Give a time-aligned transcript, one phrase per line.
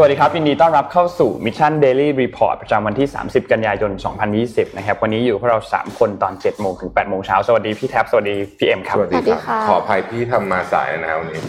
[0.00, 3.92] สวัสดีครับยินดีต้อนรับเข้าสู่ Mission Daily Report ประจำวันที่ 30 กันยายน
[4.34, 11.42] 2020 นะครับ วันนี้อยู่พวกเรา 3 คนตอน 7 โมงถึง 8 โมงเช้า สวัสดีพี่แท็บ สวัสดีพี่เอ็มครับ สวัสดีครับ ขออภัยพี่ทำมาสายนะครับวันนี้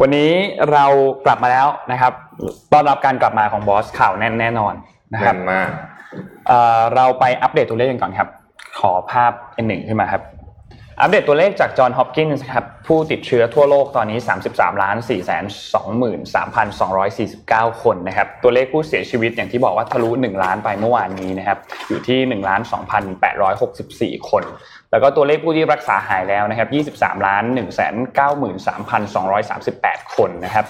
[0.00, 0.30] วันนี้
[0.72, 0.84] เรา
[1.24, 2.12] กลับมาแล้วนะครับ
[2.72, 4.74] ต้อนรับการกลับมาของบอสข่าวแน่นแน่นอน
[5.12, 5.68] นะครับแน่นมาก
[6.46, 8.28] เอ่อเราไปอัปเดตตัวเลขกันก่อนครับ
[8.78, 9.32] ขอภาพ
[9.64, 10.22] N1 ขึ้นมาครับ
[11.00, 14.18] อัปเดตตัวเลขจากจอห์นฮอปกินส์ครับผู้ติดเชื้อทั่วโลกตอนนี้
[14.50, 15.40] 33ล้าน4 2 3
[16.80, 22.60] 2 4 9 คนนะครับตัวเลขผู้เสียชีวิตอย่างที่บอกว่าทะลุ 1 ล้านไปเมื่อวานนี้นะครับอยู่ที่1ล้าน
[23.64, 24.42] 2,864 คน
[24.90, 27.68] แล้วก็ตัวเลขผู้ที่รักษาหายแล้วนะครับ23ล้าน1
[28.18, 30.64] 93,238 คนนะครับ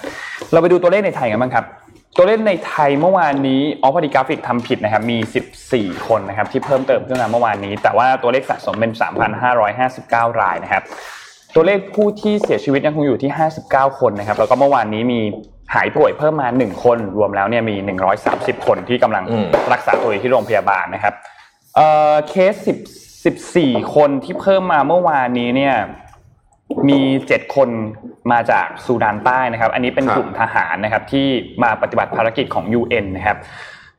[0.51, 1.65] เราไปดูตัวเลขในไทยกันบ้างครับ
[2.15, 5.17] ตัวเลขในไทยเมื่อวานนี้อ๋อพอดีกราฟิกทำผิดนะครับมี
[5.61, 8.91] 14 คนนะครับที่เพิ่มเติมขึ้นมาเมื่อวานนี้ แต่ว่าตัวเลขสะสมเป็น
[9.65, 10.83] 3,559 รายนะครับ
[11.55, 13.31] ตัวเลขผู้ที่เสียชีวิตยังคงอยู่ที่
[13.65, 15.19] 59 คนนะครับแล้วก็เมื่อวานนี้มี
[15.75, 17.75] หายป่วยเพิ่มมา 1 คน รวมแล้วเนี่ยมี
[18.21, 21.13] 130 คนที่กำลังอืมรักษาตัวอยู่ที่โรงพยาบาลนะครับ
[21.75, 25.75] เอ่อเคส10 14 คนที่เพิ่มมาเมื่อวานนี้เนี่ย
[26.89, 27.69] มีเจ็ดคน
[28.31, 31.27] มาจากซูดานใต้นะครับ อันนี้เป็นครับกลุ่มทหารนะครับที่
[31.63, 33.37] มาปฏิบัติภารกิจของ UN นะครับ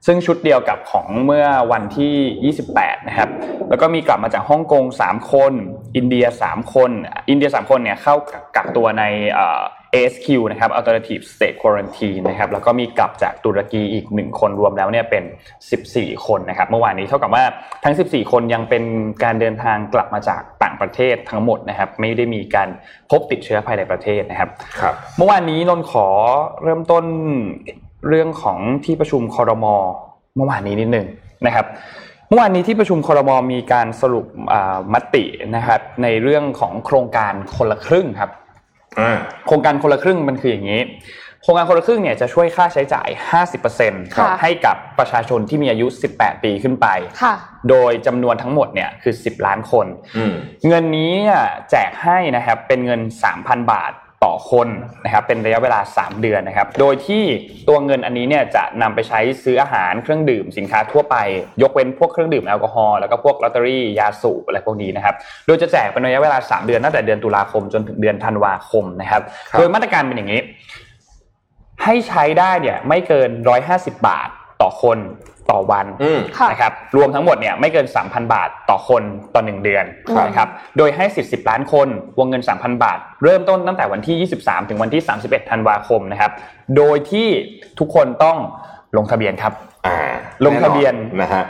[0.06, 3.28] ซึ่งชุดเดียวกับของเมื่อวันที่ 28 นะครับ
[3.68, 5.52] แล้วก็มีกลับมาจากฮ่องกง 3 คน
[5.96, 6.90] อินเดีย 3 คน
[7.30, 8.14] อินเดีย 3 คนเนี่ยเข้า
[8.56, 9.62] กักตัวในเอ่อ
[9.94, 15.24] ASQ นะครับ Alternative State Quarantine นะครับแล้วก็มีกลับจากตุรกีอีก 1 คนรวมแล้วเนี่ยเป็น
[15.74, 17.44] 14 คนนะครับเมื่อวานนี้เท่ากับว่า
[17.84, 18.84] ทั้ง 14 คนยังเป็น
[19.24, 22.68] การเดินทางกลับมาจากต่างประเทศทั้งหมดนะครับไม่ได้มีการ
[23.10, 26.06] พบติดเชื้อภายในประเทศนะครับครับเมื่อวานนี้นนท์ขอ
[26.62, 27.04] เริ่มต้น
[28.08, 29.74] เรื่องของที่ประชุมคอรมอ
[30.36, 31.06] เมื่อวานนี้นิดหนึ่ง
[31.46, 31.66] นะครับ
[32.28, 35.24] เมื่อวานนี้ที่ประชุมคอรมอมีการสรุปอ่ามติ
[35.56, 38.38] นะครับในเรื่องของโครงการคนละครึ่งครับอ่า
[39.46, 40.82] โครงการคนละครึ่งมันคืออย่างนี้
[41.42, 43.08] โครงการคนละครึ่งเนี่ยจะช่วยค่าใช้จ่าย
[43.62, 46.86] 50%ค่ะให้กับประชาชนที่มีอายุ 18 ปีขึ้นไป
[47.22, 47.34] ค่ะ
[47.68, 50.34] โดยจำนวนทั้งหมดเนี่ยคือ 10 ล้านคนอืม
[50.68, 53.00] เงินนี้เนี่ยแจกให้นะครับเป็นเงิน
[53.36, 53.92] 3,000 บาท
[54.24, 54.68] ต่อคน
[55.04, 57.24] นะครับเป็นระยะเวลา 3 เดือนนะครับ โดยที่
[57.68, 61.16] ตัวเงินอันนี้เนี่ยจะนำไปใช้ซื้ออาหารเครื่องดื่มสินค้าทั่วไป
[61.62, 65.14] ยกเว้นพวกเครื่องดื่มแอลกอฮอล์แล้วก็พวกลอตเตอรี่ยาสูบอะไรพวกนี้นะครับ
[65.46, 70.40] โดยจะแจกเป็นระยะเวลา 3 เดือนตั้งแต่เดือนตุลาคมจนถึงเดือนธันวาคมนะครับครับโดยมาตรการเป็นอย่างนี้
[71.84, 73.30] ให้ใช้ได้เนี่ยไม่เกิน
[73.68, 74.28] 150 บาท
[74.62, 74.98] ต่อคน
[75.50, 79.02] ต่อวันอืมค่ะนะครับรวมทั้งหมดเนี่ยไม่เกิน 3,000 บาทต่อคน
[79.34, 79.84] ต่อ 1 เดือน
[80.16, 81.88] ครับนะครับโดยให้สิทธิ์10 ล้านคน
[82.18, 86.30] วงเงิน 3,000 บาท เริ่มต้นตั้งแต่วันที่ 23 ถึงวันที่ 31 ธันวาคมนะครับ
[86.76, 87.28] โดยที่
[87.78, 88.36] ทุกคนต้อง
[88.96, 89.52] ลงทะเบียนครับ
[89.86, 89.96] อ่า
[90.46, 91.44] ลงทะเบียนแนะฮะ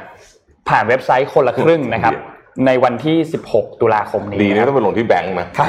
[0.68, 2.14] ผ่านเว็บไซต์คนละครึ่งนะครับ
[2.66, 3.16] ในวันที่
[3.50, 5.68] 16 ตุลาคมนี้ ดีนะนี่คต้รัอบงไปลงที่แบงก์นะครับ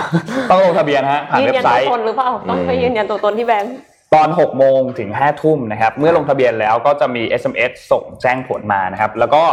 [0.49, 3.73] ต้องลงทะเบียนฮะผ่านยืนเว็ยับไซตัวต์ตนหรือเปล่าต้องไปอืมยืนยันตัวตนที่แบงค์
[4.15, 9.43] ตอน 6 โมงถึง 5 ทุ่มนะครับ เมื่อลงทะเบียนแล้วก็จะมี SMS ส่งแจ้งผลมานะครับ แล้วก็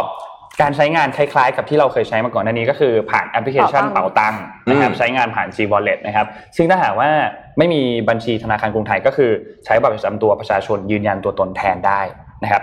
[0.61, 7.09] การใช้งานคล้ายๆ กับที่เราเคยใช้มาก่อนหน้านี้ก็คือผ่านแอปพลิเคชันเป๋าเป๋าตัตังงค์นะครับอืมใช้งานผ่าน G Wallet นะครับ ซึ่งถ้าหากว่า
[7.57, 9.31] ไม่มีบัญชีธนาคารกรุงไทยก็คือ
[9.65, 12.01] ใช้บัตรประจำตัวประชาชนยืนยันตัวตนแทนได้
[12.43, 12.61] นะครับ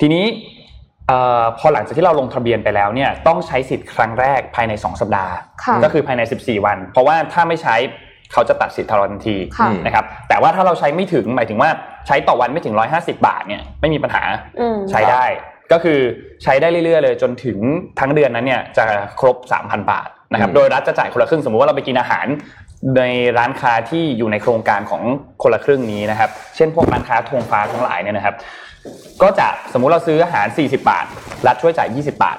[0.00, 0.24] ทีนี้
[1.08, 7.76] เอ่อพอหลังจากที่เราลงทะเบียนไปแล้วเนี่ยต้องใช้สิทธิ์ครั้งแรกภายใน 2 สัปดาห์ค่ะก็คือภายใน 14 วัน เพราะว่าถ้าไม่ใช้
[8.32, 11.70] เขาจะตัดสิทธิ์เราทันทีค่ะนะครับแต่ว่าถ้าเราใช้ไม่ถึงหมายถึงว่า
[12.06, 14.22] ใช้ต่อวันไม่ถึง 150 บาทเนี่ยไม่มีปัญหา
[14.60, 15.24] อืมใช้ได้
[15.72, 16.00] ก็คือ
[16.42, 17.58] ใช้ได้เรื่อยๆ เลยจนถึง
[18.00, 18.84] ทั้งเดือนนั้นเนี่ยจะ
[19.20, 22.26] ครบ 3,000 บาทนะครับอืมโดยรัฐจะจ่ายคนละครึ่งสมมุติว่าเราไปกินอาหาร
[22.96, 23.02] ใน
[23.38, 25.02] ร้านค้าที่อยู่ในโครงการของ
[25.42, 28.34] คนละครึ่งนี้นะครับ เช่นพวกร้านค้าธงฟ้าทั้งหลายเนี่ยนะครับ
[29.22, 31.06] ก็จะสมมุติเราซื้ออาหาร 40 บาท
[31.46, 32.38] รัฐช่วยจ่าย 20 บาท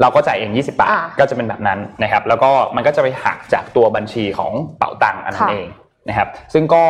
[0.00, 5.68] เราก็จ่ายเอง 20 บาทอ่าก็จะเป็นแบบนั้นนะครับ แล้วก็มันก็จะไปหักจากตัวบัญชีของเป๋าตังค์อันนั้นค่ะเอง
[6.08, 6.84] นะครับ ซึ่งก็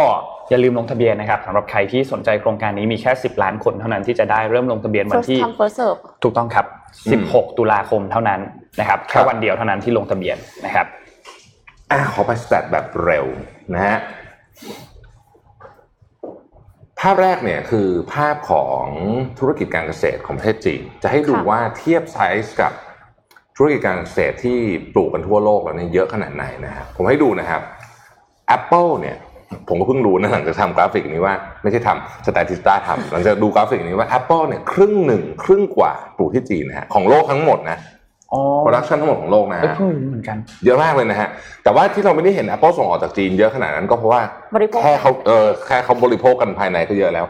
[0.51, 6.67] อย่าลืมลงทะเบียนนะครับสำหรับใครที่สนใจโครงการนี้มีแค่ 10 ล้านคนเท่านั้นที่จะได้เริ่มลงทะเบียนวัน first ที่ come first serve ถูกต้องครับ
[7.07, 8.41] อืม16 ตุลาคมเท่านั้น
[8.81, 10.87] นะครับครัแค่บวันเดียวเท่านั้นที่ลงทะเบียนนะครับ
[11.91, 13.27] อ่าขอไปสแตทแบบเร็ว
[13.75, 13.99] นะฮะ
[17.01, 18.85] ภาพแรกเนี่ยคือภาพของ
[19.39, 22.73] ธุรกิจการเกษตรของประเทศจีนจะให้ดูค่ะว่าเทียบไซส์กับ
[23.63, 24.59] ธุรกิจการเกษตรที่
[24.95, 27.61] ปลูกกันทั่วโลกแล้วเนี่ยเยอะขนาดไหนนะครับผมให้ดูนะครับ
[28.57, 29.17] Apple เนี่ย
[29.69, 37.79] ผมก็เพิ่งรู้นะหลังจากทำกราฟิกนี้ว่าไม่ใช่ทำ Statista ทำหลังจากดูกราฟิกนี้ว่า Apple เนี่ยครึ่งหนึ่งครึ่งกว่าปลูกที่จีนนะฮะของโลกทั้งหมดนะ
[38.33, 41.29] อ๋อ production ทั้งหมดของโลกนะเอ้ยฮะเพิ่งรู้เหมือนกัน เยอะมากเลยนะฮะ
[41.65, 44.23] แต่ว่าที่เราไม่ได้เห็น Apple ส่งออกจากจีนเยอะขนาดนั้นก็เพราะว่า
[44.55, 47.27] บริโภคแค่เขาเออแค่เขาบริโภคกันภายในก็เยอะแล้ว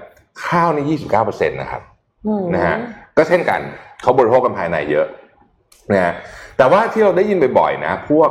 [0.47, 1.83] ข้าวนี่29%นะครับ
[2.27, 2.77] อืมนะฮะ
[3.17, 3.61] ก็เช่นกัน
[4.03, 5.07] เขาบริโภคกันภายในเยอะ
[5.93, 6.13] นะฮะ
[6.59, 8.31] แต่ว่าที่เราได้ยินบ่อยๆนะ พวก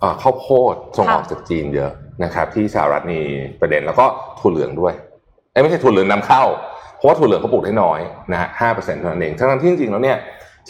[0.00, 1.90] เอ่อข้าวโพดส่งออกจากจีนเยอะ
[2.24, 3.20] นะครับที่สหรัฐมี
[3.60, 4.06] ประเด็นแล้วก็
[4.40, 4.94] ถั่วเหลืองด้วย
[5.52, 6.44] เอ้ยไม่ใช่ถั่วเหลืองนำเข้า
[6.96, 8.00] เพราะว่าถั่วเหลืองเขาปลูกได้น้อย
[8.32, 10.18] นะฮะห้าเปอร์เซ็นต์เท่านั้นเองทั้งที่จริงๆแล้วเนี่ย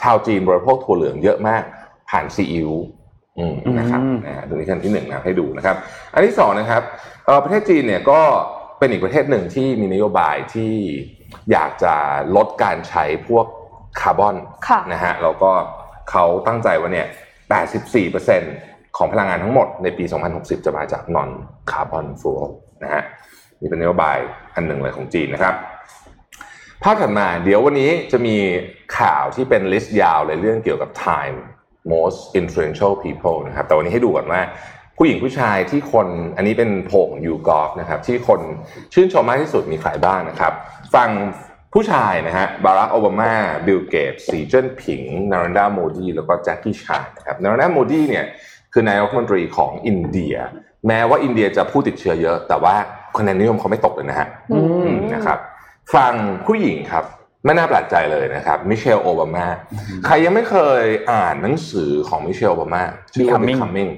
[0.00, 1.62] ชาวจีนบริโภคถั่วเหลืองเยอะมาก
[2.10, 2.70] ผ่านซีอิ๊ว
[3.38, 5.76] อืมนะครับอืมนะฮะตัวนี้ขั้นที่หนึ่งนะให้ดูนะครับ
[6.14, 6.82] อันที่สองนะครับ
[7.26, 8.20] เอ่อประเทศจีนเนี่ยก็
[8.78, 10.74] เป็นอีกประเทศหนึ่งที่มีนโยบายที่
[11.52, 11.94] อยากจะ
[12.36, 13.46] ลดการใช้พวก
[14.00, 14.36] คาร์บอน
[14.68, 15.50] ค่ะนะฮะแล้วก็
[16.10, 17.06] เขาตั้งใจว่าเนี่ย
[17.82, 20.04] 84%ของพลังงานทั้งหมดในปี
[20.34, 21.30] 2060 จะมาจาก non
[21.70, 22.46] carbon fuel
[22.82, 23.02] นะฮะ
[23.60, 24.18] นี่เป็นนโยบาย
[24.54, 25.54] อันหนึ่งเลยของจีนนะครับ
[26.82, 28.36] ภาพถัดมาเดี๋ยววันนี้จะมี
[28.98, 31.36] ข่าวที่เป็นลิสต์ยาวเลยเรื่องเกี่ยวกับ time
[31.92, 34.40] most influential people นะครับ แต่วันนี้ให้ดูก่อนว่า
[34.96, 38.40] ผู้หญิงผู้ชายที่คนอันนี้เป็นโพลของ YouGov นะครับที่คน
[38.94, 40.52] ชื่นชมมากที่สุดมีใครบ้างนะครับ
[40.94, 41.08] ฟัง
[41.74, 43.32] ผู้ชายนะฮะบารักโอบามา
[43.66, 48.24] บิลเกตส์สีจิ้นผิง นเรนทราโมดีแล้วก็แจ็คกี้ชานนะครับนเรนทราโมดีเนี่ย
[48.72, 50.34] คือนายกรัฐมนตรีของอินเดีย
[50.86, 52.74] แม้ว่าอินเดียจะผู้ติดเชื้อเยอะ แต่ว่า
[53.18, 55.38] คะแนนนิยมเขาไม่ตกเลยนะฮะอืมอืมนะครับ
[55.94, 56.14] ฝั่ง
[56.46, 57.04] ผู้หญิงครับ
[57.44, 59.46] ไม่น่าแปลกใจเลยนะครับมิเชลโอบามา
[60.06, 62.82] ใครยังไม่เคยอ่านหนังสือของมิเชลโอบามา
[63.14, 63.90] ชื่อว่า Becoming Becoming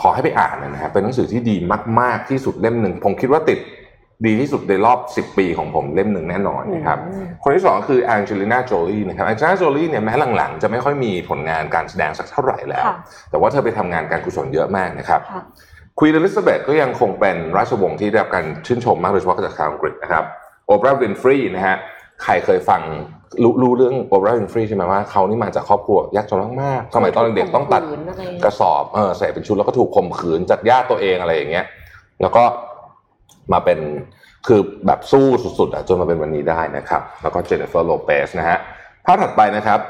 [0.00, 1.56] ขอให้ไปอ่านนะครับเป็นหนังสือที่ดี
[2.00, 3.58] มาก ๆ ที่สุดเล่มหนึ่งผมคิดว่าติด
[4.26, 12.96] ดีที่สุดในรอบ 10 ปีของผมเล่มหนึ่งแน่นอนนะครับอืมคนที่สองคือแองเจลิน่าโจลีนะครับแองเจลิน่าโจลีเนี่ยแม้หลังๆ จะไม่ค่อยมีผลงานการแสดงสักเท่าไหร่แล้วค่ะ
[13.30, 15.42] แต่ว่าเธอไปทำงานการกุศลเยอะมากนะครับค่ะ
[15.98, 20.24] ควีนอลิซาเบธก็ยังคงเป็นราชวงศ์ที่ได้รับการชื่นชมมากโดยเฉพาะจากชาวอังกฤษนะครับ
[20.66, 21.76] โอปราห์วินฟรีนะฮะ
[22.22, 22.80] ใครเคยฟัง
[23.42, 31.64] รู้รู้เรื่องโอปราห์วินฟรีใช่ไหมว่าเขานี่มาจากครอบครัวยากจนมากๆสมัยตอนเด็กๆต้องตัดข่มขืนอะไรกระสอบเออใส่เป็นชุดแล้วก็ถูกข่มขืนจากญาติตัวเองอะไรอย่างเงี้ย
[32.22, 32.42] แล้วก็
[33.52, 33.78] มาเป็น
[34.46, 35.26] คือแบบสู้
[35.58, 38.58] สุดๆอะจนมาเป็นวันนี้ได้นะครับ แล้วก็เจเนฟเฟอร์โลเปสนะฮะ
[39.06, 39.80] ภาพถัดไปนะครับ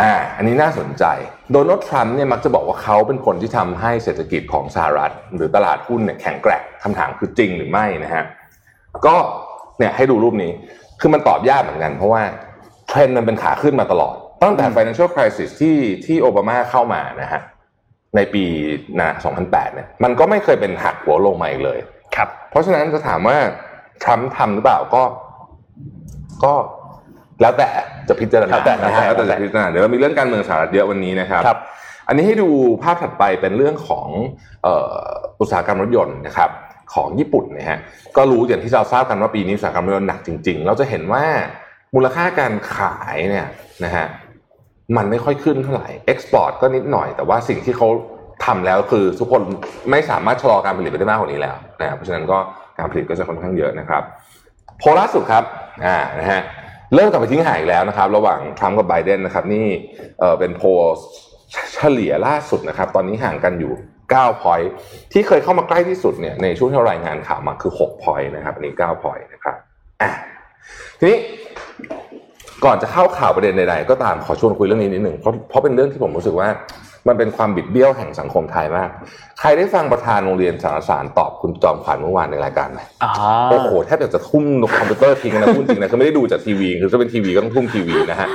[0.00, 1.04] อ่าอันนี้น่าสนใจ
[1.52, 8.24] โดนัลด์ทรัมป์เนี่ยมักจะบอกว่าเขาเป็นคนที่ทำให้เศรษฐกิจของสหรัฐ หรือตลาดหุ้นเนี่ยแข็งแกร่งคำถามคือจริงหรือไม่นะฮะ
[9.06, 9.16] ก็
[9.78, 10.52] เนี่ยให้ดูรูปนี้
[11.00, 12.22] คือมันตอบยากเหมือนกัน เพราะว่า
[12.88, 17.40] เทรนด์มันเป็นขาขึ้นมาตลอด ตั้งแต่ financial crisis ที่ที่โอบามาเข้ามานะฮะ
[18.16, 18.44] ในปี
[19.00, 19.08] นะ
[19.42, 21.78] 2008เนี่ยมันก็ไม่เคยเป็นหักหัวลงมาอีกเลย
[22.16, 23.36] ครับเพราะฉะนั้นจะถามว่า
[24.02, 25.02] ทรัมป์ทำหรือเปล่าก็
[26.44, 26.54] ก็
[27.40, 27.68] แล้วแต่
[28.08, 31.58] จะพิจารณาแล้วแต่นะฮะแล้แล้ววแต่แต่จะพิจารณาเดี๋ยวเรามีเรื่องการเมืองสหรัฐเยอะวันนี้นะครับครับ
[32.08, 32.48] อันนี้ให้ดู
[32.82, 34.08] ภาพถัดไปเป็นเรื่องของ
[34.62, 35.04] เอ่อ
[35.40, 36.50] อุตสาหกรรมรถยนต์นะครับ
[36.94, 37.78] ของญี่ปุ่นนะฮะ
[38.16, 41.24] ก็รู้อย่างที่เราทราบกันว่าปีนี้อุตสาหกรรมรถยนต์หนักจริง ๆ เราจะเห็นว่า
[41.94, 43.46] มูลค่าการขายเนี่ย
[43.84, 44.06] นะฮะ
[44.96, 47.88] มันไม่ค่อยขึ้นเท่าไหร่ export ก็นิดหน่อยแต่ว่าสิ่งที่เขา
[48.44, 49.42] ทำแล้วคือทุกคน
[49.90, 52.38] ไม่สามารถชะลอการผลิตไปได้มากกว่านี้แล้วนะครับเพราะฉะนั้นก็
[52.78, 54.02] การผลิตก็จะค่อนข้างเยอะนะครับ
[54.78, 55.44] โพลล่าสุดครับ
[55.86, 56.42] อ่านะฮะ
[56.94, 59.66] เริ่มกลับไปทิ้งห่างอีกแล้วนะครับ ระหว่างทรัมป์กับไบเดนนะครับ นี่
[60.20, 60.68] เออเป็นโพล
[61.74, 63.72] เฉลี่ยล่าสุดนะครับ ตอนนี้ห่างกันอยู่
[64.12, 64.68] 9 point
[65.12, 69.56] ที่เคยเข้ามาใกล้ที่สุดเนี่ยในช่วงที่รารายงานข่าวมาคือ 6 point นะครับอันนี้9 point นะครับ
[70.02, 70.10] อะ
[70.98, 71.18] ทีนี้
[72.64, 76.48] ก่อนจะเข้าข่าวประเด็นใดๆ ก็ตามขอชวนคุยเรื่องนี้นิดหนึ่งเพราะเพราะเป็นเรื่องที่ผมรู้สึกว่า
[77.08, 78.88] มันเป็นความบิดเบี้ยวแห่งสังคมไทยมาก
[79.40, 83.12] ใครได้ฟังประธานโรงเรียนสารสารตอบคุณจอมขวัญเมื่อวานในรายการไหมอ่า
[83.50, 84.44] โอ้โหแทบอยากจะทุ่ม
[84.76, 88.28] คอมพิวเตอร์ทิ้งนะพูดจริงนะคือไม่ได้ดูจากทีวีคือถ้าเป็นทีวีก็ต้องทุ่มทีวีนะฮะ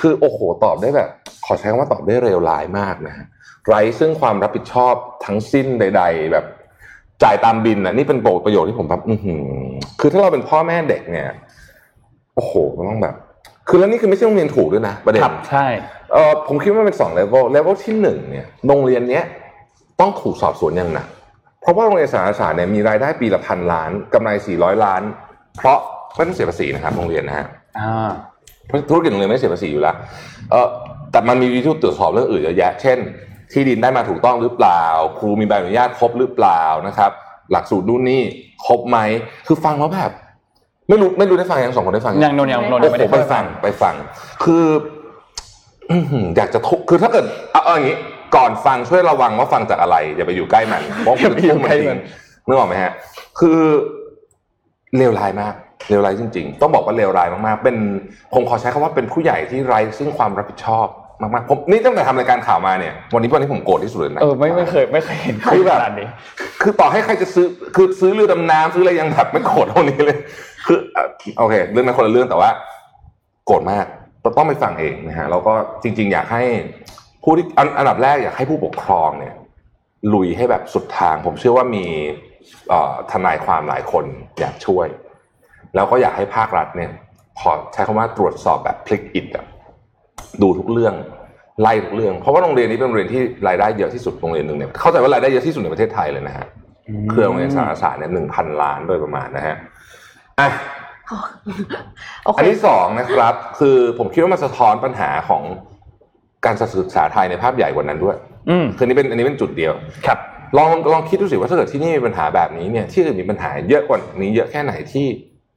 [0.00, 1.08] คือโอ้โหตอบได้แบบ
[1.46, 3.24] ขอใช้คำว่าตอบได้เร็วร้ายมากนะฮะ
[3.68, 4.94] ไร้ซึ่งความรับผิดชอบ
[5.24, 6.44] ทั้งสิ้นใด ๆ แบบ
[7.22, 9.44] จ่ายตามบิลนะนี่เป็นประโยคที่ผมแบบอือหือ
[10.00, 11.28] คือถ้าเราเป็นพ่อแม่เด็กเนี่ย
[12.34, 13.14] โอ้โหมันต้องแบบ
[13.68, 15.66] คือแล้วนี่คือไม่ใช่โรงเรียนถูกด้วยนะประเด็นครับใช่
[16.12, 19.24] เออผมคิดว่ามันเป็นสองเลเวลเลเวลที่หนึ่งเนี่ยโรงเรียนเนี้ย
[20.00, 21.06] ต้องถูกสอบสวนอย่างหนัก
[21.60, 25.02] เพราะว่าโรงเรียนสารสาสน์เนี่ยมีรายได้ปีละพันล้านกำไรสี่ร้อยล้าน
[25.58, 25.78] เพราะ
[26.14, 27.46] ไม่ต้องเสียภาษีนะครับโรงเรียนนะฮะ
[27.78, 28.10] อ่า
[28.66, 29.96] เพราะธุรกิจโรงเรียนไม่เสียภาษีอยู่แล้ว
[30.50, 30.68] เออ
[31.12, 32.98] แต่มันมีวิธีตรวจสอบเรื่องอื่นเยอะแยะ เช่น
[33.52, 34.82] ที่ดินได้มาถูกต้องหรือเปล่า
[35.18, 37.10] ครูมีใบอนุญาตครบหรือเปล่านะครับ
[37.52, 38.22] หลักสูตรนู่นนี่
[38.66, 38.98] ครบไหม
[39.46, 40.10] คือฟังแล้วแบบ
[40.88, 43.94] ไม่รู้ไม่รู้ได้ฟังยังสองคนได้ฟังยังโนนยังโนนโอ้ไม่โหได้ไปฟังไปฟัง
[44.44, 44.64] คือ
[45.90, 47.96] อื้อหืออยากจะทุบคือถ้าเกิดเอาเอาอย่างนี้
[48.36, 51.98] ก่อนฟังช่วยระวังว่าฟังจากอะไร อย่าไปอยู่ใกล้มันเพราะมันทุ่มมันทิ้ง
[52.46, 52.92] นึกออกไหมฮะ
[53.40, 53.58] คือ
[54.96, 55.54] เลวร้ายมาก
[55.90, 57.76] เลวร้ายจริง ๆ ต้องบอกว่าเลวร้ายมากๆ เป็น
[58.34, 60.88] ผมขอใช้คำว่าเป็นผู้ใหญ่ที่ไร้ซึ่งความรับผิดชอบ
[61.20, 66.08] มากๆผมนี่ตั้งแต่ทำรายการข่าวมาเนี่ย วันนี้วันนี้ผมโกรธที่สุดเลยนะเออไม่ไม่เคยไม่เคยเห็นคือแบบขนาดนี้
[66.62, 70.16] คือต่อให้ใครจะซื้อคือซื้อเรือดำน้ำซื้ออะไรยังแบบไม่โกรธเท่านี้เลย
[70.66, 72.50] คือเอ่อโอเค เรื่องนั้นคนละเรื่องแต่ว่า
[73.46, 73.86] โกรธมาก
[74.36, 76.42] ต้องไปฟังเองนะฮะแล้วก็จริง ๆ อยากให้
[77.22, 79.34] ผู้ที่อันอันดับแรกอยากให้ผู้ปกครองเนี่ย
[80.14, 81.84] ลุยให้แบบสุดทาง ผมเชื่อว่ามี
[83.12, 84.04] ทนายความหลายคน
[84.40, 84.86] อยากช่วย
[85.74, 86.90] แล้วก็อยากให้ภาครัฐเนี่ย
[87.40, 89.46] ขอใช้คำว่าตรวจสอบแบบพลิกอิดอะ
[90.42, 90.94] ดูทุกเรื่อง
[91.60, 96.46] ไล่ทุกเรื่อง เพราะว่าโรงเรียนนี้เป็นโรงเรียนที่รายได้เยอะที่สุดโรงเรียนหนึ่งเนี่ยเข้าใจว่ารายได้เยอะที่สุดในประเทศไทยเลยนะฮะ
[97.10, 99.56] เครือโรงเรียนสารศาสตร์เนี่ยหนึ่งพันล้านโดยประมาณนะฮะ
[100.40, 100.48] อะ
[102.26, 105.42] อเคอันที่สองนะครับ คือผมคิดว่ามันสะท้อนปัญหาของ
[106.44, 108.16] การศึกษาไทยในภาพใหญ่กว่านั้นด้วย
[108.50, 109.72] อืมคืออนนี้เป็นอันนี้เป็นจุดเดียว
[110.06, 110.18] ครับ
[110.58, 115.06] ลองลองคิดดูสิว่าถ้าเกิดที่นี่มีปัญหาแบบนี้เนี่ย ที่อื่นมีปัญหาเยอะกว่านี้เยอะแค่ไหนที่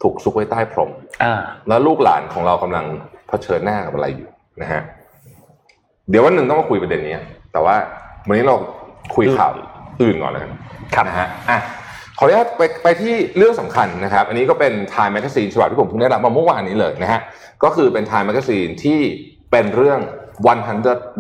[0.04, 0.92] ถูกซุกไว้ใต้พรม
[1.24, 1.34] อ่า
[1.68, 2.86] แล้วลูกหลานของเรากำลัง
[3.28, 4.30] เผชิญหน้ากับอะไรอยู่
[4.62, 4.82] นะฮะ
[6.10, 7.16] เดี๋ยววันหนึ่งต้องมาคุยประเด็นนี้
[7.54, 7.76] แต่ว่า
[8.28, 8.56] วันนี้เรา
[9.16, 9.52] คุยข่าว
[10.02, 10.52] อื่นก่อนเลยกัน
[10.96, 11.60] ครับนะฮะอะ
[12.18, 17.22] ขออนุญาตไปไปที่เรื่องสำคัญนะครับ อันนี้ก็เป็น Time Magazine ฉบับที่ผมเพิ่งได้รับมาเมื่อวานนี้เลยนะฮะ
[17.64, 19.00] ก็คือเป็น Time Magazine ที่
[19.52, 20.00] เป็นเรื่อง
[20.46, 20.48] 100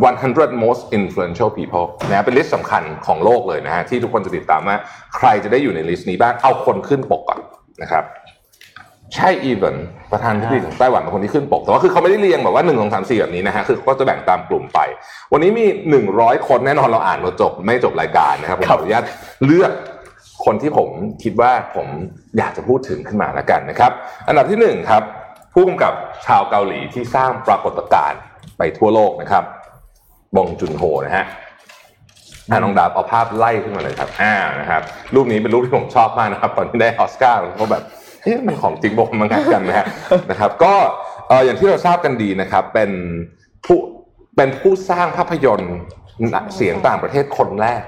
[0.05, 4.75] 100 most influential people นะเป็นลิสต์สำคัญของโลกเลยนะฮะที่ทุกคนจะติดตามว่า
[5.15, 7.39] ใครจะได้อยู่ใน list นี้บ้างเอาคนขึ้นปกก่อน
[7.81, 8.03] นะครับ
[9.15, 9.75] ไช่อิงเหวิน
[10.11, 14.79] ประธานาธิบดีของไต้หวันเป็นคนที่ขึ้นปก แต่ว่าคือเขาไม่ได้เรียงแบบว่าหนึ่งสองสามสี่แบบนี้นะฮะคือเขาก็จะแบ่งตามกลุ่มไป
[15.31, 19.05] วันนี้มีหนึ่งร้อยคนแน่นอนเราอ่านมาจบไม่จบรายการนะครับผมขออนุญาต
[19.45, 19.71] เลือก
[20.45, 20.89] คนที่ผม
[21.23, 21.87] คิดว่าผม
[22.37, 23.91] อยากจะพูดถึงขึ้นมาแล้วกันนะครับ
[24.27, 25.03] อันดับที่หนึ่งครับ
[25.53, 25.93] ผู้กำกับ
[26.25, 28.19] ชาวเกาหลีที่สร้างปรากฏการณ์
[28.57, 29.43] ไปทั่วโลกนะครับ
[30.35, 31.25] บงจุนโฮนะฮะ
[32.49, 34.81] อ่าน้องดาบเอาภาพไล่ขึ้นมาเลยครับอ่านะครับ
[35.15, 37.83] รูปนี้เป็นรูปที่ผมชอบมากนะครับตอนที่ได้ออสการ์เพราะแบบ
[38.21, 39.85] เฮ้ยมันของจริงบอกมันงัดกันนะฮะ
[40.29, 40.73] นะครับ ก็
[41.27, 42.91] เอออย่างที่เราทราบกันดีนะครับ เป็น
[43.65, 43.79] ผู้
[44.37, 45.75] เป็นผู้สร้างภาพยนตร์
[46.55, 47.81] เสียงต่างประเทศคนแรก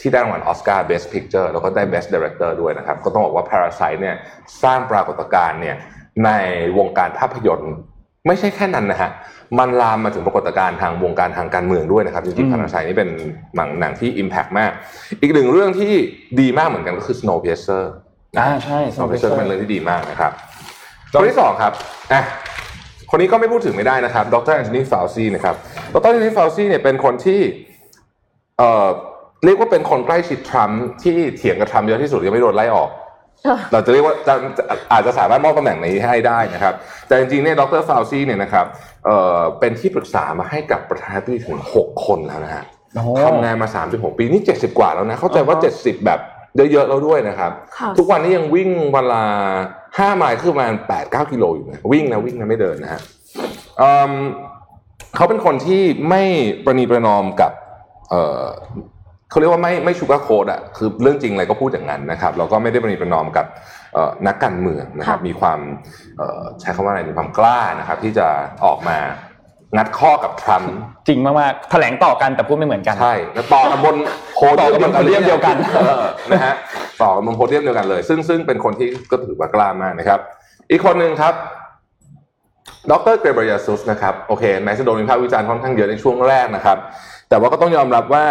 [0.00, 4.16] ที่ได้รางวัลออสการ์ Best Picture แล้วก็ได้ Best Director ด้วยนะครับ ก็ต้องบอกว่า Parasite เนี่ย
[4.62, 5.76] สร้างปรากฏการณ์เนี่ย
[6.24, 6.30] ใน
[6.78, 7.74] วงการภาพยนตร์
[8.26, 9.10] ไม่ใช่แค่นั้นนะฮะ
[9.58, 13.10] มันลามมาถึงปรากฏการณ์ทางวงการทางการเมืองด้วยนะครับ จริงๆอืม Parasite นี่เป็น
[13.56, 14.72] หนังหนังที่ impact มาก
[15.20, 15.92] อีกหนึ่งเรื่องที่
[16.40, 17.82] ดีมากเหมือนกันก็คือ Snowpiercer
[18.38, 20.32] อ่าใช่ Snowpiercer เป็นเรื่องที่ดีมากนะครับ
[21.12, 21.72] คนที่สองครับ
[22.12, 22.22] อะ
[23.10, 25.54] คนนี้ก็ไม่พูดถึงไม่ได้นะครับ ดรแอนโทนีฟาวซีนะครับ
[25.94, 27.40] ดรแอนโทนีฟาวซีเนี่ยเป็นคนที่
[28.58, 28.88] เอ่อ
[29.44, 32.90] เรียกว่าเป็นคนใกล้ชิดทรัมป์ที่เถียงกับทรัมป์เยอะที่สุดยังไม่โดนไล่ออก
[33.72, 36.74] เราจะเรียกว่าจะจะอาจจะสามารถมอบตำแหน่งนี้ให้ได้นะครับ
[37.06, 38.66] แต่จริงๆเนี่ยดรฟาวซีเนี่ยนะครับ
[39.06, 46.20] เอ่อเป็นที่ปรึกษามาให้กับประธานาธิบดีถึง 6 คนแล้วนะฮะโอ้ทำงานมา 36 ปีนี่70 กว่าแล้วนะ เข้าใจว่าอ่าฮะ70 แบบ
[46.72, 49.24] เยอะๆแล้วด้วยนะครับค่ะทุกวันนี้ยังวิ่งเวนลา
[49.74, 53.00] 5ไมล์คือประมาณ8-9กิโลอยู่นะวิ่งนะวิ่งนะไม่เดินนะฮะ
[53.78, 54.12] เอิ่ม
[55.16, 56.22] เขาเป็นคนที่ไม่
[56.64, 57.52] ประนีประนอมกับ
[59.30, 63.46] เอ่อเขาเรียกว่าไม่ไม่ชูการโคดอะคือเรื่องจริงอะไรก็พูดอย่างนั้นนะครับแล้วก็ไม่ได้ประนีประนอมกับ
[63.94, 65.58] เอ่อนักการเมืองนะครับค่ะมีความ
[66.18, 68.26] เอ่อใช้คำว่าอะไรมีความกล้านะครับ ที่จะ
[68.66, 68.98] ออกมา
[69.76, 70.74] งัดข้อกับทรัมป์
[71.08, 73.96] จริงมากๆแถลงต่อกันแต่พูดไม่เหมือนกันใช่แล้วต่อกันบน
[74.34, 76.54] โพต่อกันบนโพเดียมเดียวกันเออนะฮะ
[77.02, 80.20] ต่อกันบนโพเดียมเดียวกันเลย ซึ่งซึ่งเป็นคนที่ก็ถือว่ากล้ามากนะครับ
[80.70, 81.34] อีกคนหนึ่งครับ
[82.90, 86.78] ดรเกรเบรียซุสนะครับโอเคแม้จะโดนวิพากษ์วิจารณ์ค่อนข้างเยอะในช่วงแรกนะครับ
[87.28, 88.24] แต่ว่าก็ต้องยอมรับว่า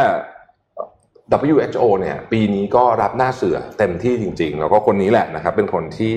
[1.48, 6.16] WHO เนี่ยปีนี้ก็รับหน้าเสือเต็มที่จริง ๆ แล้วก็คนนี้แหละนะครับเป็นคนที่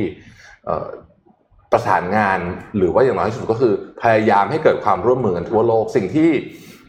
[0.66, 0.88] เอ่อ
[1.72, 2.38] ประสานงาน
[2.76, 6.30] หรือว่าอย่างน้อยที่สุดก็คือพยายามให้เกิดความร่วมมือกันทั่วโลก สิ่งที่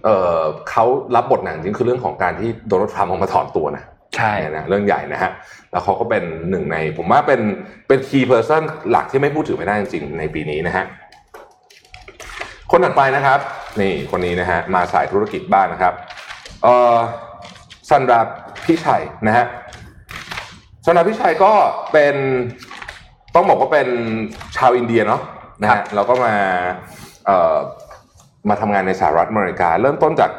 [0.05, 3.83] เอ่อเขารับบทหนังจริงคือเรื่องของการที่โดนัลด์ทรัมป์ออกมาถอนตัวนะ
[4.17, 5.31] ใช่เนี่ยนะเรื่องใหญ่นะฮะ
[5.71, 7.41] แล้วเขาก็เป็นหนึ่งใน ผมว่าเป็น
[7.87, 10.85] เป็น key person หลักที่ไม่พูดถึงไม่ได้จริง ๆ ในปีนี้นะฮะ
[12.71, 13.39] คนถัดไปนะครับ
[13.81, 15.93] นี่คนนี้นะฮะมาสายธุรกิจบ้างนะครับ
[16.63, 16.97] เอ่อ
[17.89, 18.19] ซันดาร์
[18.65, 19.45] พิชัยนะฮะ
[20.85, 21.51] ซันดาร์พิชัยก็
[21.91, 22.15] เป็น
[23.35, 23.87] ต้องบอกว่าเป็น
[24.57, 25.21] ชาวอินเดียเนาะ
[25.61, 26.33] นะครัฮะบแล้วก็มา
[27.25, 27.57] เอ่อ
[28.49, 30.31] มาทำงานในสหรัฐอเมริกา เริ่มต้นจาก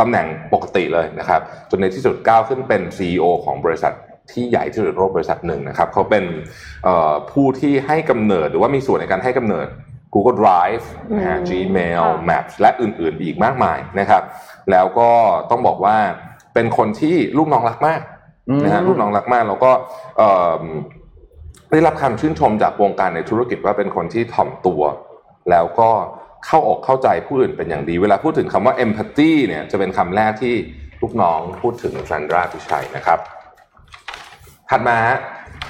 [0.00, 3.92] ตำแหน่งปกติเลยนะครับ จนในที่สุดก้าวขึ้นเป็น CEO ของบริษัท
[4.32, 6.24] ที่ใหญ่ที่สุดในโลกบริษัทหนึ่งนะครับเขาเป็น
[6.84, 9.66] เอ่อผู้ที่ให้กำเนิดหรือว่ามีส่วนในการให้กำเนิด
[10.14, 10.84] Google Drive
[11.16, 14.22] นะฮะอืม Gmail ค่ะ Maps และอื่นๆอีกมากมายนะครับ
[14.70, 15.10] แล้วก็
[15.50, 15.96] ต้องบอกว่า
[16.56, 18.00] เป็นคนที่ลูกน้องรักมาก
[18.64, 19.70] นะฮะอืมลูกน้องรักมากแล้วก็
[20.16, 20.28] เอ่
[20.60, 20.62] อ
[21.70, 24.82] ได้รับคำชื่นชมจากวงการในธุรกิจว่าเป็นคนที่ถ่อมตัว
[25.50, 25.90] แล้วก็
[26.46, 30.54] เข้าอกเข้าใจผู้อื่นเป็นอย่างดี เวลาพูดถึงคำว่า empathy เนี่ยจะเป็นคำแรกที่
[31.02, 33.18] ลูกน้องพูดถึงซันดราพิชัยนะครับ
[34.70, 35.18] ถัดมาฮะ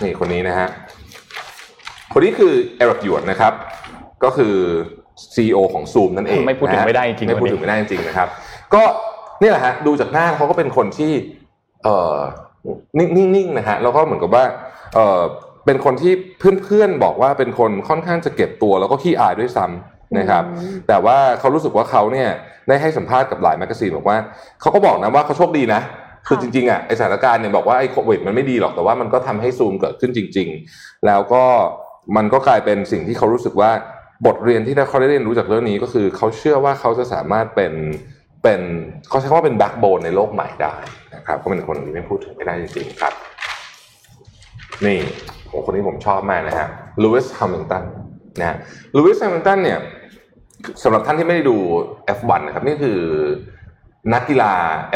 [0.02, 0.68] นี่คนนี้นะฮะ
[2.12, 3.52] คนนี้คือเอริกหยวนนะครับ
[4.24, 4.54] ก็คือ
[5.34, 8.28] CEO ของ Zoom นั่นเองไม่พูดถึงนะฮะไม่ได้จริงๆไม่พูดวันนี้ถึงไม่ได้จริงๆนะครับ
[8.74, 8.82] ก็
[9.40, 11.12] นี่แหละฮะดูจากหน้าเขาก็เป็นคนที่
[11.84, 12.16] เอ่อ
[12.98, 14.44] นิ่งๆนะฮะแล้วก็เหมือนกับว่า
[14.94, 15.20] เอ่อ
[15.66, 16.12] เป็นคนที่
[16.64, 22.28] เพื่อนๆบอกว่าเป็นคนค่อนข้างจะเก็บตัว แล้วก็ขี้อายด้วยซ้ำนะครับอืมแต่ว่าเขารู้สึกว่าเขาเนี่ย
[22.68, 24.18] ได้ให้สัมภาษณ์กับหลาย magazine บอกว่า
[24.60, 25.80] เขาก็บอกนะว่าเขาโชคดีนะ
[26.26, 31.44] คือจริงๆอะไอสถานการณ์เนี่ยบอกว่าไอโควิดมันไม่ดีหรอกแต่ว่ามันก็ทำให้ซูมเกิดขึ้นจริง ๆ แล้วก็
[32.16, 33.70] มันก็กลายเป็นสิ่งที่เขารู้สึกว่า
[34.26, 37.72] บทเรียนที่เขาได้เรียนรู้จากเรื่องนี้ก็คือเขาเชื่อว่าเขาจะสามารถเป็น
[38.46, 38.64] เป็น
[39.08, 40.74] เขาใช้คำว่าเป็น backbone ในโลกใหม่ได้
[41.14, 43.14] นะครับก็เป็นคนที่ไม่พูดถึงไม่ได้จริงๆครับ
[44.84, 44.98] นี่
[45.46, 46.68] โหคนนี้ผมชอบมากนะฮะ
[47.02, 47.84] ลูอิสแฮมิลตัน
[48.40, 48.56] นะฮะ
[48.96, 49.78] ลูอิสแฮมิลตันเนี่ย
[50.82, 51.56] สำหรับท่านที่ไม่ได้ดู
[52.18, 53.00] F1 นะครับนี่คือ
[54.12, 54.52] นักกีฬา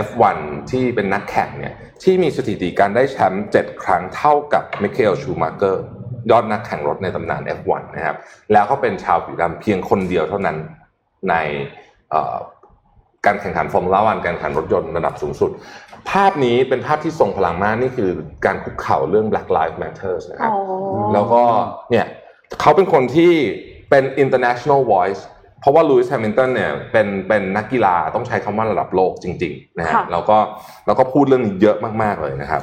[0.06, 0.36] F1
[0.70, 5.84] ที่เป็นนักแข่งเนี่ยที่มีสถิติการได้แชมป์7ครั้งเท่ากับมิเคลชูมาเกอร์
[6.30, 8.16] ยอดนักแข่งรถในตำนาน F1 นะครับ
[8.52, 10.56] แล้วเขาเป็นชาวผิวดำเพียงคนเดียวเท่านั้น
[11.30, 11.34] ใน
[12.10, 12.36] เอ่อ
[13.26, 15.50] การแข่งขันฟอร์มูล่าวันการแข่งขันรถยนต์ระดับสูงสุด
[16.10, 18.10] ภาพนี้เป็นภาพที่ทรงพลังมากนี่คือ
[18.46, 20.60] การคุกเข่าเรื่อง Black Lives Matter นะครับอ๋อ
[21.14, 21.42] แล้วก็
[21.90, 22.06] เนี่ย
[22.60, 23.32] เขาเป็นคนที่
[23.90, 25.22] เป็น international voice
[25.60, 30.38] เพราะว่าลูอิสแฮมิลตันเนี่ยเป็นเป็นนักกีฬาต้องใช้คำว่าระดับโลกจริงๆนะฮะค่ะแล้วก็
[30.86, 32.62] แล้วก็พูดเรื่องนี้เยอะมากๆเลยนะครับ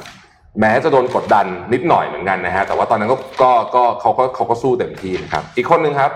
[0.60, 6.12] แม้จะโดนกดดันนิดหน่อยเหมือนกันนะฮะแต่ว่าตอนนั้นก็ก็ก็เขาก็เขาก็สู้เต็มที่นะครับ อีกคนหนึ่งครับ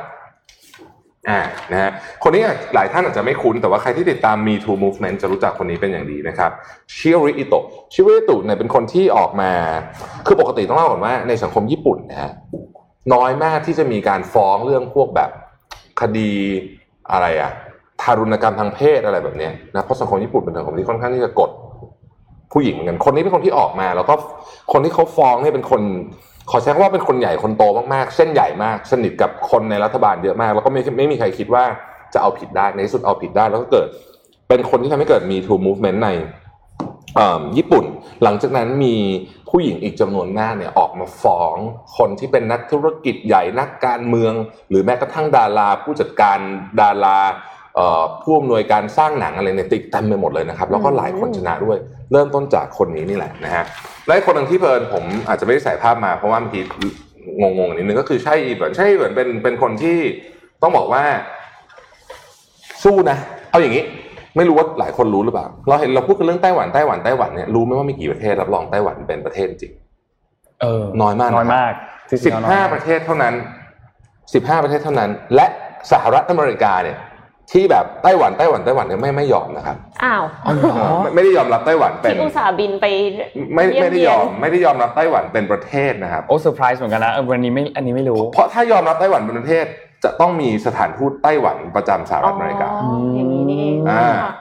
[1.28, 1.40] อ่า
[1.72, 1.90] นะฮะ
[2.22, 2.42] คนนี้
[2.74, 6.50] หลายท่านอาจจะไม่คุ้น แต่ว่าใครที่ติดตาม Me Too Movement จะรู้จักคนนี้เป็นอย่างดีนะครับ
[6.96, 9.50] ชิโอริอิโตะชิโอริอิโตะเนี่ยเป็นคนที่ออกมา
[10.26, 12.32] คือปกติต้องเล่าก่อนว่าในสังคมญี่ปุ่นนะฮะ
[13.14, 15.30] น้อยมากที่จะมีการฟ้องเรื่องพวกแบบ
[16.00, 16.32] คดี
[17.12, 17.52] อะไรอะ
[18.00, 21.50] ทารุณกรรมทางเพศอะไรแบบเนี้ยนะเพราะสังคมญี่ปุ่นเป็นสังคมที่ค่อนข้างที่จะกด
[22.52, 24.14] ผู้หญิงเหมือนกัน คนนี้เป็นคนที่ออกมา แล้วก็
[24.72, 25.82] คนที่เขาฟ้องเนี่ยเป็นคน
[26.50, 31.64] ขอใช้คำว่าเป็นคนใหญ่คนโตมากๆ เส้นใหญ่มาก สนิทกับคนในรัฐบาลเยอะมาก แล้วก็ไม่ไม่มีใครคิดว่า
[32.14, 33.88] จะเอาผิดได้ในที่สุดเอาผิดได้แล้วก็เกิด
[34.48, 36.10] เป็นคนที่ทำให้เกิดมี Too Movement ใน
[37.56, 37.84] ญี่ปุ่น
[38.22, 38.96] หลังจากนั้นมี
[39.50, 41.56] ผู้หญิงอีกจำนวนมากเนี่ยออกมาฟ้อง
[41.96, 44.32] คนที่เป็นนักธุรกิจใหญ่นักการเมือง
[44.68, 46.38] หรือแม้กระทั่งดารา ผู้จัดการ
[46.80, 47.18] ดารา
[48.22, 51.76] ผู้อำนวยการสร้างหนังอะไรเนี่ยติดเต็มไปหมดเลยนะครับ แล้วก็หลายคนชนะด้วย
[52.12, 53.64] เริ่มต้นจากคนนี้นี่แหละนะฮะ
[54.06, 56.62] และอีกคนหนึ่งที่เพลินผมอาจจะไม่ได้ใส่ภาพมาเพราะว่าเมื่อกี้
[57.40, 59.98] งงๆนิดนึงก็คือใช่อีเบิร์นใช่อีเบิร์นเป็นเป็นคนที่
[60.62, 61.02] ต้องบอกว่า
[62.84, 63.16] สู้นะ
[63.50, 63.84] เอาอย่างนี้
[64.36, 69.72] ไม่รู้ว่าหลายคนรู้หรือเปล่า เราเห็นเราพูดกันเรื่องไต้หวันไต้หวันไต้หวันเนี่ยรู้ไหมว่ามีกี่ประเทศรับรองไต้หวันเป็นประเทศจริง
[70.62, 71.72] เออน้อยมากนะครับน้อยมาก
[72.10, 73.34] ที่สิบน้อยห้ามกประเทศเท่านั้น
[74.34, 75.46] สิบห้าประเทศเท่านั้น และ
[75.92, 76.98] สหรัฐอเมริกาเนี่ย
[77.52, 82.86] ที่แบบไต้หวันไต้หวันไต้หวันเนี่ยไม่ไม่ยอมนะครับอ้าวอ๋อเหรอไม่ไม่ได้ยอมรับไต้หวันเป็นที่อุตส่าห์บินไป
[83.54, 89.64] ไม่เยี่ไม่ได้เนยอมไม่ได้ยอมรับไต้หวันเป็นประเทศนะครับโอ้เซอร์ไพรส์เหมือนกันนะเออวันนี้ไม่อันนี้ไม่รู้ เพราะถ้ายอมรับไต้หวันเป็นประเทศ
[90.04, 94.32] จะต้องมีสถานทูตไต้หวันประจำสหรัฐอเมริกาอ๋ออย่างนี้นี่เองอ่าค่ะ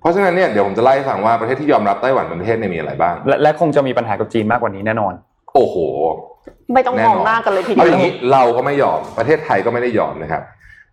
[0.00, 5.12] เพราะฉะนั้นเนี่ยเดี๋ยวผมจะไล่ให้ฟังว่าประเทศที่ยอมรับไต้หวันเป็นประเทศเนี่ยมีอะไรบ้าง และและคงจะมีปัญหากับจีนมากกว่านี้แน่นอน
[5.54, 5.76] โอ้โห
[6.74, 10.42] ไม่ต้องแน่มนอนองหน้ากันเลยทีเดีเอาวอย่างนี้เราก็ไม่ยอมประเทศไทยก็ไม่ได้ยอมนะครับ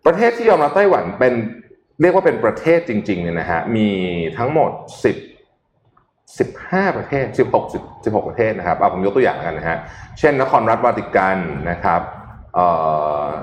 [0.06, 1.34] ประเทศที่ยอมรับไต้หวันเป็น
[2.01, 3.89] เรียกว่าเป็นประเทศจริงๆเนี่ยนะฮะมี
[4.38, 4.71] ทั้งหมด
[5.03, 5.17] สิบ
[6.39, 9.77] สิบห้าประเทศสิบหกสิบสิบหกประเทศนะครับเอาผมยกตัวอย่างกันนะฮะ
[10.19, 11.38] เช่น นครรัฐวาติกัน
[11.69, 12.01] นะครับ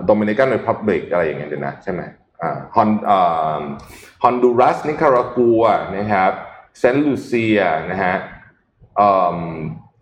[0.04, 2.00] Dominican Republic อะไรอย่างเงี้ยเดี๋ยวนะใช่ไหม
[2.76, 2.90] ฮอน
[4.22, 5.62] ฮอนดูรัส นิคารากัว
[5.96, 6.32] นะครับ
[6.78, 8.14] เซนต์ลูเซียนะฮะ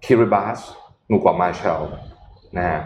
[0.05, 0.59] คิริบัส
[1.11, 1.83] นูกวามาเชล
[2.57, 2.81] นะฮะ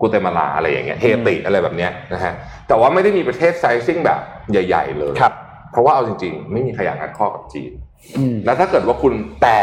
[0.00, 2.32] กัวเตมาลาอะไรอย่างเงี้ยเฮติอะไรแบบเนี้ยนะฮะ
[2.68, 5.32] แต่ว่าไม่ได้มีประเทศ sizing แบบใหญ่ ๆ เลยครับ
[5.72, 7.70] เพราะว่าเอาจริง ๆ ไม่มีใครอยากงัดข้อกับจีน
[8.16, 9.60] อืมแล้วถ้าเกิดว่าคุณแต่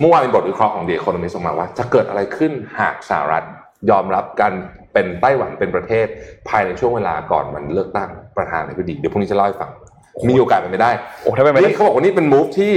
[0.00, 3.44] เมื่อวานมีบทวิเคราะห์ของเดียโคโนมิสออกมาว่า จะเกิดอะไรขึ้นหากสหรัฐ
[3.90, 4.52] ยอมรับการ
[4.92, 6.06] เป็นไต้หวันเป็นประเทศ
[6.48, 9.70] ภายในช่วงเวลาก่อนวันเลือกตั้งประธานาธิบดีเดี๋ยวพรุ่งนี้จะเล่าให้ฟัง
[10.30, 10.90] มีโอกาสเป็นไปได้
[11.22, 12.72] โอ้ถ้าเป็นไปได้นี่เขาบอกว่านี่เป็นมูฟที่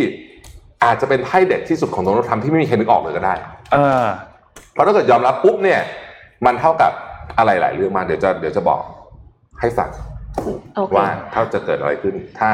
[0.84, 3.34] อาจจะเป็นไพ่เด็ดที่สุดของโดนัลด์ทรัมป์ที่ไม่มีใครนึกออกเลยก็ได้
[3.72, 4.06] เออ
[4.74, 5.80] เพราะถ้าเกิดยอมรับปุ๊บเนี่ย
[6.45, 6.91] มันเท่ากับ
[7.38, 8.82] อะไรหลายเรื่องมากเดี๋ยวจะเดี๋ยวจะบอก
[9.60, 9.89] ให้ฟัง
[10.76, 12.50] โอเคว่าถ้าจะเกิดอะไรขึ้น ถ้า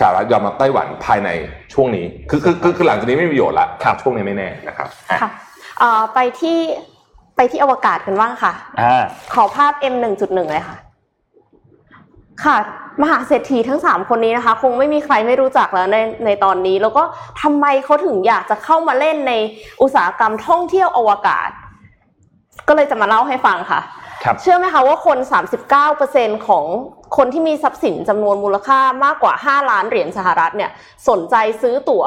[0.00, 1.30] สหรัฐยอมรับไต้หวันภายใน
[1.74, 5.30] ช่วงนี้ คือคือคือคือหลังจากนี้ไม่มีประโยชน์ละครับช่วงนี้ไม่แน่นะครับอะค่ะ
[5.78, 6.58] เอ่อไปที่
[7.36, 9.04] ไปที่อวกาศกันบ้างค่ะอ่า
[9.34, 10.78] ขอภาพ M 1.1เลยค่ะ
[12.44, 12.56] ค่ะ
[13.02, 17.02] มหาเศรษฐีทั้งสามคนนี้นะคะ คงไม่มีใครไม่รู้จักแล้วในในตอนนี้ แล้วก็
[17.42, 19.32] ทำไมเขาถึงอยากจะเข้ามาเล่นใน
[19.82, 21.50] อุตสาหกรรมท่องเที่ยวอวกาศ
[22.68, 23.80] ก็เลยจะมาเล่าให้ฟังค่ะ
[24.24, 25.18] ครับเชื่อไหมคะว่าคน
[25.82, 26.64] 39%ของ
[27.16, 30.70] คนที่มีทรัพย์สินจำนวนมูลค่ามากกว่า 5 ล้านเหรียญสหรัฐเนี่ย
[31.08, 32.04] สนใจซื้อตั๋ว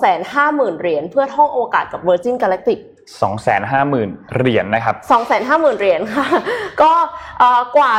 [0.00, 2.78] 250,000 เหรียญเพื่อท่องอวกาศกับ Virgin Galactic
[3.22, 4.94] สองแสนห้าหมื่นเหรียญนะครับ
[5.38, 6.26] 250,000 เหรียญค่ะ
[6.82, 6.92] ก็
[7.38, 7.92] เอ่อกว่า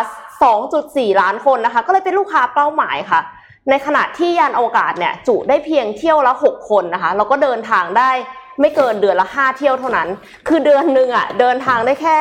[0.57, 3.21] 2.4 ล้านคนนะคะ ก็เลยเป็นลูกค้าเป้าหมายค่ะ
[3.69, 8.11] ในขณะที่ยานอวกาศเนี่ยจุได้เพียงเที่ยวละ 6 คนนะคะ แล้วก็เดินทางได้
[8.59, 10.07] ไม่เกินเดือนละ5เที่ยวเท่านั้น
[10.47, 12.15] คือเดือนหนึ่งอะเดินทางได้แค่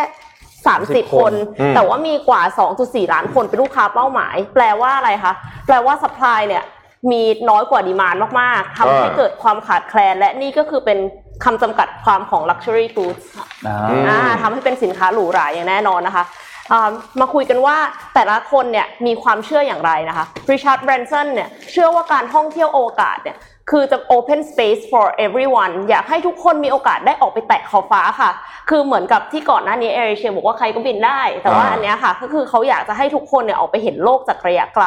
[0.57, 2.43] 30 คนอืมแต่ว่ามีกว่า
[2.77, 5.33] 2.4 ล้านคนเป็นลูกค้าเป้าหมาย แปลว่าอะไรคะ
[5.67, 6.65] แปลว่า supply เนี่ย
[7.11, 10.99] มีน้อยกว่า demand มาก ๆ ทำให้เกิดความขาดแคลน และนี่ก็คือเป็น
[11.45, 16.25] คำจำกัดความของ luxury goods ค่ะอ่าอ่าทำให้เป็นสินค้าหรูหราอย่างแน่นอนนะคะ
[16.73, 17.77] อ่ามาคุยกันว่า
[18.15, 23.37] แต่ละคนเนี่ยมีความเชื่ออย่างไรนะคะริชาร์ดแบรนสันเนี่ยเชื่อว่าการท่องเที่ยวอวกาศเนี่ย
[23.71, 28.31] คือจะ open space for everyone อยากให้ทุกคนมีโอกาสได้ออกไปแตะขอบฟ้าค่ะ
[28.71, 34.87] คือเหมือนกับที่ก่อนหน้านี้เอเชียบอกว่าใครก็บินได้ แต่ว่าอ่าอันเนี้ยค่ะ ก็คือเขาอยากจะให้ทุกคนเนี่ยออกไปเห็นโลกจากระยะไกล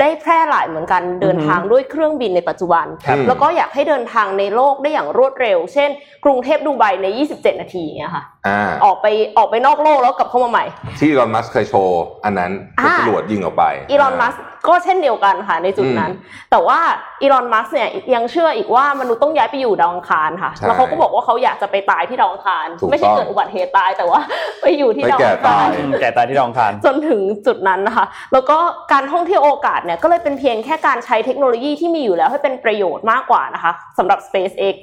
[0.00, 5.90] ได้แพร่หลายเหมือนกันเดินทางด้วยเครื่องบินในปัจจุบันครับแล้วก็อยากให้เดินทางในโลกได้อย่างรวดเร็ว เช่น
[6.24, 9.06] กรุงเทพดูไบใน 27 นาทีอย่างเงี้ยค่ะอ่าออกไป
[9.38, 10.64] ออกไปนอกโลกแล้วกลับเข้ามาใหม่
[10.98, 14.34] ที่อีลอนมัสก์เคยโชว์อันนั้นอ่าเป็นจรวดยิงออกไปอีลอนมัส
[14.68, 16.10] ก็เช่นเดียวกันค่ะในจุดนั้น
[16.50, 16.78] แต่ว่า
[17.22, 24.20] อีลอนมัสเนี่ยยังเชื่ออีกว่ามนุษย์ต้องย้ายไปอยู่ดาวอังคารค่ะใช่แล้วเขาก็บอกว่าเขาอยากจะไปตายที่ดาวอังคารถูกไม่ใช่ต้องเกิดอุบัติเหตุตายแต่ว่า
[24.62, 28.58] ไปอยู่ที่ไปดาวแก่อังคาตารยอืมแก่ตายที่ดาวอังคารจนถึงจุดนั้นนะคะ แล้วก็
[28.92, 34.76] การท่องเที่ยวโอกาสเนี่ยก็เลยเป็นเพียงแค่การใช้เทคโนโลยีที่มีอยู่แล้วให้เป็นประโยชน์มากกว่านะคะสำหรับ SpaceX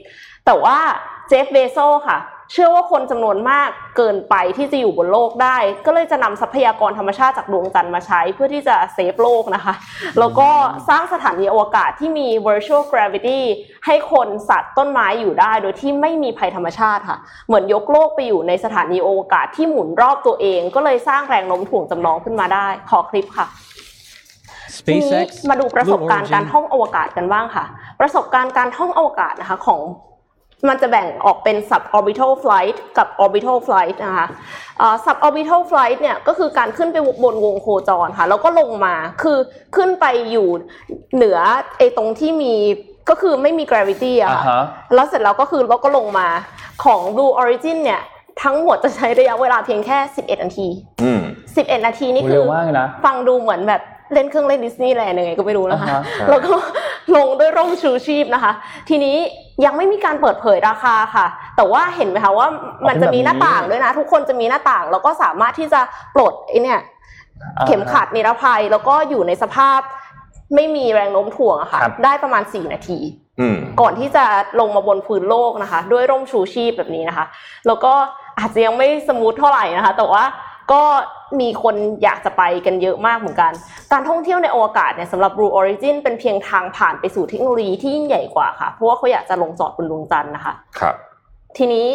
[0.46, 0.78] แต่ว่า
[1.28, 2.18] เจฟเบโซค่ะ
[2.52, 9.74] เชื่อว่าคนจำนวนมากเกินไปที่จะอยู่บนโลกได้ ก็เลยจะนำทรัพยากรธรรมชาติจากดวงจันทร์มาใช้เพื่อที่จะเซฟโลกนะคะ
[10.20, 10.50] แล้วก็
[10.90, 13.40] สร้างสถานีอวกาศที่มี virtual gravity
[13.86, 23.48] ให้คนสัตว์ต้นไม้อยู่ได้ โดยที่ไม่มีภัยธรรมชาติค่ะ เหมือนยกโลกไปอยู่ในสถานีอวกาศที่หมุนรอบตัวเอง ก็เลยสร้างแรงโน้มถ่วงจำลองขึ้นมาได้ ขอคลิปค่ะ
[24.88, 27.66] ทีนี้ SpaceX มาดูประสบการณ์ Blue การ Origin ท่องอวกาศกันบ้างค่ะ
[28.00, 29.82] ประสบการณ์การท่องอวกาศนะคะของ
[30.68, 34.28] มันจะแบ่งออกเป็น suborbital flight กับ orbital flight นะคะ
[34.80, 39.38] เอ่อ suborbital flight เนี่ยก็คือการขึ้นไปบนวงโคจรค่ะ แล้วก็ลงมา คือ
[39.76, 40.48] ขึ้นไปอยู่
[41.16, 41.38] เหนือ
[41.78, 42.54] ไอ้ตรงที่มี
[43.10, 44.64] ก็คือไม่มี gravity อะอ่าค่ะฮะ
[44.94, 46.28] แล้วเสร็จแล้วก็คือเราก็ลงมา
[46.84, 48.02] ของ Blue Origin เนี่ย
[48.44, 50.68] ทั้งหมดจะใช้ระยะเวลาเพียงแค่ 11 นาที
[51.04, 51.22] อืม
[51.56, 53.82] 11 นาทีนี่โอ้คืเร็อวมากเลยนะฟังดูเหมือนแบบ
[54.14, 56.54] เล่นเครื่องเล่นดิสนีย์แลนด์ยังไงก็ไม่รู้นะคะอ่าฮะแล้วก็
[57.16, 58.52] ลงด้วยร่มชูชีพนะคะ
[58.90, 59.18] ทีนี้
[59.66, 62.48] ยังไม่มีการเปิดเผยราคาค่ะ แต่ว่าเห็นไหมคะว่า
[62.88, 65.82] มันจะมีหน้าต่างด้วยนะ ทุกคนจะมีหน้าต่าง แล้วก็สามารถที่จะ
[66.16, 66.80] ปลดไอเนี่ย
[67.68, 69.80] เข็มขัดนิรภัยแล้วก็อยู่ในสภาพ
[70.56, 73.00] ไม่มีแรงโน้มถ่วงอะค่ะครับได้ประมาณ4นาที
[73.40, 74.26] อืมก่อนที่จะ
[74.60, 77.26] ลงมาบนพื้นโลกนะคะ ด้วยร่มชูชีพแบบนี้นะคะ
[77.68, 77.94] แล้วก็
[78.40, 80.24] อาจจะยังไม่สมูทเท่าไหร่นะคะ แต่ว่า
[80.72, 80.84] ก็
[81.40, 83.52] มีคนอยากจะไปกันเยอะมากเหมือนกัน
[83.92, 90.96] การท่องเที่ยวในอวกาศเนี่ยสำหรับ Blue Origin เป็นเพียงทางผ่านไปสู่เทคโนโลยีที่ยิ่งใหญ่กว่าค่ะ เพราะว่าเขาอยากจะลงจอดบนดวงจันทร์นะคะ ครับ
[91.58, 91.88] ทีนี้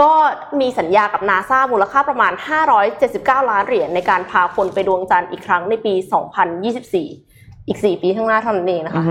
[0.00, 0.12] ก็
[0.60, 2.32] มีสัญญากับนาซามูลค่าประมาณ
[2.90, 5.94] 579 ล้านเหรียญในการพาคนไปดวงจันทร์อีกครั้งในปี
[6.68, 7.29] 2024
[7.70, 9.02] อีก 4 ปีข้างหน้าเท่านั้นเองนะคะ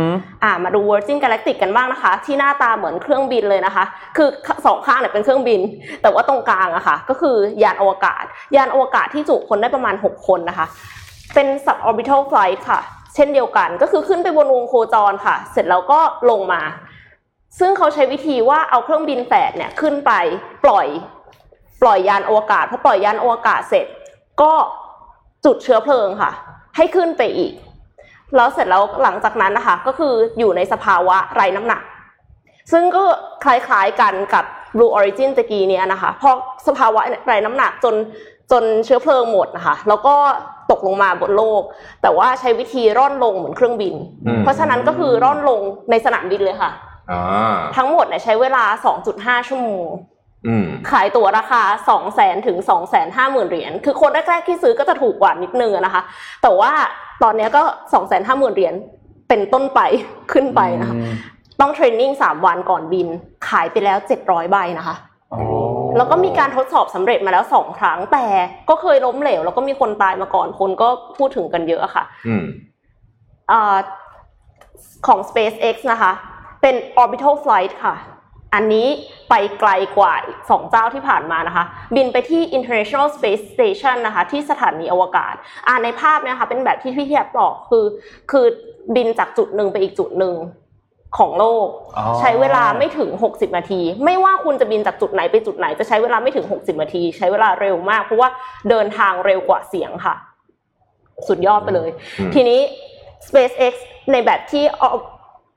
[0.44, 3.84] อ่ามาดู Virgin Galactic กันบ้างนะคะ ที่หน้าตาเหมือนเครื่องบินเลยนะคะ
[4.18, 4.30] คือ
[4.66, 5.60] สองข้างเนี่ยเป็นเครื่องบิน
[6.02, 8.24] แต่ว่าตรงกลางอะค่ะ ก็คือยานอวกาศ
[8.56, 10.66] ยานอวกาศที่จุคนได้ประมาณ 6 คนนะคะ
[11.34, 12.80] เป็น suborbital flight ค่ะ
[13.16, 16.62] เช่นเดียวกันก็คือขึ้นไปบนวงโคจรค่ะ เสร็จแล้วก็ลงมา
[17.60, 20.12] ซึ่งเขาใช้วิธีว่าเอาเครื่องบินแฝดเนี่ยขึ้นไป
[20.66, 20.88] ปล่อย
[21.82, 23.86] ปล่อยยานอวกาศพอปล่อยยานอวกาศเสร็จ
[24.42, 24.54] ก็
[25.46, 26.32] จุดเชื้อเพลิงค่ะ
[26.78, 27.54] ให้ขึ้นไปอีก
[28.36, 31.82] แล้วเสร็จแล้วหลังจากนั้นนะคะ ก็คืออยู่ในสภาวะไร้น้ำหนัก
[32.72, 33.04] ซึ่งก็
[33.44, 34.46] คล้ายๆกันกับ
[34.78, 36.30] Blue Origin ตะกี้เนี้ยนะคะพอ
[36.68, 37.96] สภาวะไร้น้ำหนักจน
[38.52, 40.16] จนเชื้อเพลิงหมดนะคะ แล้วก็
[40.72, 41.62] ตกลงมาบนโลก
[42.02, 43.96] แต่ว่าใช้วิธีร่อนลงเหมือนเครื่องบิน
[44.28, 46.72] อืมเพราะฉะนั้นก็คือร่อนลงในสนามบินเลยค่ะ
[47.12, 48.64] อ่าทั้งหมดเนี่ยใช้เวลา
[49.08, 49.88] 2.5 ชั่วโมง
[50.48, 56.02] อืมขายตั๋วราคา 2 0 0 0 0 0 ถึง 2 5 0 0 0 0 เหรียญ คือคนแรกๆที่ซื้อก็จะถูกกว่านิดนึงอะนะคะ
[56.44, 56.72] แต่ว่า
[57.24, 58.74] ตอนเนี้ยก็2 5 0 0 0 0เหรียญ
[59.30, 59.82] เป็นต้นไป
[60.32, 60.96] ขึ้นไปนะคะ
[61.62, 63.08] ต้องเทรนนิ่ง3วันก่อนบิน
[63.48, 64.96] ขายไปแล้ว700ใบนะคะ
[65.32, 65.40] โอ้
[65.98, 68.26] แล้วก็มีการทดสอบสำเร็จมาแล้ว2ครั้งแต่
[68.70, 72.46] ก็เคยล้มเหลว แล้วก็มีคนตายมาก่อนคนก็พูดถึงกันเยอะอะค่ะอืม
[73.52, 73.78] อ่า
[75.08, 76.12] ของ SpaceX นะคะ
[76.62, 77.96] เป็น orbital flight ค่ะ
[78.54, 78.88] อันนี้
[79.30, 85.34] ไปไกลกว่าอีกสองเจ้าที่ผ่านมานะคะ บินไปที่ International Space Station นะคะที่สถานีอวกาศ
[85.68, 87.86] อ่าในภาพเนี่ยค่ะเป็นแบบที่พี่เทียบบอกคือ
[88.32, 88.46] คือ
[88.96, 90.36] บินจากจุดหนึ่งไปอีกจุดหนึ่ง
[91.18, 98.30] ของโลกอ๋อใช้เวลาไม่ถึง 60 นาที ไม่ว่าคุณจะบินจากจุดไหนไปจุดไหนจะใช้เวลาไม่ถึง 60 นาที ใช้เวลาเร็วมาก เพราะว่า
[98.70, 100.16] เดินทางเร็วกว่าเสียงค่ะ
[101.28, 102.60] สุดยอดไปเลยอืมทีนี้
[103.28, 103.74] SpaceX
[104.12, 104.64] ในแบบที่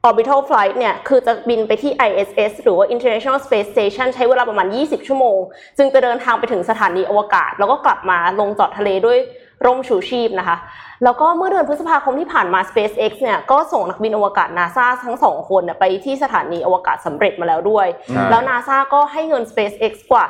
[0.08, 5.38] orbital flight เนี่ย คือจะบินไปที่ ISS หรือว่า International Space Station ใช้เวลาประมาณ 20 ชั่วโมง
[5.78, 9.18] จึงจะเดินทางไปถึงสถานีอวกาศ แล้วก็กลับมาลงจอดทะเลด้วย
[9.66, 10.56] ร่มชูชีพนะคะ
[11.04, 20.24] แล้วก็เมื่อเดือนพฤษภาคมที่ผ่านมา SpaceX เนี่ย ก็ส่งนักบินอวกาศ NASA ทั้งสองคนเนี่ยไปที่สถานีอวกาศสำเร็จมาแล้วด้วยใช่แล้ว NASA ก็ให้เงิน SpaceX กว่า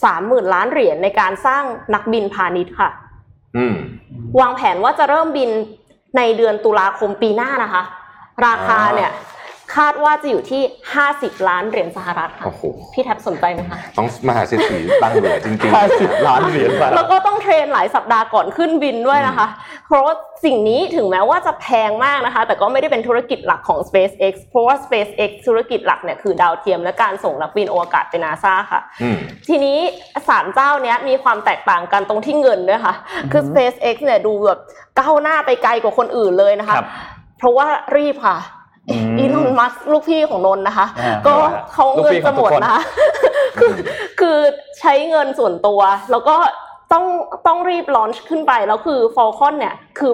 [0.00, 2.90] 30,000 ล้านเหรียญในการสร้างนักบินพาณิชย์ค่ะ
[3.56, 3.76] อืม
[4.40, 5.50] วางแผนว่าจะเริ่มบิน
[6.16, 7.82] ในเดือนตุลาคมปีหน้านะคะ
[8.46, 9.12] ราคาเนี่ย
[9.76, 10.62] คาดว่าจะอยู่ที่
[11.04, 19.46] 50 ล้านเหรียญสหรัฐค่ะโอ้โหพี่แท็บสนใจไหมคะ ต้องมหาเศรษฐีตั้งเหลือจริงห้าสิบล้านเหรียญสหรัแล้ฐวก็ต้องเทรนหลายสัปดาห์ก่อนขึ้นบินด้วยนะคะ
[19.86, 29.18] เพราะว่าสิ่งนี้ถึงแม้ว่าจะแพงมากนะคะ แต่ก็ไม่ได้เป็นธุรกิจหลักของ SpaceX เพราะว่า SpaceX ธุรกิจหลักเนี่ยคือดาวเทียมและการส่งนักบินอวกาศไปนาซาค่ะๆอืม
[29.48, 29.78] ทีนี้
[30.28, 32.94] สามเจ้าเนี้ยมีความแตกต่างกันตรงที่เงินด้วยค่ะ
[33.32, 34.60] คือ SpaceX เนี่ยดูแบบ
[35.00, 36.78] ก้าวหน้าไปไกลกว่าคนอื่นเลยนะคะค
[37.44, 38.38] รับเพราะว่ารีบค่ะ
[38.90, 41.34] อืมอีลอนมัสลูกพี่ของนนท์นะคะอ่าก็
[41.72, 42.82] เขาลูกเงินพี่ขอจะงหทุมกดคนนะคะ
[43.58, 43.72] คือ
[44.20, 44.38] คือ
[44.80, 45.80] ใช้เงินส่วนตัว
[46.10, 46.36] แล้วก็
[46.92, 47.04] ต้อง
[47.46, 50.12] ต้องรีบลอนช์ขึ้นไป แล้วคือฟอลคอนเนี่ยคือ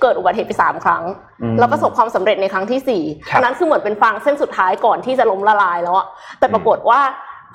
[0.00, 1.02] เกิดอุบัติเหตุไปสามครั้ง
[1.42, 6.06] อืมแล้วประสบความสำเร็จในครั้งที่สี่ครับอันนั้นคือเหมือนเป็นฟางเส้นสุดท้ายก่อนที่จะล้มละลายแล้วอะ
[6.38, 7.00] แต่ปรากฏว่า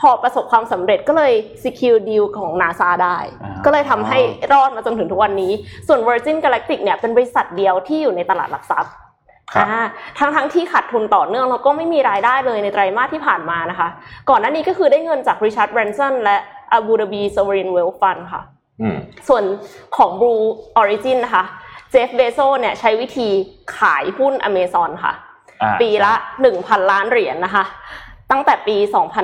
[0.01, 4.19] พอประสบความสำเร็จก็เลย secure deal ของ NASA ได้อ่าก็เลยทำให้
[4.53, 5.51] รอดมาจนถึงทุกวันนี้
[5.87, 9.04] ส่วน Virgin Galactic เนี่ยเป็นบริษัทเดียวที่อยู่ในตลาดหลักทรัพย์ครับอ่า
[10.17, 13.87] ทั้งทั้งที่ขาดทุนต่อเนื่องแล้วก็ไม่มีรายได้เลยในไตรมาสที่ผ่านมานะคะ
[14.29, 16.37] ก่อนหน้านี้ก็คือได้เงินจาก Richard Branson และ
[16.77, 18.41] Abu Dhabi Sovereign Wealth Fund ค่ะ
[18.81, 19.43] อืมส่วน
[19.97, 20.43] ของ Blue
[20.81, 21.43] Origin นะคะ
[21.91, 23.27] เจฟเบโซเนี่ยใช้วิธี
[23.77, 25.13] ขายหุ้น Amazon ค่ะ
[25.61, 26.13] อ่าปีละ
[26.51, 27.63] 1,000 ล้านเหรียญนะคะ
[28.31, 28.77] ตั้งแต่ปี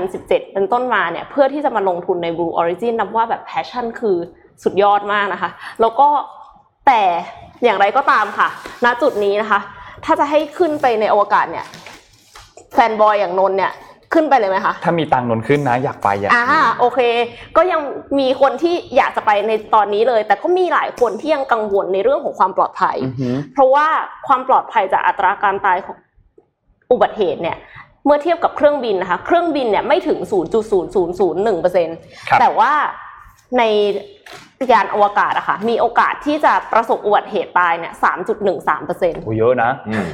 [0.03, 4.17] 2017 เป็นต้นมาเนี่ยเพื่อที่จะมาลงทุนใน Blue Origin นับว่าแบบ passion คือ
[4.63, 5.49] สุดยอดมากนะคะ
[5.81, 6.07] แล้วก็
[6.87, 7.01] แต่
[7.63, 8.47] อย่างไรก็ตามค่ะ
[8.85, 9.59] ณจุดนี้นะคะ
[10.05, 11.65] ถ้าจะให้ขึ้นไปในอวกาศเนี่ย
[12.73, 13.73] fanboy อย่างนนท์เนี่ย
[14.13, 16.45] ขึ้นไปเลยไหมคะถ้ามีตังค์นนขึ้นนะอยากไปอะอ่า
[16.79, 16.99] โอเค
[17.57, 17.81] ก็ยัง
[18.19, 23.87] มีคนที่อยากจะไปในตอนนี้เลย แต่ก็มีหลายคนที่ยังกังวลในเรื่องของความปลอดภัยอือหือเพราะว่า
[24.27, 25.97] ความปลอดภัยจากอัตราการตายของ
[26.91, 27.57] อุบัติเหตุเนี่ย
[28.05, 30.19] เมื่อเทียบกับเครื่องบินนะคะ เครื่องบินเนี่ยไม่ถึง
[31.09, 32.71] 0.0001%ครับแต่ว่า
[33.57, 33.63] ใน
[34.71, 37.93] ยานอวกาศอะค่ะ มีโอกาสที่จะประสบอุบัติเหตุตายเนี่ย
[38.59, 40.07] 3.13%โอ้เยอะนะอืม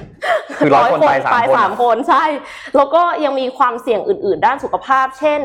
[0.58, 2.24] คือร้อยคนตายสามตายคนสามคนใช่
[2.76, 5.40] แล้วก็ยังมีความเสี่ยงอื่น ๆ ด้านสุขภาพ เช่น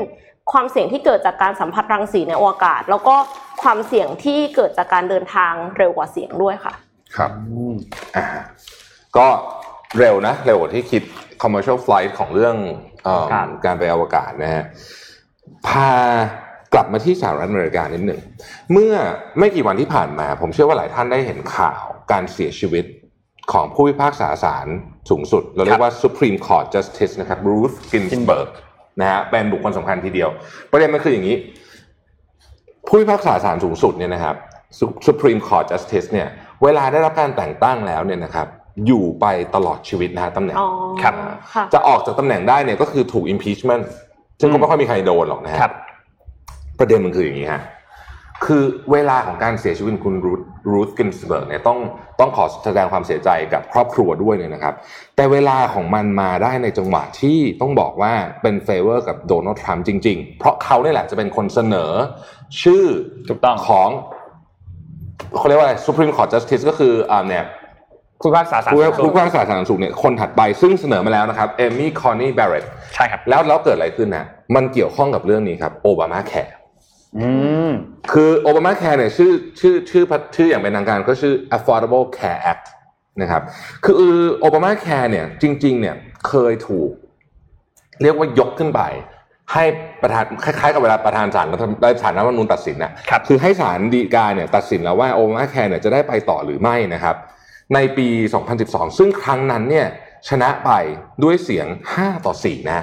[0.53, 3.17] ความเสี่ยงที่เกิดจากการสัมผัสรังสีในอวกาศ แล้วก็
[3.63, 6.75] ความเสี่ยงที่เกิดจากการเดินทางเร็วกว่าเสียงด้วยค่ะ
[7.17, 7.31] ครับ
[8.17, 8.25] อ่า
[9.17, 9.27] ก็
[9.99, 11.03] เร็วนะ เร็วกว่าที่คิด
[11.43, 12.57] commercial flight ของเรื่อง
[13.05, 14.65] เออครับการไปอวกาศนะฮะ
[15.67, 15.91] พา
[16.75, 18.21] กลับมาที่สหรัฐอเมริกานิดหนึ่ง
[18.73, 18.95] เมื่อ
[19.39, 21.83] ไม่กี่วันที่ผ่านมา ผมเชื่อว่าหลายท่านได้เห็นข่าว
[22.13, 22.85] การเสียชีวิต
[23.53, 24.67] ของผู้พิพากษาศาล
[25.11, 28.49] สูงสุด เราเรียกว่า Supreme Court Justice นะครับ Ruth Ginsburg
[29.01, 30.31] นะฮะเป็นบุคคลสำคัญทีเดียว
[30.71, 31.37] ประเด็นมันคืออย่างนี้
[32.87, 34.37] ผู้พิพากษาศาลสูงสุดเนี่ยนะครับ
[34.79, 36.29] Su- Supreme Court Justice เนี่ย
[36.63, 38.47] เวลาได้รับการแต่งตั้งแล้วเนี่ยนะครับ
[38.87, 40.69] อยู่ไปตลอดชีวิตนะฮะตำแหน่งอ๋อ
[41.03, 41.15] ครับ
[41.53, 43.83] ค่ะจะออกจากตำแหน่งได้เนี่ยก็คือถูก impeachment
[44.41, 45.75] ซึ่งก็ไม่ค่อยมีใครโดนหรอกนะฮะครับ
[46.83, 47.63] ประเด็นมันคืออย่างนี้ฮะ
[48.47, 50.41] คือเวลาของการเสียชีวิตของคุณรูธ
[50.73, 51.79] รูธกินสเบิร์กเนี่ยต้อง
[52.21, 54.75] ต้องขอแสดงความเสียใจกับครอบครัวด้วยเนี่ยนะครับ
[55.17, 61.91] แต่เวลาของมันมาได้ในจังหวะที่ต้องบอกว่าเป็น favor กับโดนัลด์ทรัมป์จริง ๆ เพราะเขาเนี่ยแหละจะเป็นคนเสนอ
[62.63, 62.85] ชื่อ
[63.29, 63.89] ถูกต้องของ
[65.37, 67.45] เขาเรียกว่าอะไร Supreme Court Justice ก็คืออ่าเนี่ย
[68.21, 72.65] ผู้พิพากษาศาลผู้สูงสุดผู้พิพากษาศาลสูงเนี่ยคนถัดไปซึ่งเสนอมาแล้วนะครับเอมี่คอนนี่แบรเรต
[72.95, 76.53] ใช่ครับแล้วแล้วเกิดอะไรขึ้นนะมันเกี่ยวข้องกับเรื่องนี้ครับโอบามาแคร์
[77.19, 77.31] อื
[77.69, 77.71] ม
[78.13, 82.67] คือโอบามาแคร์เนี่ยชื่อชื่อชื่อชื่ออย่างเป็นทางการก็ชื่อ Affordable Care Act
[83.23, 83.43] นะครับ
[83.85, 83.95] คือ
[84.41, 85.97] โอบามาแคร์เนี่ยจริง ๆ เนี่ย
[86.29, 86.91] เคยถูก
[88.03, 88.81] เรียกว่ายกขึ้นไป
[89.53, 89.65] ให้
[90.03, 97.17] ประธานคล้ายๆกับเวลาประธานศาลรัฐได้ศาลรัฐธรรมนูญตัดสินนะครับคือให้ศาลฎีกาเนี่ยตัดสินแล้วว่าโอบามาแคร์เนี่ยจะได้ไปต่อหรือไม่นะครับ
[97.75, 98.09] ในปี
[98.53, 99.87] 2012 ซึ่งครั้งนั้นเนี่ย
[100.29, 100.71] ชนะไป
[101.23, 102.81] ด้วยเสียง 5 ต่อ 4 นะ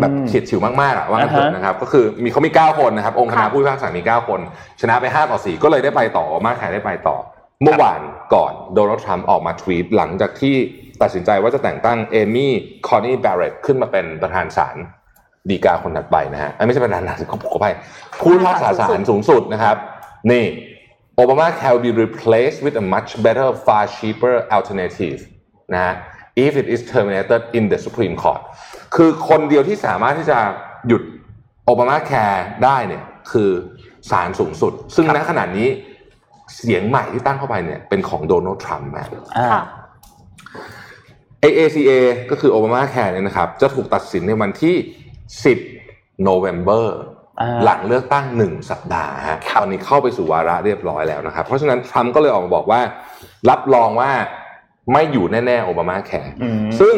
[0.00, 4.40] แบบเฉียดฉิวมากๆอะว่างั้นเถอะอ่าฮะนะครับก็คือมีเขามี 9 คนนะครับ องค์คณะค่ะผู้พิพากษามี 9 คน
[4.80, 7.16] ชนะไป5ต่อ4ก็เลยได้ไปต่อโอบามาแคร์ได้ไปต่อ
[7.62, 8.00] เมื่อวาน
[8.34, 10.56] ก่อนโดนัลด์ทรัมป์ออกมาทวีตหลังจากที่
[11.02, 12.52] ตัดสินใจว่าจะแต่งตั้งเอมี่
[12.86, 14.76] คอนนี่แบรเรตขึ้นมาเป็นประธานศาล
[15.50, 17.66] ฎีกาคนถัดไปนะฮะเอ้ยไม่ใช่ประธานศาลขอขอไป
[18.20, 19.76] ผู้พิพากษาศาลสูงสุดนะครับ
[20.32, 20.44] นี่
[21.22, 25.18] Obama can be replaced with a much better far cheaper alternative
[25.74, 25.94] นะฮะ
[26.46, 28.42] if it is terminated in the Supreme Court
[28.94, 30.38] คือคนเดียวที่สามารถที่จะ
[30.88, 31.02] หยุด
[31.64, 33.50] โอบามาแคร์ได้เนี่ยคือ
[34.10, 35.68] ศาลสูงสุด ซึ่งณขณะนี้
[36.56, 39.06] เสียงใหม่ที่ตั้งเข้าไปเนี่ยเป็นของโดนัลด์ทรัมป์นะ
[39.38, 39.62] อ่าค่ะ
[41.42, 41.90] AACA
[42.30, 44.76] ก็คือ Obama Care เนี่ยนะครับ จะถูกตัดสินในวันที่
[45.50, 46.86] 10 November
[47.40, 52.80] อ่าหลังเลือกตั้ง1สัปดาห์ฮะตอนนี้เข้าไปสู่วาระเรียบร้อยแล้วนะครับ เพราะฉะนั้นทรัมป์ก็เลยออกมาบอกว่า
[53.50, 54.10] รับรองว่า
[54.92, 56.96] ไม่อยู่แน่ๆ Obama Care อืมซึ่ง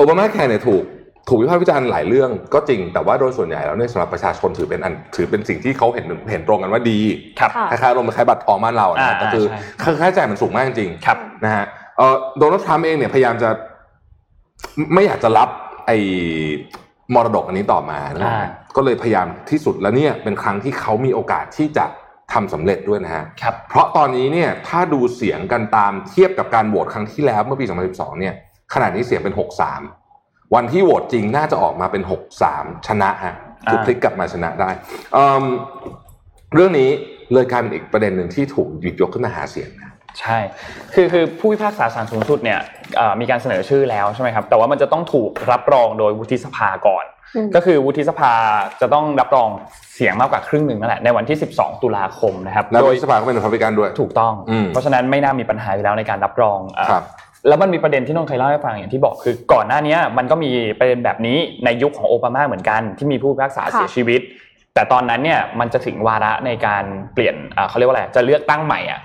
[0.00, 0.82] Obama Care เนี่ยถูก
[1.28, 7.00] ถูกวิพากษ์วิจารณ์หลายเรื่องก็จริงแต่ว่าโดยส่วนใหญ่แล้วเนี่ยสำหรับประชาชนถือเป็นอันถือเป็นสิ่งที่เขาเห็นเห็นตรงกันว่าดี
[7.40, 11.64] ครับค่ะคล้ายๆลมณ์คล้ายๆบัตรทองบ้านเรานะอ่าแต่คือใช่ค่าใช้จ่ายมันสูงมากจริงครับนะฮะ
[11.96, 13.50] เอ่อโดนัลด์ทรัมป์เองเนี่ยพยายามจะ
[14.94, 15.48] ไม่อยากจะรับ
[15.86, 15.96] ไอ้
[17.14, 21.84] มรดกอันนี้ต่อมานะอ่าก็เลยพยายามที่สุดแล้วเนี่ยเป็นครั้งที่เขามีโอกาสที่จะ
[22.32, 28.34] ทำสำเร็จด้วยนะฮะครับเพราะตอนนี้เนี่ยถ้าดูเสียงกันตามเทียบกับการโหวตครั้งที่แล้วเมื่อปี 2012 เนี่ย
[28.74, 29.34] ขนาดนี้เสียงเป็น
[29.94, 32.02] 6-3วันที่โหวตจริงน่าจะออกมาเป็น
[32.44, 33.34] 6-3ชนะฮะ
[33.70, 34.70] คืออ่าพลิกกลับมาชนะได้
[35.14, 35.44] เอิ่ม
[36.54, 36.90] เรื่องนี้
[37.32, 40.38] เลยกลายเป็นอีกประเด็นหนึ่งที่ถูกหยิบยกขึ้นมาหาเสียงนะใช่
[40.94, 42.60] คือคือผู้พิพากษาศาลสูงสุดเนี่ย
[42.96, 47.04] เอ่อมีการเสนอชื่อแล้วใช่ไหมครับ แต่ว่ามันจะต้องถูกรับรองโดยวุฒิสภาก่อน
[47.36, 48.32] อืมก็คือวุฒิสภา
[48.80, 49.48] จะต้องรับรอง
[49.94, 57.04] เสียงมากกว่าครึ่งหนึ่งนั่นแหละในวันที่ 12 ตุลาคมนะครับแล้วโดยวิสภาก็เป็นพับลิกันด้วย ถูกต้องอืมเพราะฉะนั้นไม่น่ามีปัญหาอยู่แล้วในการรับรองเอ่อครับ
[57.48, 64.20] แล้วมันมีประเด็นที่นนท์เคยเล่าให้ฟังอย่างที่บอกคือก่อนหน้านี้มันก็มีประเด็นแบบนี้ในยุคของโอบามาเหมือนกัน ที่มีผู้พิพากษาค่ะเสียชีวิต
[64.74, 69.00] แต่ตอนนั้นเนี่ยมันจะถึงวาระในการเปลี่ยนอ่าเขาเรียกว่าอะไรจะเลือกตั้งใหม่อะ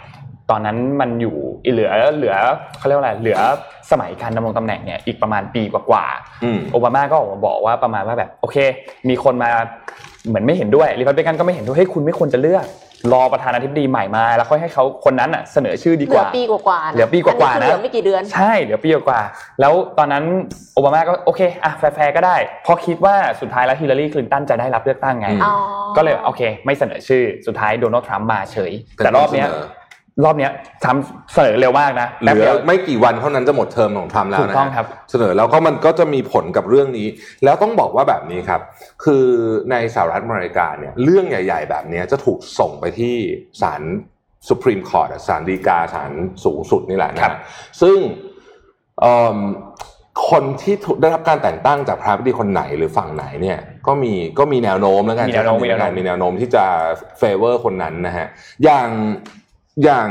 [0.49, 1.35] ตอนนั้นมันอยู่
[1.73, 2.35] เหลือเหลือ
[2.77, 3.39] เขาเรียกว่าอะไรเหลือ
[3.91, 8.57] สมัยการดำรงตำแหน่งเนี่ยอีกประมาณปีกว่าๆอืมโอบามาก็ออกมาบอกว่าประมาณว่าแบบโอเค
[9.09, 9.49] มีคนมา
[10.27, 12.65] เหมือนไม่เห็นด้วยริพับลิกันก็ไม่เห็นด้วยให้ยคุณไม่ควรจะเลือก
[13.13, 20.23] รอประธานาธิบดีใหม่มาแล้วค่อยให้เขาคนนั้นอะเสนอชื่อดีเหกลือว่าปีกว่าๆนะเหลือปีกว่าๆอันะเหลือไม่กี่เดือนใช่เหลือปีกว่าๆแล้วตอนนั้น
[20.75, 25.55] โอบามาก็โอเคอะแฟร์ๆก็ได้เพราะคิดว่าสุดท้ายแล้วฮิลลารีคลินตันจะได้รับเลือกตั้งไงอืมอ๋อ
[25.97, 29.65] ก็เลยโอเค ไม่เสนอชื่อสุดท้ายโดนัลด์ทรัมป์มาเฉย แต่รอบเนี้ยเสนอ
[30.23, 30.51] รอบเนี้ย
[30.83, 37.07] ทรัมป์เสนอเร็วมากนะเหแป๊บลืเดีอยวไม่กี่วันเท่านั้นจะหมดเทอมของทรัมป์แล้วถูกนะต้องฮะครับเสนอแล้วก็มันก็จะมีผลกับเรื่องนี้
[37.43, 38.61] แล้วต้องบอกว่าแบบนี้ครับ
[39.03, 39.25] คือ
[39.71, 43.15] ในสหรัฐอเมริกาเนี่ยเรื่องใหญ่ ๆ แบบนี้จะถูกส่งไปที่
[43.61, 43.81] ศาล
[44.47, 46.11] สุพรีมคอร์ t ศาลฎีกาศาล
[46.43, 47.37] สูงสุดนี่แหละนะครัฮะบ
[47.81, 47.97] ซึ่ง
[49.01, 49.37] เอิ่ม
[50.29, 56.65] คนที่ถูกได้รับการแต่งตั้งจากประธานาธิบดีคนไหนหรือฝั่งไหนเนี่ยก็มีก็มีแนวโน้มแล้วกันมีแนวโน้มใช้คำมีแนวโน้มมีแนวโน้มที่จะ
[57.17, 58.27] favor คนนั้นนะฮะ
[58.63, 58.87] อย่าง
[59.83, 60.07] อย่าง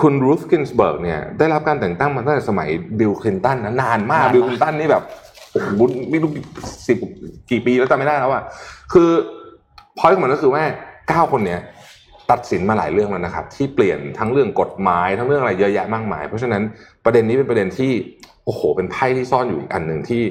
[0.00, 2.68] คุณรูธกินสเบิร์กเนี่ยได้รับการแต่งตั้งมาตั้งแต่สมัย
[2.98, 5.02] บิลคลินตันนะนานมากนานมากบิลคลินตันนี่แบบ
[5.52, 5.68] โอ้โห
[6.10, 6.30] ไม่รู้
[6.88, 6.98] สิบ
[7.50, 8.42] กี่ปีแล้วจำไม่ได้แล้วอะ
[8.92, 9.10] คือ
[9.98, 10.62] พอยของมันก็คือว่า
[11.08, 11.60] เก้าคนเนี้ย
[12.30, 16.62] ตัดสินมาหลายเรื่องแล้วนะครับ ที่เปลี่ยนทั้งเรื่องกฎหมายทั้งเรื่องอะไรเยอะแยะมากมาย เพราะฉะนั้น
[17.04, 17.92] ประเด็นนี้เป็นประเด็นที่
[18.44, 20.22] โอ้โห เป็นไพ่ที่ซ่อนอยู่อีกอันหนึ่งที่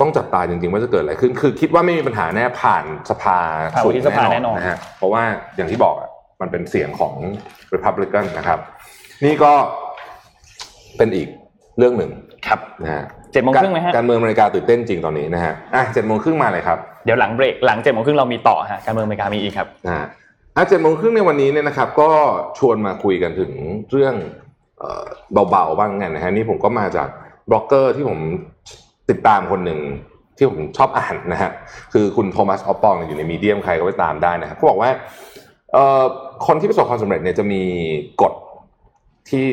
[0.00, 3.38] ต้องจับตาจริงๆว่าจะเกิดอะไรขึ้น คือคิดว่าไม่มีปัญหาแน่ผ่านสภา
[3.72, 5.22] ผ่านวุฒิสภาแน่นอนนะฮะเพราะว่า
[5.56, 6.08] อย่างที่บอกอะ
[6.40, 7.14] มันเป็นเสียงของ
[7.74, 8.58] Republican นะครับ
[9.24, 9.52] นี่ก็
[10.96, 11.28] เป็นอีก
[11.78, 12.10] เรื่องหนึ่ง
[12.46, 20.06] ครับนะฮะเจ็ดโมงครึ่งไหมฮะการเมืองอเมริกาตื่นเต้นจริงตอนนี้นะฮะอะเจ็ดโมงครึ่งมาเลยครับเดี๋ยวหลังเบรกหลังเจ็ดโมงครึ่งเรามีต่อฮะการเมืองอเมริกามีอีกครับนะฮะ
[20.56, 22.08] อะเจ็ดโมงครึ่งในวันนี้เนี่ยนะครับ ก็
[22.58, 23.52] ชวนมาคุยกันถึง
[23.90, 24.14] เรื่อง
[24.78, 25.06] เอ่อ
[25.50, 27.08] เบาๆบ้างกันนะฮะนี่ผมก็มาจาก
[27.50, 28.18] บล็อกเกอร์ที่ผม
[29.10, 29.80] ติดตามคนหนึ่ง
[30.36, 31.50] ที่ผมชอบอ่านนะฮะ
[31.92, 35.33] คือคุณโทมัสออปปองอยู่ในมีเดียมใครก็ไปตามได้นะครับเขาบอกว่าเอ่อ
[36.46, 37.62] คนที่ประสบความสำเร็จเนี่ยจะมี
[38.22, 38.32] กฎ
[39.28, 39.46] ที่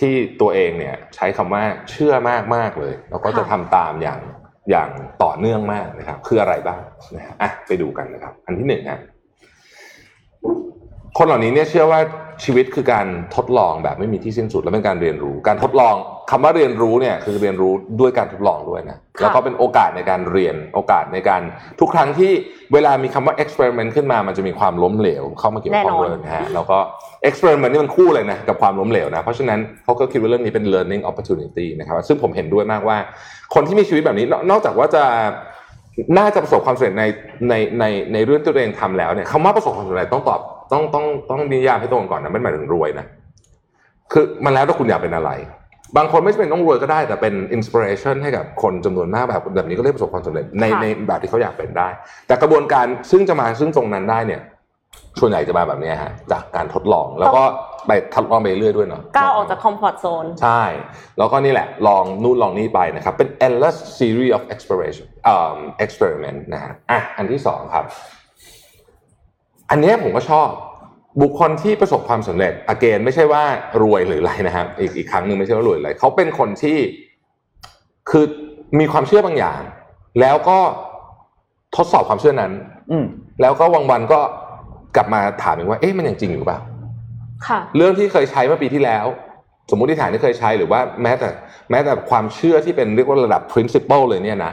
[0.00, 4.20] ที่ตัวเองเนี่ยใช้คำว่าเชื่อมากมากเลย แล้วก็จะทำตามอย่าง
[4.70, 4.90] อย่าง
[5.22, 6.80] ต่อเนื่องมากนะครับ คืออะไรบ้าง
[7.16, 9.00] นะฮะอะไปดูกันนะครับ อันที่หนึ่งฮะ
[11.18, 12.00] คนเหล่านี้เนี่ยเชื่อว่า
[12.44, 15.94] ชีวิตคือการทดลองแบบไม่มีที่สิ้นสุดและเป็นการเรียนรู้ การทดลอง
[16.30, 21.42] คำว่าเรียนรู้เนี่ยคือเรียนรู้ด้วยการทดลองด้วยนะค่ะแล้วก็เป็นโอกาสในการเรียนโอกาสในการ
[21.80, 22.32] ทุกครั้งที่
[22.72, 26.78] เวลามีคำว่า experiment ขึ้นมามันจะมีความล้มเหลว เข้ามาเกี่ยวข้องด้วยนะฮะแล้วก็
[27.28, 32.96] experiment นี่มันคู่เลยนะกับความล้มเหลวนะเพราะฉะนั้นเขาก็คิดว่าเรื่องนี้เป็น learning opportunity นะครับซึ่งผมเห็นด้วยมากว่า
[33.54, 35.04] คนที่มีชีวิตแบบนี้นนอกจากว่าจะ
[36.18, 37.04] น่าจะประสบความสำเร็จใน
[37.48, 40.40] ในในในเรื่องที่ตัวเองทำแล้วเนี่ยคำว่าประสบความสำเร็จต้องตอบ
[40.72, 43.06] ต้องต้องต้องนิยามให้ตรงก่อนนะไม่หมายถึงรวยนะ
[44.12, 45.30] คือมันแล้วถ้าคุณอยากเป็นอะไร
[45.96, 51.88] บางคนไม่จำเป็นต้องรวยก็ได้ แต่เป็นอินสปิเรชันให้กับคนจำนวนมากแบบแบบนี้ก็เรียกประสบความสำเร็จในค่ะในแบบที่เขาอยากเป็นได้
[52.26, 54.42] แต่กระบวนการซึ่งจะมาซึ่งตรงนั้นได้เนี่ย
[55.20, 57.42] ส่วนใหญ่จะมาแบบเนี้ยฮะจากการทดลองแล้วก็
[57.86, 60.62] ไปทดลองไปเรื่อยๆด้วยเนาะก้าวออกจากคอมฟอร์ทโซนใช่
[61.18, 67.84] แล้วก็นี่แหละ ลองนู่นลองนี่ไปนะครับ เป็น endless series of exploration เอ่อ experiment นะฮะอะอันที่สองครับ
[69.70, 70.48] อันเนี้ยผมก็ชอบ
[71.22, 73.42] บุคคลที่ประสบความสำเร็จ again ไม่ใช่ว่า
[73.82, 76.78] รวยหรืออะไรนะครับอีกอีกครั้งหนึ่งไม่ใช่ว่ารวยหรืออะไรเขาเป็นคนที่
[78.10, 78.24] คือ
[78.78, 79.60] มีความเชื่อบางอย่าง
[80.20, 80.58] แล้วก็
[81.76, 82.52] ทดสอบความเชื่อนั้น
[82.90, 83.06] อืม
[83.40, 84.20] แล้วก็วันวันๆก็
[84.96, 86.60] กลับมาถามเองว่า เอ๊ะมันยังจริงอยู่เปล่า
[87.46, 89.06] ค่ะเรื่องที่เคยใช้เมื่อปีที่แล้ว
[89.70, 91.28] สมมติฐานที่เคยใช้หรือว่าแม้แต่
[91.70, 94.52] แม้แต่ความเชื่อที่เป็นเรียกว่าระดับ principle เลยเนี่ยนะ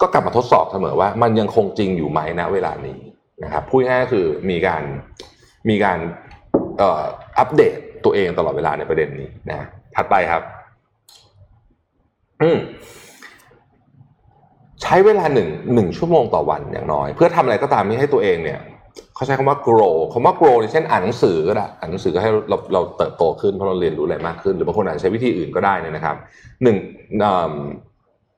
[0.00, 2.98] ก็กลับมาทดสอบเสมอว่า มันยังคงจริงอยู่ไหมณเวลานี้
[3.44, 4.82] นะครับพูดง่ายๆคือมีการ
[5.68, 5.98] มีการ
[7.38, 9.66] อัปเดตตัวเองตลอดเวลาในประเด็นนี้นะ
[9.96, 10.42] ถัดไปครับ
[12.42, 12.58] อืม
[14.82, 18.60] ใช้เวลาหนึ่งหนึ่งชั่วโมงต่อวันอย่างน้อย เพื่อทำอะไรก็ตามที่ให้ตัวเองเนี่ย
[19.14, 26.16] เขาใช้คำว่า grow คำว่า grow ในเช่นอ่านหนังสือก็ได้อ่านหนังสือก็ให้เราเราเติบโตขึ้นเพราะเราเรียนรู้อะไรมากขึ้น หรือบางคนอาจจะใช้วิธีอื่นก็ได้นะครับ
[26.62, 26.76] หนึ่ง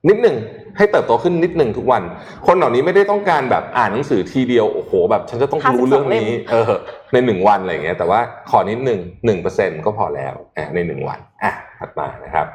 [0.09, 0.35] นิดหนึ่ง
[0.77, 2.03] ให้เติบโตขึ้นนิดหนึ่งทุกวัน
[2.47, 6.71] คนเหล่านี้ไม่ได้ต้องการแบบอ่านหนังสือทีเดียวโอ้โหแบบฉันจะต้องรู้เรื่องนี้เออ
[7.13, 12.47] ในหนึ่งวันอะไรอย่างเงี้ยแต่ว่าขอนิดหนึ่งหนึ่งเปอร์เซ็นก็พอแล้วอะในหนึ่งวันอะถัดมานะครับ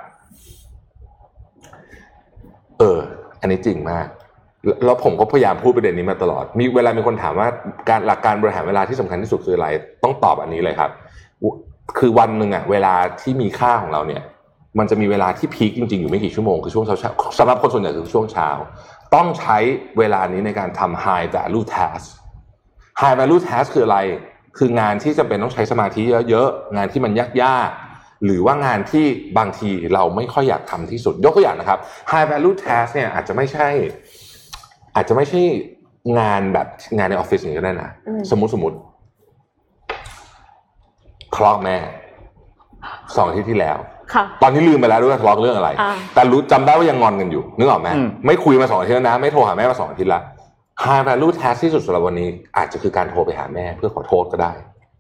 [2.79, 2.99] เออ
[3.41, 4.07] อันนี้จริงมาก
[4.85, 7.49] แล้วผมก็พยายามพูดประเด็นนี้มาตลอด มีเวลามีคนถามว่า
[7.91, 9.69] การหลักการบริหารเวลาที่สำคัญที่สุดคืออะไร
[10.03, 10.91] ต้องตอบอันนี้เลยครับ
[11.99, 14.23] คือวันหนึ่งอะเวลาที่มีค่าของเราเนี่ย
[14.79, 18.49] มันจะมีเวลาที่พีคจริงๆ อยู่ไม่กี่ชั่วโมง คือช่วงเช้าๆสำหรับคนส่วนใหญ่คือช่วงเช้า
[19.15, 19.59] ต้องใช้
[19.99, 22.07] เวลานี้ในการทำ high value task
[23.01, 23.99] high value task คืออะไร
[24.59, 27.13] คืองานที่จำเป็นต้องใช้สมาธิเยอะๆ งานที่มัน
[27.43, 29.07] ยากๆ หรือว่างานที่
[29.39, 31.79] บางทีเราไม่ค่อยอยากทำที่สุด ยกตัวอย่างนะครับ
[32.11, 33.69] high value task เนี่ยอาจจะไม่ใช่
[34.95, 35.43] อาจจะไม่ใช่
[36.19, 36.67] งานแบบ
[36.99, 37.91] งานในออฟฟิศอย่างนี้ก็ได้นะ
[38.31, 38.77] สมมติสมมติ
[41.37, 41.77] คลอกแม่
[43.17, 43.96] สองอาทิตย์ที่แล้วค่ะ
[44.43, 50.21] ตอนนี้ลืมไปแล้วด้วยว่าทะเลาะเรื่องอะไรอ่าแต่รู้จำได้ว่ายังงอนกันอยู่นึกออกไหมอืมไม่คุยมาสองอาทิตย์แล้วนะ ไม่โทรหาแม่มาสองอาทิตย์ละ
[50.85, 54.53] high value task ที่สุดสำหรับวันนี้ อาจจะคือการโทรไปหาแม่เพื่อขอโทษก็ได้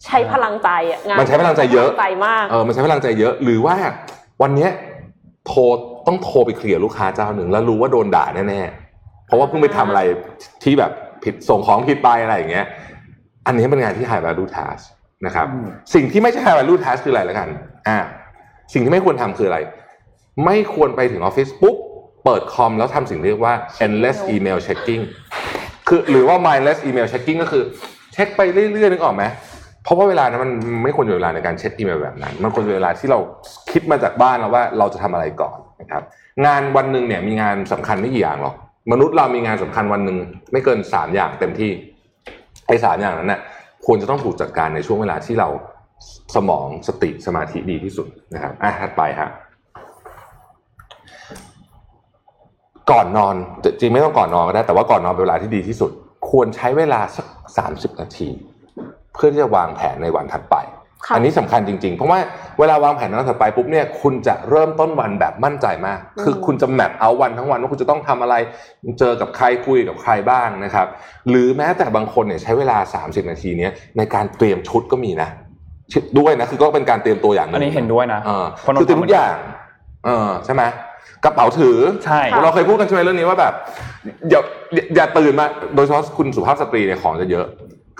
[0.05, 3.77] ใช้พลังใจอะงานมันใช้พลังใจเยอะพลังใจมากเออมันใช้พลังใจเยอะ หรือว่า
[4.43, 4.71] วันเนี้ย
[5.47, 5.61] โทร
[6.07, 10.01] ต้องโทรไปเคลียร์ลูกค้าเจ้าหนึ่งแล้วรู้ว่าโดนด่าแน่ๆเพราะว่าเพิ่งไปทำอะไร
[10.63, 10.93] ที่แบบ
[11.25, 12.67] ผิดส่งของผิดไปอะไรอย่างเงี้ย
[13.47, 14.83] อันนี้เป็นงานที่ high value task
[15.27, 17.49] นะครับอืมสิ่งที่ไม่ใช่ high value task คืออะไรแล้วกัน
[17.89, 17.99] อ่า
[18.73, 19.59] สิ่งที่ไม่ควรทำคืออะไร
[20.45, 21.77] ไม่ควรไปถึงออฟฟิศปุ๊บ
[22.25, 23.55] เปิดคอมแล้วทำสิ่งที่เรียกว่า
[23.87, 25.03] endless email checking
[25.89, 27.63] คือหรือว่า mindless email checking ก็คือ
[28.13, 29.25] เช็คไปเรื่อยๆนึกออกไหม
[29.85, 30.51] เพราะว่าเวลานั้นมัน
[30.85, 33.19] ไม่ควรเป็นเวลาในการเช็คอีเมลแบบนั้น มันควรเป็นเวลาที่เรา
[33.73, 36.03] คิดมาจากบ้านแล้วว่าเราจะทำอะไรก่อนนะครับ
[36.47, 38.55] งานวันหนึ่งเนี่ยมีงานสำคัญไม่กี่อย่างหรอก
[38.93, 40.17] มนุษย์เรามีงานสำคัญวันหนึ่ง
[40.53, 41.71] ไม่เกินสามอย่างเต็มที่
[42.67, 43.41] ไอ้สามอย่างนั้นน่ะ
[43.87, 45.49] ควรจะต้องถูกจัดการในช่วงเวลาที่เรา
[46.35, 49.31] สมองสติสมาธิดีที่สุดนะครับอะถัดไปฮะ
[52.91, 53.35] ก่อนนอน
[53.65, 55.91] จริงๆไม่ต้องก่อนนอนก็ได้ แต่ว่าก่อนนอนเป็นเวลาที่ดีที่สุด
[56.31, 57.27] ควรใช้เวลาสัก
[57.57, 58.29] สามสิบนาที
[59.15, 60.57] เพื่อที่จะวางแผนในวันถัดไป
[61.07, 62.19] ค่ะอันนี้สำคัญจริงๆ เพราะว่า
[62.59, 68.35] เวลาวางแผนในวันถัดไปปุ๊บเนี่ยคุณจะเริ่มต้นวันแบบมั่นใจมาก คือคุณจะแมปเอาวันทั้งวันว่าคุณจะต้องทำอะไร
[68.99, 70.87] เจอกับใครคุยกับใครบ้างนะครับ
[71.29, 75.31] หรือแม้แต่บางคนเนี่ยใช้เวลา 30 นาทีเนี้ยในการเตรียมชุดก็มีนะ
[76.19, 79.37] ด้วยนะคือก็เป็นการเตรียมตัวอย่างหนึอันงนี้เห็นด้วยนะเออพราะนนคือเตรียมทุกอย่าง
[80.05, 80.63] เออใช่ไหม
[81.25, 83.55] กระเป๋าถือใช่เราเคยพูดกันใช่ไหมเรื่องนี้ว่าแบบ
[84.31, 84.41] อย่า
[84.75, 87.47] อย่าอย่าตื่นมาโดยเฉพาะคุณสุภาพสตรีเนี่ยของจะเยอะ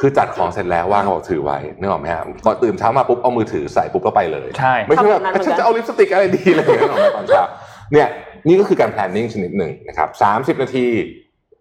[0.01, 7.45] คือจัดของเสร็จแล้ววางกระเป๋าถือไว้นึกออกไหมครับก่อนตื่นเช้ามาปุ๊บเอามือถือใส่ปุ๊บก็ไปเลยใช่ไม่ใช่แบบทำแบบนั้นเหมือนกันฉันจะเอาลิปสติกอะไรดีอะไรอย่างเงี้ยนึกออกไหมตอนเช้า
[7.93, 8.09] เนี่ย
[8.49, 10.87] นี่ก็คือการ planning ชนิดหนึ่งนะครับสามสิบนาที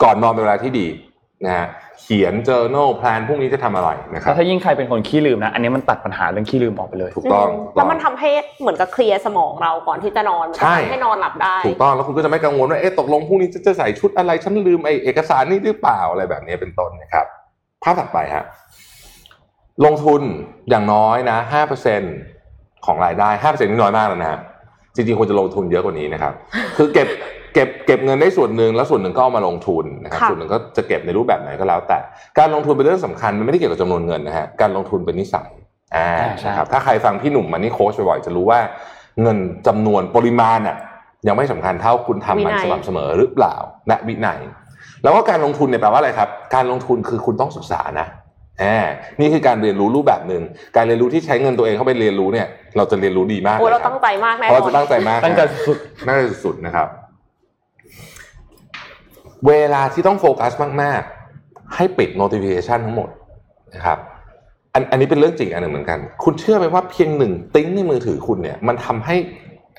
[0.03, 0.87] ก่อนนอนเป็นเวลาที่ดี
[1.45, 1.67] นะฮะ
[2.01, 8.29] เขียน journal plan พรุ่งนี้จะทำอะไรนะครัแล้บวถ้ายิ่งใครเป็นคนขี้ลืมนะ อันนี้มันตัดปัญหาเรื่องขี้ลืมออกไปเลย ถูกต้องมแล้วมันทำให้
[8.61, 17.25] เหมือนกับเคลียร์สมองเราก่อนที่จะนอนมันใช่ทำให้นอนหลับได้ ถูกต้อง แล้วคุณก็จะไม่กังวลว่า เอ๊ะ ตกลงพรุ่งนี้จะจะใส่ชุดอะไร ฉันลืมไอเอกสารนี่หรือเปล่า อะไรแบบนี้เป็นต้นนะครับ
[17.83, 18.45] ภาพถัดไปฮะ
[19.85, 20.21] ลงทุน
[20.69, 22.01] อย่างน้อยนะห้าเปอร์เซ็น
[22.85, 24.39] ของรายได้ห้าเปอร์เซ็นนี่น้อยมากแล้วนะฮะ
[24.95, 26.33] จริงๆควรจะลงทุนเยอะกว่านี้นะครับ
[26.77, 27.07] คือเก็บ
[27.55, 31.99] เก็บเก็บเงินได้ส่วนหนึ่งแล้วส่วนหนึ่งก็เอามาลงทุนนะครับค่ะส่วนหนึ่งก็จะเก็บในรูปแบบไหนก็แล้ว แต่
[32.39, 35.49] การลงทุนเป็นเรื่องสำคัญมันไม่ได้เกี่ยวกับจำนวนเงินนะฮะการลงทุนเป็นนิสัย
[35.95, 38.59] อ่าใช่นะครับถ้าใครฟังพี่หนุ่มมันนี่โค้ชบ่อยๆจะรู้ว่า
[39.21, 39.37] เงิน
[39.67, 40.77] จำนวนปริมาณน่ะ
[41.27, 43.55] ยังไม่สำคัญเท่าคุณทำมันวินัยสม่ำเสมอหรือเปล่า
[43.87, 44.39] และวินัย
[45.03, 48.07] แล้วก็การลงทุนเนี่ยแปลว่าอะไรครับ การลงทุนคือคุณต้องศึกษานะ
[48.59, 48.85] แหม
[49.19, 50.41] นี่คือการเรียนรู้รูปแบบหนึ่ง
[50.75, 52.47] การเรียนรู้ที่ใช้เงินตัวเองเข้าไปเรียนรู้เนี่ย
[52.77, 55.77] เราจะเรียนรู้ดีมากโอ้เลยเราครัตั้บงใจมากแน่เพราะนเราอนจะตั้งใจมากตั้งใจสุด
[56.07, 56.87] น่าจะสุดๆนะครับ
[59.47, 63.09] เวลาที่ต้องโฟกัสมากๆ ให้ปิด notification ทั้งหมด
[63.75, 63.99] นะครับ
[64.73, 69.15] อันอันนี้เป็นเรื่องจริงอันหนึ่งเหมือนกัน คุณเชื่อไหมว่าเพียงหนึ่งติ้งในมือถือคุณเนี่ยมันทำให้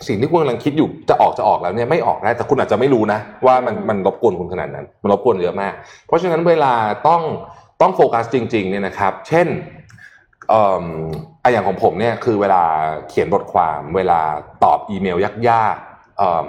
[0.06, 5.72] สิ่งที่คุณกำลังคิดอยู่จะออกจะออกแล้วเนี่ยไม่ออกได้แต่คุณอาจจะไม่รู้นะ ว่ามันมันรบกวนคุณขนาดนั้น มันรบกวนเยอะมาก
[6.06, 6.72] เพราะฉะนั้นเวลา
[7.08, 7.22] ต้อง
[7.80, 9.46] ต้องโฟกัสจริงๆเนี่ยนะครับ เช่น
[10.48, 10.86] เอ่อ
[11.42, 12.62] อะอย่างของผมเนี่ยคือเวลา
[13.08, 14.20] เขียนบทความ เวลา
[14.64, 15.16] ตอบอีเมล
[15.50, 16.48] ยากๆเอิ่ม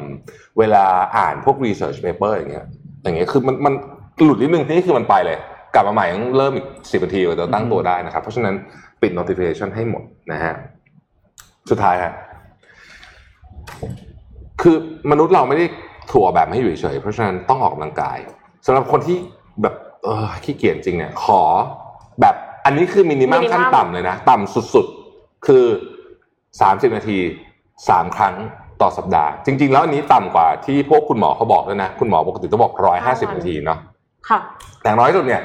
[0.60, 0.86] เวลา
[1.18, 2.68] อ่านพวก research paper อย่างเงี้ย
[3.08, 3.74] อย่างเงี้ยคือมันมัน
[4.26, 5.38] หลุดนิดนึงนี่คือมันไปเลย
[5.74, 8.56] กลับมาใหม่ต้องเริ่มอีกสิบนาทีกว่าจะตั้งตัวได้นะครับ เพราะฉะนั้น
[9.02, 10.54] ปิด notification ให้หมดนะฮะ
[11.70, 12.14] สุดท้ายฮะ
[14.62, 14.76] คือ
[15.12, 15.66] มนุษย์เราไม่ได้
[16.12, 18.18] ถั่วแบบไม่อยู่เฉยๆเพราะฉะนั้นต้องออกกำลังกาย
[18.66, 19.18] สำหรับคนที่
[19.62, 21.42] แบบเออขี้เกียจจริงเนี่ย ขอ
[22.22, 22.36] แบบ
[22.66, 25.66] อันนี้คือมินิมัม minimum ขั้นต่ำเลยนะ ต่ำสุดๆ คือ
[26.62, 27.18] สามสิบนาที
[27.90, 28.36] สามครั้ง
[28.82, 33.80] ต่อสัปดาห์ จริง ๆ แล้วอันนี้ต่ำกว่าที่พวกคุณหมอเขาบอกด้วยนะ คุณหมอปกติต้องบอกร้อยห้าสิบนาทีเนาะ
[34.30, 34.40] ค่ะ
[34.84, 35.42] แต่น้อยสุดเนี่ย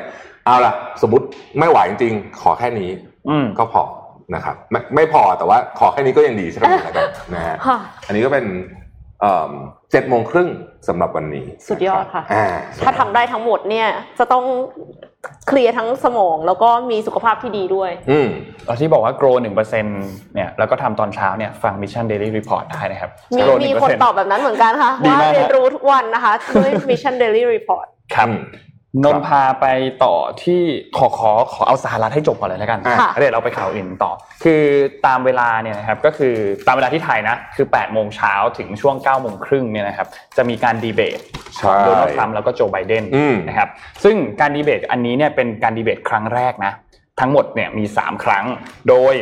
[0.47, 0.72] เอาละ
[1.03, 1.26] สมมติ
[1.59, 2.91] ไม่ไหวจริงๆ ขอแค่นี้
[3.28, 3.83] อืมก็พอ
[4.35, 8.45] นะครับไม่ไม่พอแต่ว่าขอแค่นี้ก็ยังดีสักหน่อยแล้วกันนะฮะค่ะอันนี้ก็เป็น
[9.90, 10.48] เจ็ดโมงครึ่ง
[10.88, 12.46] สำหรับวันนี้ สุดยอดค่ะอ่า
[12.84, 14.44] ถ้าทำได้ทั้งหมดเนี่ยจะต้อง
[15.48, 18.28] เคลียร์ทั้งสมองแล้วก็มีสุขภาพที่ดีด้วย อืม
[18.66, 19.84] เราที่บอกว่า grow หนึ่งเปอร์เซ็น
[20.34, 28.38] เนี่ยแล้วก็ทำตอนเช้าเนี่ยฟัง Mission Daily Report ได้นะครับ มี grow มีคน1%ตอบแบบนั้นเหมือนกันค่ะดีว่ามากเรียนรู้ทุกวันนะคะด้วย Mission Daily Report ครับอืม
[29.05, 29.66] นนท์พาไป
[30.05, 30.62] ต่อที่
[30.97, 34.12] ขอขอขอเอาสหรัฐให้จบก่อนเลยแล้วกันอะค่ะแล้วเดี๋ยวเราไปข่าวอื่นต่อ
[34.45, 34.62] คือ
[35.07, 36.34] ตามเวลาเนี่ยนะครับก็คือ
[36.66, 41.18] ตามเวลาที่ไทยนะคือ8โมงเช้าถึงช่วง9โมงครึ่งเนี่ยนะครับจะมีการดีเบต
[41.57, 43.68] ใช่โดนัลด์ทรัมป์แล้วก็โจไบเดนอืมนะครับ
[44.05, 46.72] ซึ่งการดีเบตอันนี้เนี่ยเป็นการดีเบตครั้งแรกนะ
[47.20, 48.45] ทั้งหมดเนี่ยมี 3 ครั้ง
[48.88, 49.14] โดย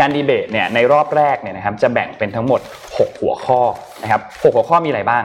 [0.00, 2.60] การดีเบตเนี่ยในรอบแรกเนี่ยนะครับจะแบ่งเป็นทั้งหมด
[2.90, 3.60] 6 หัวข้อ
[4.02, 5.22] นะครับ6หัวข้อมีอะไรบ้าง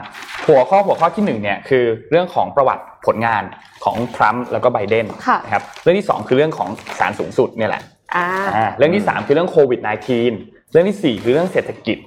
[0.47, 3.43] หัวข้อหัวข้อที่1เนี่ยคือเรื่องของประวัติ ผลงาน
[3.85, 7.83] ของทรัมป์แล้วก็ไบเดนค่ะนะครับเรื่องที่ 2 คือเรื่องของศาลสูงสุดเนี่ยแหละ
[8.15, 9.79] อ่าอ่าเรื่องที่ 3 คือเรื่องโควิด
[10.25, 11.97] -19 เรื่องทีสี่ 4 คือเรื่องเศรษฐกิจ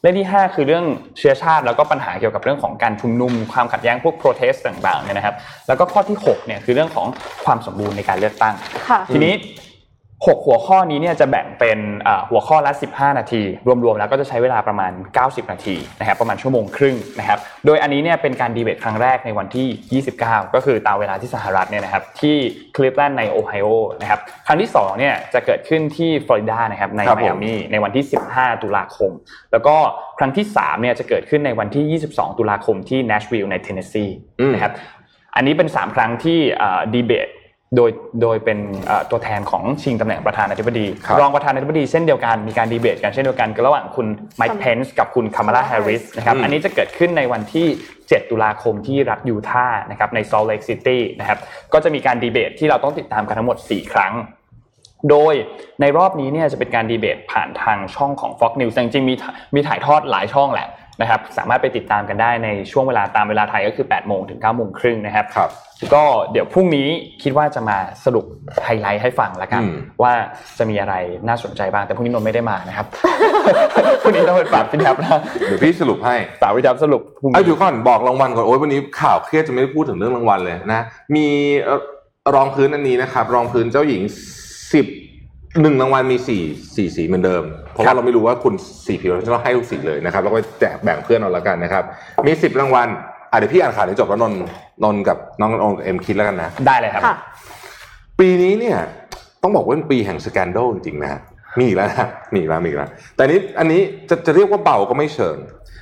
[0.00, 0.84] เรื่องที่ 5 คือเรื่อง
[1.18, 5.34] เชื้อชาติ แล้วก็ปัญหาเกี่ยวกับเรื่องของการชุมนุมความขัดแย้งพวก protest ต่างๆเนี่ยนะครับ
[5.68, 7.06] แล้วก็ข้อที่6เนี่ยคือเรื่องของ
[7.44, 8.54] ความสมบูรณ์ในการเลือกตั้ง
[8.88, 9.34] ค่ะทีนี้
[10.24, 13.42] 6 หัวข้อนี้เนี่ยจะแบ่งเป็นอ่าหัวข้อละ 15 นาที
[13.84, 14.92] รวมๆแล้วก็จะใช้เวลาประมาณ
[15.22, 22.36] 90 นาทีนะครับประมาณชั่วโมงครึ่งนะครับโดยอันนี้เนี่ยเป็นการดีเบตครั้งแรกในวันที่ 29 ก็คือตามเวลาที่สหรัฐเนี่ยนะครับที่
[22.76, 23.68] คลิฟแลนด์ในโอไฮโอ
[24.00, 28.04] นะครับครั้งที่2เนี่ยจะเกิดขึ้นที่ฟลอริดานะครับในไมอามีครับผมในวันที่
[28.34, 29.10] 15 ตุลาคม
[29.52, 29.76] แล้วก็
[30.18, 34.06] ครั้งที่3เนี่ยจะเกิดขึ้นในวันที่ 22 ตุลาคมที่เนชวิลล์ในเทนเนสซี
[34.40, 34.72] อืมนะครับ
[35.36, 36.38] อันนี้เป็น 3 ครั้งที่
[36.94, 37.28] ดีเบต
[37.76, 37.90] โดย
[38.22, 44.06] โดยเป็นเอ่อตัวแทนของชิงตำแหน่งประธานาธิบดีครับรองประธานาธิบดีเช่นเดียวกันมีการดีเบตกันเช่นเดียวกันระหว่างคุณ
[44.36, 47.66] ไมค์เพนซ์กับคุณคามาลาแฮร์ริสนะครับอืมอันนี้จะเกิดขึ้นในวันที่
[47.98, 51.38] 7 ตุลาคมที่รัฐยูทาห์นะครับในซอลเลกซิตี้นะครับ
[51.72, 54.14] ก็จะมีการดีเบตที่เราต้องติดตามกันทั้งหมด 4 ครั้ง
[55.10, 55.34] โดย
[55.80, 59.14] ในรอบนี้เนี่ยจะเป็นการดีเบตผ่านทางช่องของ Fox News แต่จริงๆมี
[59.54, 60.68] มีถ่ายทอดหลายช่องแหละ
[61.00, 65.50] นะครับสามารถไปติดตามกันได้ในช่วงเวลาตามเวลาไทยก็คือ8โมงถึง9โมงครึ่งนะครับครับ
[65.94, 66.88] ก็เดี๋ยวพรุ่งนี้
[67.22, 68.24] คิดว่าจะมาสรุป
[68.64, 70.12] ไฮไลท์ให้ฟังแล้วกันอืมว่า
[70.58, 70.94] จะมีอะไร
[71.28, 72.86] น่าสนใจบ้างแต่พรุ่งนี้นนท์ไม่ได้มานะครับ
[74.02, 80.84] พรุ่งนี้ต้องไปฝากพี่แท็บนะเดี๋ยวพี่สรุปให้ฝากพี่แท็บสรุปพรุ่งไอ้นี้เดี๋ยวก่อนบอกรางวัลก่อนโอ้ยวันนี้ข่าวเครียดจะไม่ได้พูดถึงเรื่องรางวัลเลยนะ
[81.14, 81.26] มี
[81.62, 81.80] เอ่อ
[82.34, 84.02] รองพื้นอันนี้นะครับ รองพื้นเจ้าหญิง
[84.72, 84.86] สิบ
[85.62, 86.42] หนึ่งรางวัลมีสี่
[86.76, 88.54] สี่สีเหมือนเดิม เพราะว่าเราไม่รู้ว่าคุณ
[88.86, 91.84] สีผิวเราจะต้องให้ทุกสีเลยนะครับแล้วก็แจกแบ่งเพื่อนเอาละกันนะครับ
[92.26, 92.88] มีสิบรางวัล
[93.30, 94.38] อะเดี๋ยวพี่อ่านข่าวนี้จบแล้วนนท์
[94.84, 97.16] นนท์กับน้องนนท์กับเอ็มคิดแล้วกันนะได้เลยครับค่ะ
[98.18, 98.78] ปีนี้เนี่ย
[99.42, 101.20] ต้องบอกว่าเป็นปีแห่งสแกนโดจริงๆนะฮะ
[101.58, 105.36] มีอีกแล้วนะมีอีกแล้วมีอีกแล้ว แต่อันนี้อันนี้จะจะเรียกว่าเบาก็ไม่เชิง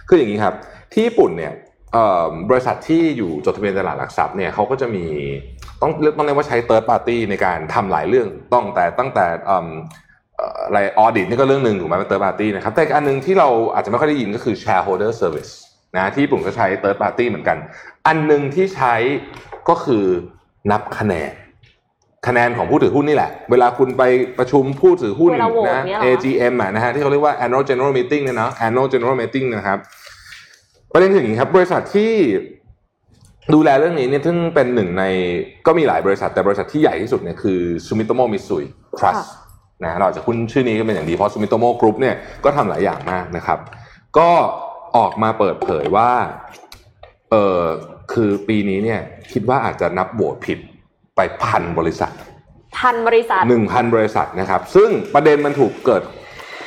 [0.09, 0.55] คืออย่างนี้ครับ
[0.93, 1.53] ที่ญี่ปุ่นเนี่ย
[1.93, 5.05] เอ่อบริษัทที่อยู่จดทะเบียนตลาดหลักทรัพย์เนี่ยเขาก็จะมี
[5.85, 9.67] ต้องต้องเรียกว่าใช้ third party ในการทำหลายเรื่องต้องแต่ตั้งแต่เอิ่ม
[10.37, 15.53] เอ่ออะไรออดิตนี่ก็เรื่องหนึ่งถูกไหมเป็น third party นะครับแต่อีกอันหนึ่งที่เราอาจจะไม่ค่อยได้ยินก็คือ shareholder service
[15.97, 17.57] นะที่ญี่ปุ่นก็ใช้ third party เหมือนกัน
[18.07, 18.95] อันหนึ่งที่ใช้
[19.69, 20.05] ก็คือ
[20.71, 21.33] นับคะแนน
[22.27, 24.03] คะแนนของผู้ถือหุ้นนี่แหละ เวลาคุณไป
[24.39, 29.79] ประชุมผู้ถือหุ้นเวลาโหวตนะเนี่ยเหรอ AGM อะนะฮะที่เขาเรียกว่า annual general meeting เนี่ยเนาะ annual general meeting นะครับ
[30.93, 32.13] ประเด็นคืออย่างนี้ครับ บริษัทที่
[33.55, 35.05] ดูแลเรื่องนี้เนี่ยซึ่งเป็นหนึ่งใน
[35.67, 38.65] ก็มีหลายบริษัทแต่บริษัทที่ใหญ่ที่สุดเนี่ยคือ Sumitomo Mitsui
[38.99, 39.27] Trust
[39.85, 42.15] นะเราอาจจะคุ้นชื่อนี้ก็เป็นอย่างดีเพราะ Sumitomo Group เนี่ย
[42.45, 43.59] ก็ทำหลายอย่างมากนะครับ
[44.19, 44.31] ก็
[44.97, 46.11] ออกมาเปิดเผยว่า
[47.31, 47.61] เออ
[48.13, 49.01] คือปีนี้เนี่ย
[49.33, 50.59] คิดว่าอาจจะนับโหวตผิด
[51.17, 52.13] ไปพันบริษัท
[52.79, 56.03] พันบริษัทหนึ่งพันบริษัทนะครับ ซึ่งประเด็นมันถูกเกิด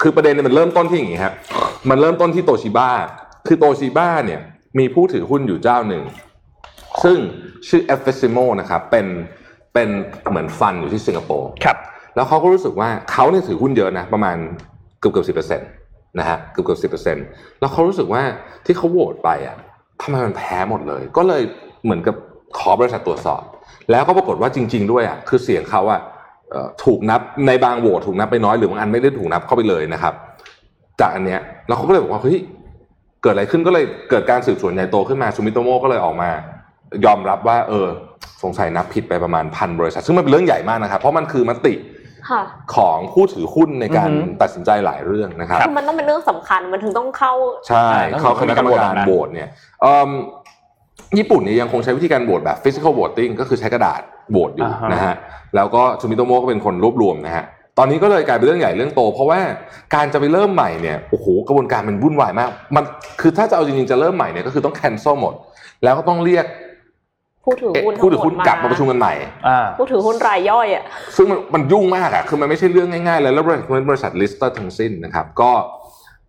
[0.02, 1.34] คือประเด็นเนี่ยมันเริ่มต้นที่อย่างนี้ครับ
[1.90, 2.90] มันเริ่มต้นที่โตชิบ้า
[3.48, 4.40] คือโตชิบ้าเนี่ย
[4.80, 6.04] มีผู้ถือหุ้นอยู่เจ้าหนึ่ง
[7.04, 7.18] ซึ่ง
[7.68, 9.08] ชื่อ f f i m o นะครับเป็น
[9.74, 9.90] เป็น
[10.30, 11.78] เหมือนฟันอยู่ที่สิงคโปร์ครับ
[12.16, 14.38] แล้วเขาก็รู้สึกว่าเขาเนี่ยถือหุ้นเยอะนะ ประมาณ
[15.00, 15.70] เกือบเกือบสิบเปอร์เซ็นต์
[16.20, 17.26] นะฮะเกือบเกือบสิบเปอร์เซ็นต์
[17.60, 18.22] แล้วเขารู้สึกว่า
[18.66, 19.58] ที่เขาโหวตไปอะ
[20.02, 21.42] ทำไมมันแพ้หมดเลย ก็เลย
[21.84, 22.16] เหมือนกับ
[22.58, 23.42] ขอบริษัทตรวจสอบ
[23.92, 26.02] แล้วก็ปรากฏว่าจริง ๆ ด้วยอะคือเสียงเขาอะ
[26.52, 30.14] เอ่อถูกนับในบางโหวตถูกนับไปน้อยหรือบางอันไม่ได้ถูกนับเข้าไปเลยนะครับ
[31.00, 32.38] จากอันเนี้ยแล้วเขาก็เลยบอกว่าเฮ้ย
[33.22, 36.30] เกิดอะไรขึ้นก็เลยเกิดการสืบสวนใหญ่โตขึ้นมาซูมิโตโมก็เลยออกมา
[37.06, 37.88] ยอมรับว่าเออ
[38.44, 41.74] สงสัยนับผิดไปประมาณพันบริษัท ซึ่งมันเป็นเรื่องใหญ่มากนะครับ เพราะมันคือมติ
[42.30, 42.42] ค่ะ
[42.76, 47.34] ของผู้ถือหุ้นในการอือฮึตัดสินใจหลายเรื่องนะครับคือมันต้องเป็นเรื่องสำคัญมันถึงต้องเข้า
[47.68, 49.50] ใช่ต้องเขาคณะกรรมการต้องมีการโหโหววตตนะเนี่ย
[49.82, 50.10] เอิ่ม
[51.18, 55.16] ญี่ปุ่นเนี่ยยังคงใช้วิธีการโหวตแบบ physical voting ก็คือใช้กระดาษโหวตอยู่อ่าฮะนะฮะ
[55.56, 57.46] แล้วก็ซูมิโตโมก็เป็นคนรวบรวมนะฮะ
[57.78, 59.40] ตอนนี้ก็เลยกลายเป็นเรื่องใหญ่เรื่องโต เพราะว่า
[59.96, 62.84] การจะไปเริ่มใหม่เนี่ยโอ้โหกระบวนการมันวุ่นวายมาก มัน
[63.22, 65.34] คือถ้าจะเอาจริงๆจะเริ่มใหม่เนี่ยก็คือต้อง cancel หมด
[65.84, 66.46] แล้วก็ต้องเรียก
[67.48, 69.14] ผู้ถือเอ๊ะหุ้นผู้ถือหุ้นทั้งหมดกลับมาประชุมกันใหม่
[69.48, 70.84] อ่าผู้ถือหุ้นรายย่อยอะ
[71.16, 75.52] ซึ่งมันมันยุ่งมากอะคือมันไม่ใช่เรื่องง่ายๆเลยแล้วบริษัทบริษัทลิสต์ทั้งสิ้นนะครับ ก็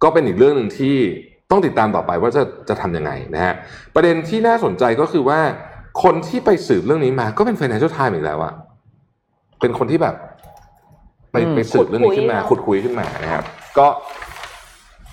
[0.03, 0.97] ก็เป็นอีกเรื่องหนึ่งที่
[1.51, 3.55] ต้องติดตามต่อไปว่าจะจะทำยังไงนะฮะ
[3.95, 5.41] ประเด็นที่น่าสนใจก็คือว่า
[6.03, 8.53] คนที่ไปสืบเรื่องนี้มาก็เป็น Financial Times อีกแล้วอะ
[9.61, 10.15] เป็นคนที่แบบ
[11.33, 13.45] ไปอืมไปสืบเรื่องนี้ขึ้นมาขุดคุยขึ้นมานะครับ
[13.79, 13.87] ก็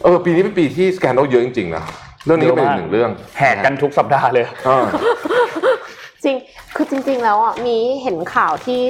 [0.03, 1.83] เออ ปีนี้เป็นปีที่สแกนโดเยอะจริงๆนะ
[2.25, 4.85] เรื่องนี้ก็เป็นอีกหนึ่งเรื่องแหกกันทุกสัปดาห์เลยอ่า
[6.25, 6.37] จริง
[6.75, 8.81] คือจริง ๆ แล้วอะมีเห็นข่าวที่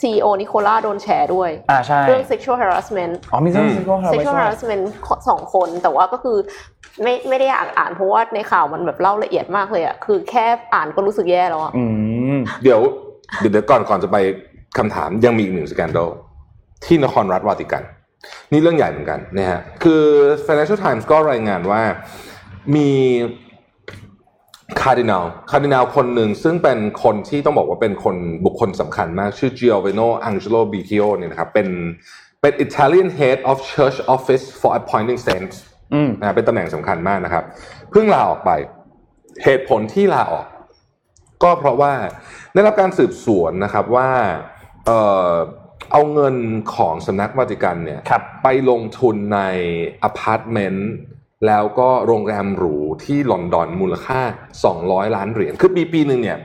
[0.00, 6.36] CEO นิโคล่าโดนแฉด้วย อ่าใช่เรื่อง sexual harassment อ๋อมีเรื่องอืม sexual sexual harassment harassment สองคนแต่ว่าก็คือ
[7.02, 11.84] ไม่ไม่ได้อยากอ่านเพราะว่าในข่าวมันแบบเล่าละเอียดมากเลยอะคือแค่อ่านก็รู้สึกแย่แล้วอะอื
[12.36, 12.80] มเดี๋ยว
[13.40, 14.16] เดี๋ยวเดี๋ยวก่อนก่อนจะไป
[14.78, 15.98] คำถามยังมีอีกหนึ่งสแกนโด
[16.84, 17.82] ที่นครรัฐวาติกัน
[18.52, 20.02] นี่เรื่องใหญ่เหมือนกันนะฮะคือ
[20.46, 21.82] Financial Times ก็รายงานว่า
[22.74, 22.88] มี
[24.80, 31.68] คาร์ดินัลคาร์ดินัลคนหนึ่งซึ่งเป็นคนที่ต้องบอกว่าเป็นคนบุคคลสำคัญมาก ชื่อ Giovanni Angelo Becciu เนี่ยนะครับเป็น
[32.40, 35.56] เป็น Italian Head of Church Office for Appointing Saints
[35.94, 37.44] อืมนะเป็นตำแหน่งสำคัญมากนะครับ
[37.90, 38.50] เพิ่งลาออกไป
[39.44, 40.46] เหตุผลที่ลาออก
[41.42, 41.92] ก็เพราะว่า
[42.54, 44.10] ได้รับการสืบสวนนะครับว่า
[44.86, 44.98] เอ่
[45.30, 45.32] อ
[45.92, 46.36] เอาเงิน
[46.74, 49.40] ของสำนักวาติกันเนี่ยครับไปลงทุนใน
[50.02, 50.90] อพาร์ตเมนต์
[51.46, 52.74] แล้วก็โรงแรมหรู
[53.04, 54.20] ที่ลอนดอนมูลค่า
[54.68, 56.38] 200 ล้านเหรียญ คือปีปีหนึ่งเนี่ย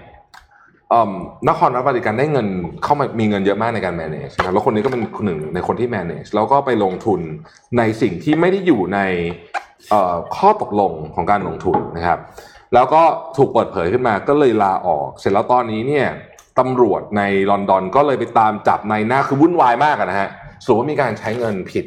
[1.49, 2.47] นครรัฐวาติกันได้เงิน
[2.83, 7.19] เข้ามามีเงินเยอะมากในการ manage นะครับแล้วคนนี้ก็เป็นคนหนึ่งในคนที่ manage แล้วก็ไปลงทุน
[7.77, 8.99] ในสิ่งที่ไม่ได้อยู่ใน
[10.35, 12.19] ข้อตกลงของการลงทุนนะครับ
[12.73, 13.01] แล้วก็
[13.37, 16.07] ถูกเปิดเผยขึ้นมาก็เลยลาออก เสร็จแล้วตอนนี้เนี่ย
[16.59, 20.29] ตำรวจในลอนดอนก็เลยไปตามจับในหน้าคือวุ่นวายมากนะฮะ
[20.65, 21.85] สรุปว่ามีการใช้เงินผิด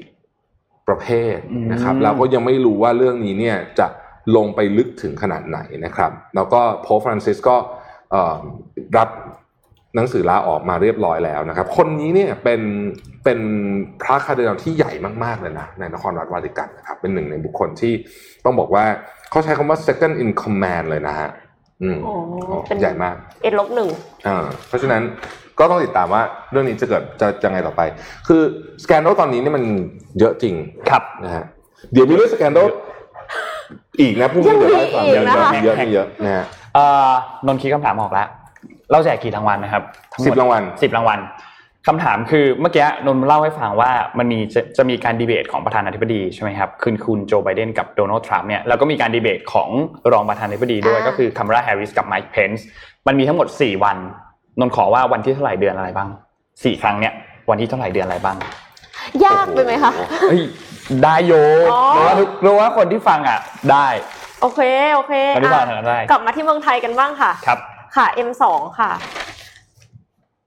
[0.89, 1.37] ประเภท
[1.73, 3.87] นะครับอืมแล้วก็ยังไม่รู้ว่าเรื่องนี้เนี่ยจะ
[4.37, 7.57] ลงไปลึกถึงขนาดไหนนะครับ แล้วก็ Pope ฟรานซิสก็
[8.11, 8.37] เอ่อ
[8.97, 9.09] รับ
[9.97, 12.61] หนังสือลาออกมาเรียบร้อยแล้วนะครับ คนนี้เนี่ยเป็น
[13.25, 13.39] เป็น
[14.03, 14.93] พระคาร์ดินัลที่ใหญ่
[15.25, 17.95] มากๆเลยนะในนครรัฐวาติกันนะครับ เป็นหนึ่งในบุคคลที่
[18.45, 18.85] ต้องบอกว่า
[19.31, 21.31] เขาใช้คำว่า second in command เลยนะฮะ
[21.83, 22.17] อืมอ๋อ
[22.69, 23.89] เป็นใหญ่มาก เอ็นลบหนึ่ง
[24.27, 25.03] อ่าเพราะฉะนั้น
[25.63, 27.81] ก็ต้องติดตามว่าเรื่องนี้จะเกิดจะจะไงต่อไป
[28.29, 28.43] คือ
[28.85, 29.65] สแกนโดตอนนี้เนี่ยมัน
[30.19, 30.55] เยอะจริง
[30.91, 31.45] ครับนะฮะ
[31.93, 32.59] เดี๋ยวมีเรื่องสแกนโด
[34.01, 36.45] อีกนะพรุ่งนี้เดี๋ยวได้ฟังยังมีอีกนะคะเยอะมีเยอะนะฮะ
[36.75, 37.11] เอ่อ
[37.47, 38.29] นนท์คิดคำถามออกแล้ว
[38.91, 39.83] เราแจกกี่รางวัลนะครับ
[40.13, 41.21] ทั้หมดสิบรางวัลสิบรางวัล
[41.87, 49.69] คำถามคือเมื่อกี้นนท์เล่าให้ฟังว่ามันมีจะจะมีการดีเบตของประธานาธิบดีใช่ไหมครับคือคุณโจไบเดนกับโดนัลด์ทรัมป์เนี่ยแล้วก็มีการดีเบตของ
[50.13, 52.67] รองประธานาธิบดีด้วยอ่าก็คือคัมราแฮร์ริสกับไมค์เพนส์
[53.07, 53.97] มันมีทั้งหมด 4 วัน
[54.61, 56.09] นนท์ขอว่าวันที่เท่าไหร่เดือนอะไรบ้าง
[56.65, 57.13] สี่ครั้งเนี่ย
[57.51, 58.37] วันที่เท่าไหร่เดือนอะไรบ้าง
[59.25, 59.93] ยากไปไหมคะ
[60.23, 60.41] เฮ้ย
[61.03, 61.33] ได้โย
[61.73, 63.39] อ๋อรู้ว่ารู้ว่าคนที่ฟังอะ
[63.73, 63.87] ได้
[64.43, 64.61] โอเค
[64.95, 67.59] โอเคอธิบายอะทางนั้นได้กลับมาที่เมืองไทยกันบ้างค่ะ ครับ
[67.97, 68.45] ค่ะ M2
[68.79, 68.91] ค่ะ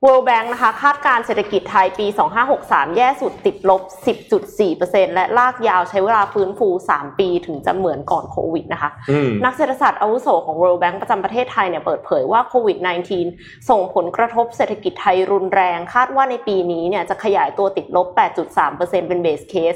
[0.03, 2.07] World Bank นะคะคาดการณ์เศรษฐกิจไทยปี
[2.51, 3.81] 2563 แย่สุดติดลบ
[4.47, 12.77] 10.4%และลากยาวใช้เวลาฟื้นฟู 3 ปีถึงจะเหมือนก่อนโควิดนะคะอืมนักเศรษฐศาสตร์อาวุโสของ World Bank ประจำประเทศไทยเนี่ยเปิดเผยว่าโควิด
[13.23, 18.07] -19 ส่งผลกระทบเศรษฐกิจไทยรุนแรง คาดว่าในปีนี้เนี่ยจะขยายตัวติดลบ
[18.57, 19.75] 8.3%เป็นเบสเคส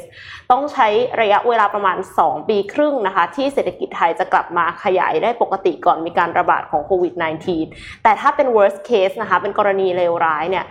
[0.51, 0.87] ต้องใช้
[1.21, 7.13] ระยะเวลาประมาณ 2 ปีครึ่งนะคะที่เศรษฐกิจไทยจะกลับมาขยายได้ปกติก่อนมีการระบาดของโควิด
[7.59, 10.65] -19 แต่ถ้าเป็น worst case นะคะเป็นกรณีเลวร้ายเนี่ย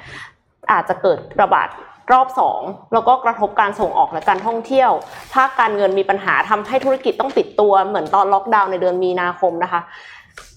[0.73, 1.69] อาจจะเกิดระบาด
[2.13, 2.29] รอบ
[2.61, 4.91] 2 แล้วก็กระทบการส่งออกและการท่องเที่ยว
[5.35, 9.81] ภาคการเงินมีปัญหาทำให้ธุรกิจต้องปิดตัวเหมือนตอนล็อกดาวน์ในเดือนมีนาคมนะคะ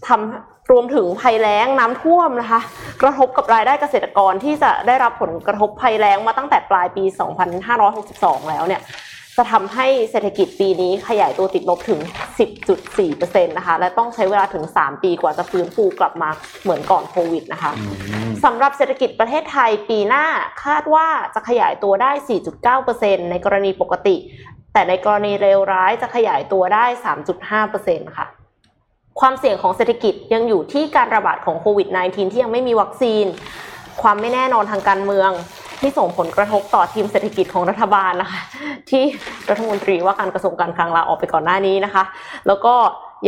[0.07, 2.59] ทำรวมถึงภัยแล้งน้ำท่วมนะคะ
[3.01, 7.03] กระทบกับรายได้เกษตรกรที่จะได้รับผลกระทบภัยแล้งมาตั้งแต่ปลายปี
[7.77, 8.81] 2562 แล้วเนี่ย
[9.37, 11.99] จะทำให้เศรษฐกิจปีนี้ขยายตัวติดลบถึง
[12.77, 16.29] 10.4%นะคะ และต้องใช้เวลาถึง 3 ปีกว่าจะฟื้นฟูกลับมา
[16.63, 17.71] เหมือนก่อนโควิดนะคะ
[18.43, 20.25] สำหรับเศรษฐกิจประเทศไทยปีหน้า
[20.63, 22.11] คาดว่าจะขยายตัวได้
[22.71, 24.15] 4.9%ในกรณีปกติ
[24.73, 26.85] แต่ในกรณีเลวร้ายจะขยายตัวได้
[27.51, 28.27] 3.5%ค่ะ
[29.19, 33.25] ความเสี่ยงของเศรษฐกิจยังอยู่ที่การระบาดของโควิด -19 ที่ยังไม่มีวัคซีน
[34.01, 35.31] ความไม่แน่นอนทางการเมือง
[35.81, 38.41] ที่ส่งผลกระทบต่อทีมเศรษฐกิจของรัฐบาลนะคะ
[38.89, 39.03] ที่
[39.49, 42.03] รัฐมนตรีว่าการกระทรวงการคลังลาออกไปก่อนหน้านี้นะคะ
[42.47, 42.73] แล้วก็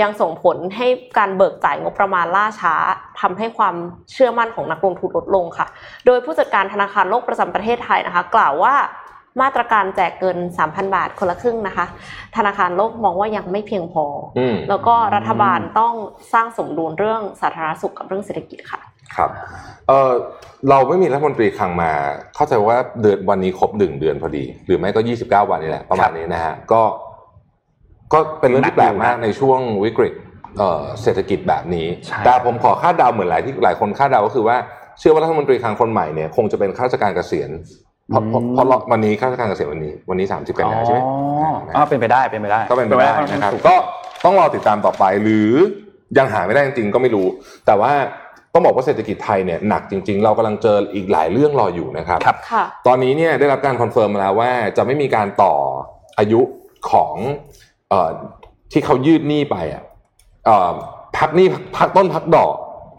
[0.01, 0.87] ยังส่งผลให้
[1.17, 2.75] การเบิกจ่ายงบประมาณล่าช้า
[3.21, 3.75] ทำให้ความ
[4.11, 5.67] เชื่อมั่นของนักลงทุนลดลงค่ะ
[6.05, 8.75] โดยผู้จัดการธนาคารโลกประจำประเทศไทยนะคะ กล่าวว่า
[9.41, 11.85] มาตรการแจกเงิน 3,000 บาทคนละครึ่งนะคะ
[12.37, 14.05] ธนาคารโลกมองว่ายังไม่เพียงพอ
[14.37, 15.93] อืมแล้วก็รัฐบาลต้อง
[16.33, 18.79] สร้างสมดุลเรื่องสาธารณสุขกับเรื่องเศรษฐกิจค่ะ
[19.17, 19.29] ครับ
[19.87, 20.11] เออ
[20.69, 21.91] เราไม่มีรัฐมนตรีคลังมา
[22.35, 26.81] เข้าใจว่าเดือนวันนี้ครบหนึ่งเดือนพอดี หรือไม่ก็ยี่สิบเก้าวันนี่แหละประมาณนี้นะฮะก็
[28.13, 30.13] ก็เป็นเรื่องที่แปลกมากในช่วงวิกฤต
[30.57, 34.57] เอ่อเศรษฐกิจแบบนี้ใช่แต่ผมขอคาดเดาเหมือนหลายที่หลายคนคาดเดาก็คือว่า
[34.99, 37.49] เชื่อว่ารัฐมนตรีคลังคนใหม่เนี่ยคงจะเป็นข้าราชการเกษียณ
[38.09, 43.75] เพราะเพราะเพราะวันนี้ข้าราชการเกษียณวันนี้ วันนี้สามสิบกันยาใช่ไหมอ๋ออ๋อเป็นไปได้เป็นไปได้ ก็เป็นไปได้นะครับถูกก็
[44.25, 45.49] ต้องรอติดตามต่อไปหรือ
[46.17, 47.27] ยังหาไม่ได้จริงๆก็ไม่รู้
[47.65, 47.91] แต่ว่า
[48.53, 55.53] ต้องบอกว่าเศรษฐกิจไทยเนี่ยหนักจริง ๆ เรากำลังเจออีกหลายเรื่องรออยู่นะครับครับค่ะตอนนี้เนี่ยได้รับการคอนเฟิร์มมาแล้วว่าจะไม่มีการต่อ
[56.17, 56.41] อายุ
[56.91, 57.13] ของ
[57.89, 58.09] เอ่อ
[58.71, 59.83] ที่เขายืดหนี้ไปอะ
[60.45, 60.71] เอ่อ
[61.17, 61.47] พักหนี้
[61.77, 62.55] พักต้นพักดอก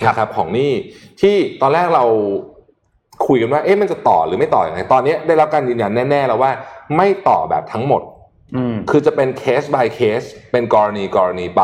[0.06, 0.72] นะครับของหนี้
[1.20, 2.04] ที่ตอนแรกเรา
[3.26, 6.50] คุยกันว่าเอ๊ะมันจะต่อหรือไม่ต่ออย่างไรตอนนี้ได้รับการยืนยันแน่ ๆ แล้วว่า
[6.96, 8.02] ไม่ต่อแบบทั้งหมด
[8.56, 10.20] อืมคือจะเป็นเคส by เคส
[10.52, 11.62] เป็นกรณีกรณีไป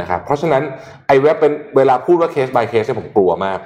[0.00, 0.62] นะครับเพราะฉะนั้น
[1.06, 3.58] ไอ้เว็บเป็นเวลาพูดว่าเคส by เคสเนี่ยผมกลัวมาก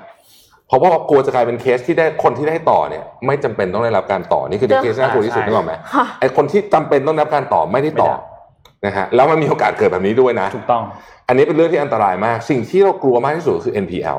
[0.69, 10.83] เพราะว่ากลัวจะกลายเป็นเคสที่ได้คนที่ได้ต่อเนี่ย ไม่จำเป็นต้องได้รับการต่อนี่คือเคสน่ากลัวที่สุดใช่นึกออกไหมค่ะไอ้คนที่จำเป็นต้องได้รับการต่อไม่ได้ต่อไม่ได้นะฮะแล้วมันมีโอกาสเกิดแบบนี้ด้วยนะถูกต้อง
[11.29, 14.19] อันนี้เป็นเรื่องที่อันตรายมาก สิ่งที่เรากลัวมากที่สุดคือ NPL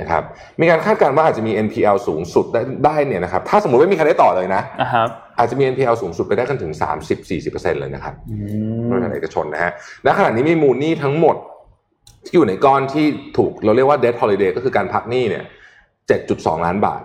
[0.00, 0.22] นะครับ
[0.60, 6.72] มีการคาดการณ์ว่าอาจจะมี NPL สูงสุดได้ได้เนี่ยนะครับถ้าสมมติไม่มีใครได้ต่อเลยนะอะครับ อาจจะมี NPL สูงสุดไปได้กันถึง
[7.26, 8.36] 30-40%เลยนะครับอื
[8.80, 9.72] บมริษัทเอกชนนะฮะ
[10.04, 11.36] และขณะนี้มีมูลหนี้ทั้งหมด
[12.24, 15.44] ที่อยู่ในก้อนที่ถูกเราเรียกว่า debt holiday ก็คือการพักหนี้เนี่ย
[16.04, 17.02] 7.2 ล้านบาท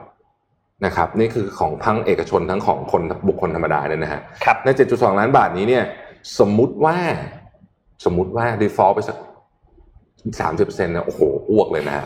[0.86, 5.84] นะครับนี่คือของทั้งเอกชนทั้งของคนบุคคลธรรมดาเนี่ยนะฮะครับใน 7.2 ล้านบาทนี้เนี่ย
[6.40, 6.98] สมมุติว่า
[8.06, 9.18] สมมุติว่า default ไปสัก
[10.22, 12.06] 30%นะโอ้โหอ้วกเลยนะฮะ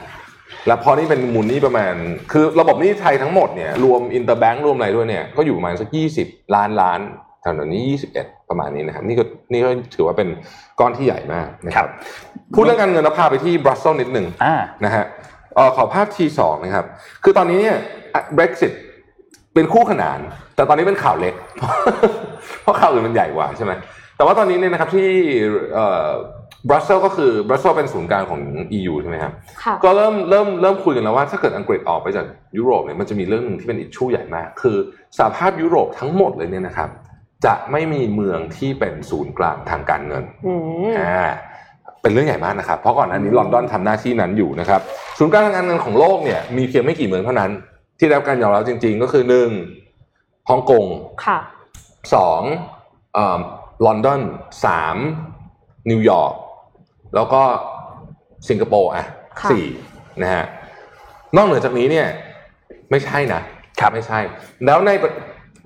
[0.68, 1.94] แล้วพอนี่เป็นมูลหนี้ประมาณ
[2.32, 5.90] คือระบบหนี้ไทยทั้งหมดเนี่ยรวม interbank รวมอะไรด้วยเนี่ยก็อยู่ประมาณสัก
[6.22, 7.00] 20ล้านล้าน
[7.42, 7.84] แถวนี้
[8.18, 10.28] 21ประมาณนี้นะครับนี่ก็นี่ก็ถือว่าเป็น
[10.80, 11.90] ก้อนที่ใหญ่มากนะครับครับ
[12.54, 15.06] พูดเรื่องการเงินแล้วพาไปที่บรัสเซลนิดหนึ่งอ่านะฮะ
[15.56, 16.86] เอ่อขอภาพ T2 นะครับ
[17.24, 17.78] คือตอนนี้เนี่ย
[18.38, 18.74] Brexit
[19.54, 20.20] เป็นคู่ขนาน
[20.56, 21.34] แต่ตอนนี้เป็นข่าวเล็ก
[22.62, 23.74] เพราะข่าวอื่นมันใหญ่กว่าใช่ไหม
[24.18, 25.10] แต่ว่าตอนนี้เนี่ยนะครับที่
[25.74, 26.08] เอ่อ
[26.68, 28.42] บรัสเซลก็คือบรัสเซลเป็นศูนย์กลางของ
[28.78, 29.34] EU ใช่ไหมครับ
[29.64, 32.26] ค่ะก็เริ่มเริ่มเริ่มคุยกันแล้วว่าถ้าเกิดอังกฤษออกไปจาก
[32.58, 34.78] ยุโรปเนี่ยมันจะมีเรื่องหนึ่งที่เป็นอิชชูใหญ่มาก คือ
[35.18, 36.90] สหภาพยุโรปทั้งหมดเลยเนี่ยนะครับ
[37.46, 40.54] จะไม่มีเมืองที่เป็นศูนย์กลางทางการเงินอื
[40.92, 41.30] มอ่า
[42.02, 44.82] เป็นเรื่องใหญ่มากนะครับเพราะก่อนหน้านี้ลอนดอนทำหน้าที่นั้นอยู่นะครับ
[45.18, 47.52] ศูนย์กลางทางการเงินของโลกเนี่ยมีเพียงไม่กี่เมืองเท่านั้น
[48.00, 49.50] ที่ได้รับการยอมรับจริง ๆ ก็คือหนึ่ง
[50.50, 50.86] ฮ่องกง
[51.26, 51.40] ค่ะ
[52.14, 52.42] สอง
[53.14, 53.40] เอ่อ
[53.86, 54.22] ลอนดอน
[54.66, 54.98] สาม
[55.90, 56.34] นิวยอร์ก
[57.16, 57.42] แล้วก็
[58.50, 59.06] สิงคโปร์อะ
[59.40, 59.66] ค่ะสี่
[60.22, 60.46] นะฮะ
[61.36, 62.08] นอกเหนือจากนี้เนี่ย
[62.92, 63.42] ไม่ใช่นะ
[63.80, 64.20] ครับไม่ใช่
[64.66, 64.92] แล้วใน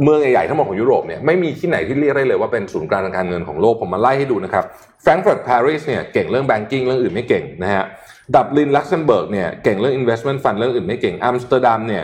[0.04, 4.66] เมืองใหญ่ๆทั้งหมดของยุโรปเนี่ยไม่มีที่ไหนที่เรียกได้เลยว่าเป็นศูนย์กลางทางการเงินของโลกผมมาไล่ให้ดูนะครับ
[5.02, 7.84] แฟรงก์เฟิร์ตปารีสเนี่ยเก่งเรื่อง banking เรื่องอื่นไม่เก่งนะฮะ
[8.36, 12.04] ดับลินลักเซมเบิร์กเนี่ยเก่งเรื่อง investment fund เรื่องอื่นไม่เก่งอัมสเตอร์ดัมเนี่ย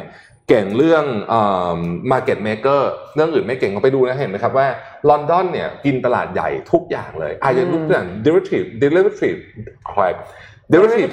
[0.50, 1.42] เก่งเรื่องเอ่
[1.78, 1.80] อ
[2.12, 2.82] market maker
[3.16, 4.68] เรื่องอื่นไม่เก่งก็ไปดูนะเห็นไหมครับว่า
[5.10, 9.40] ลอนดอนเนี่ยกินตลาดใหญ่ทุกอย่างเลยอาจจะทุกอย่าง derivative derivative
[9.94, 10.12] คอย
[10.74, 11.12] derivative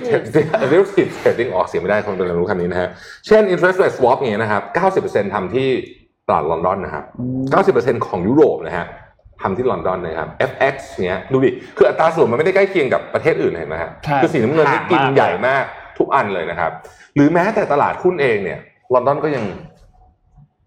[0.62, 2.89] derivative trading ออกเสียงไม่ได้คนเป็นรู้คำนี้นะฮะ
[3.26, 4.62] เช่น interest rate swap อย่างเงี้ยนะครับ
[5.05, 5.68] 90%ทำที่
[6.28, 7.05] ตลาดลอนดอนนะครับ
[7.99, 8.87] 90%ของยุโรปนะฮะ
[9.43, 10.74] ทำที่ลอนดอนนะครับ FX
[11.07, 15.64] เนี้ยดูดิคืออัตราส่วนมันไม่ได้ใกล้เคียงกับประเทศอื่นเลยเห็นไหมฮะใช่คือสีน้ำเงินนี่ห่างมากกินใหญ่มาก
[15.99, 16.70] ทุกอันเลยนะครับ
[17.14, 18.61] หรือแม้แต่ตลาดหุ้นเองเนี่ย
[18.93, 19.45] ลอนดอนก็ยัง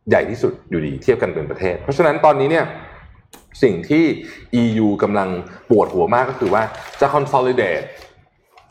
[0.09, 2.65] ใหญ่ที่สุดอยู่ดีเทียบกันเป็นประเทศ เพราะฉะนั้นตอนนี้เนี่ย
[3.63, 4.03] สิ่งที่
[4.61, 5.30] EU กำลัง
[5.70, 6.63] ปวดหัวมากก็คือว่า
[7.01, 7.84] จะ consolidate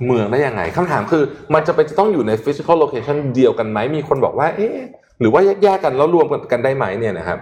[0.06, 1.22] เมืองได้ยังไงคำถามคือ
[1.54, 4.76] มันจะเป็นจะต้องอยู่ใน physical location เดียวกันไหมมีคนบอกว่าเอ๊ะ
[5.20, 7.38] หรือว่าแยกๆกันแล้วรวมกันได้ไหมเนี่ยนะครับ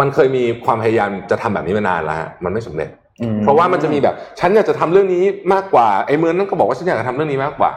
[0.00, 2.90] มันเคยมีความพยายามจะทำแบบนี้มานานแล้วฮะมันไม่สำเร็จ
[3.22, 5.24] อืมเพราะว่ามันจะมีแบบฉันอยากจะทำเรื่องนี้
[5.54, 7.70] มากกว่าไอ้เมืองนั้นก็บอกว่าฉันอยากจะทำเรื่องนี้มากกว่า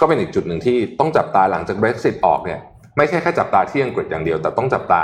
[0.00, 2.60] ก็เป็นอีกจุดหนึ่งที่ต้องจับตาหลังจาก Brexit ออกเนี่ย
[2.96, 5.02] ไม่ใช่แค่จับตาที่อังกฤษอย่างเดียว แต่ต้องจับตา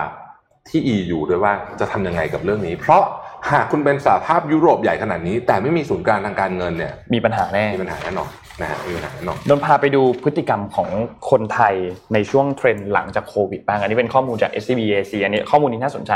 [0.68, 3.03] ที่ EU ด้วยว่าจะทำยังไงกับเรื่องนี้ เพราะ
[3.51, 8.30] หากคุณเป็นสหภาพยุโรปใหญ่ขนาดนี้ แต่ไม่มีศูนย์กลางทางการเงินเนี่ยมีปัญหาแน่มีปัญหาแน่นอน
[8.61, 10.89] นะฮะมีปัญหาแน่นอนนนท์พาไปดูพฤติกรรมของ
[11.30, 11.74] คนไทย
[12.14, 16.12] ในช่วงเทรนด์หลังจากโควิดบ้างอันนี้เป็นข้อมูลจาก SCB AC อันนี้ข้อมูลนี้น่าสนใจ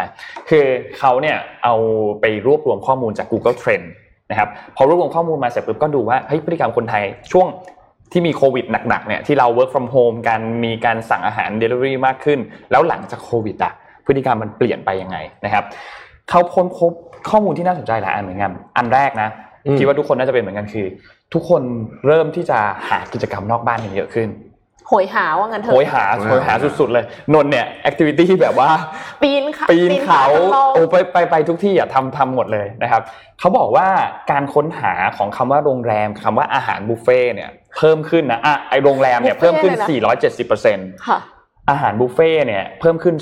[0.48, 0.64] คือ
[0.98, 1.74] เขาเนี่ยเอา
[2.20, 3.86] ไปรวบรวมข้อมูลจาก Google Trend
[4.30, 7.46] นะครับพอรวบรวมข้อมูลมาเสร็จปุ๊บก็ดูว่าเฮ้ยพฤติกรรมคนไทยช่วง
[8.12, 12.38] ที่มีโควิดหนักๆเนี่ยที่เรา work from home กันมีการสั่งอาหาร delivery มากขึ้น
[12.70, 13.72] แล้วหลังจากโควิดอะ
[14.06, 15.64] พฤติกรรมมันเปลี่ยนไปยังไงนะครับ
[16.30, 16.92] เขาค้นพบ
[17.30, 19.28] ข้อมูลที่น่าสนใจหลายอันเหมือนกันอันแรกนะ
[19.66, 20.86] อืมคิดว่าทุกคนน่าจะเป็นเหมือนกันคือ
[21.34, 21.62] ทุกคน
[22.06, 22.58] เริ่มที่จะ
[22.88, 28.70] หากิจกรรมนอกบ้านกันเยอะขึ้นโหยหาว่างั้นเถโหยอะหาโหยหาสุดๆเลย นนท์เนี่ยแอคทิวิตี้แบบว่า
[29.22, 33.02] ปีนเขาปีนเขาจำลองโอ้ไปไปไปทุกที่อะทำทำหมดเลยนะครับ
[33.40, 33.88] เขาบอกว่า
[34.30, 39.74] การค้นหาของคำว่าโรงแรมคำว่าอาหารบุฟเฟ่ต์เนี่ยเพิ่มขึ้นนะอะไอโรงแรมเนี่ยเพิ่มขึ้น
[40.12, 41.18] 470เปอร์เซ็นต์ค่ะ
[41.70, 43.14] อาหารบุฟเฟ่ต์เนี่ยเพิ่มขึ้น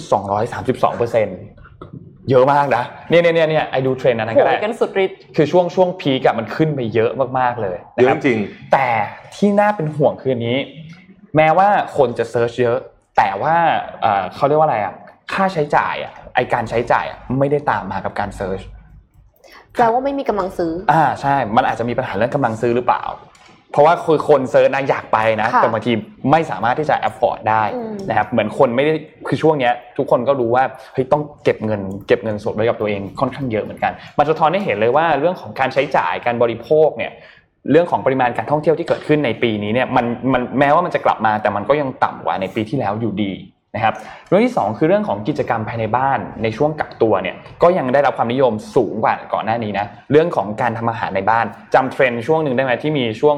[0.46, 1.38] 232เปอร์เซ็นต์
[2.30, 8.38] เยอะมากนะเนี่ยเนี่ยเนี่ยเนี่ยไอดูเทรนด์นั้นโหก็ได้ยกันสุดฤทธิ์คือช่วงช่วงพีกอะมันขึ้นไปเยอะมากๆเลยเยนะครับจริง
[8.72, 8.86] แต่
[9.36, 10.58] ที่น่าเป็นห่วงคืออันนี้
[11.36, 12.78] แม้ว่าคนจะ search เยอะ
[13.16, 13.56] แต่ว่า
[14.02, 14.94] เอ่อเขาเรียกว่าอะไรอะ
[15.32, 18.60] ค่าใช้จ่ายอะไอการใช้จ่ายอะไม่ได้ตามมากับการ search
[19.74, 23.04] แปลว่าไม่มีกำลังซื้อ อ่าใช่ มันอาจจะมีปัญหาเรื่องกำลังซื้อหรือเปล่า
[23.72, 25.92] เพราะว่าคือคน search นะอยากไปนะค่ะแต่บางที
[26.30, 28.94] ไม่สามารถที่จะ afford ได้อืมนะครับ เหมือนคนไม่ได้
[29.28, 37.12] คือช่วงเนี้ย ทุกคนก็รู้ว่าเฮ้ยต้องเก็บเงิน เก็บเงินสดไว้กับตัวเองค่อนข้างเยอะเหมือนกัน มันสะท้อนให้เห็นเลยว่าเรื่องของการใช้จ่ายการบริโภคเนี่ย
[37.70, 43.32] เรื่องของปริมาณการท่องเที่ยวที่เกิดขึ้นในปีนี้เนี่ยมันมันแม้ว่ามันจะกลับมาแต่มันก็ยังต่ำกว่าในปีที่แล้วอยู่ดี
[43.74, 43.94] นะครับ
[44.28, 53.36] เรื่องที่สองคือเรื่องของกิจกรรมภายในบ้านในช่วงกักตัวเนี่ยก็ยังได้รับความนิยมสูงกว่าก่อนหน้านี้นะเรื่องของการทำอาหารในบ้านจำเทรนด์ช่วงหนึ่งได้ไหมที่มีช่วง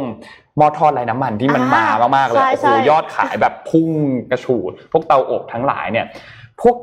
[0.59, 3.91] หม้อทอดไร้น้ำมันที่มันมาอ่ามากๆเลยใช่โอ้โหใช่ยอดขายแบบพุ่ง
[4.31, 6.07] กระฉูดพวกเตาอบทั้งหลายเนี่ย
[6.63, 6.77] พวก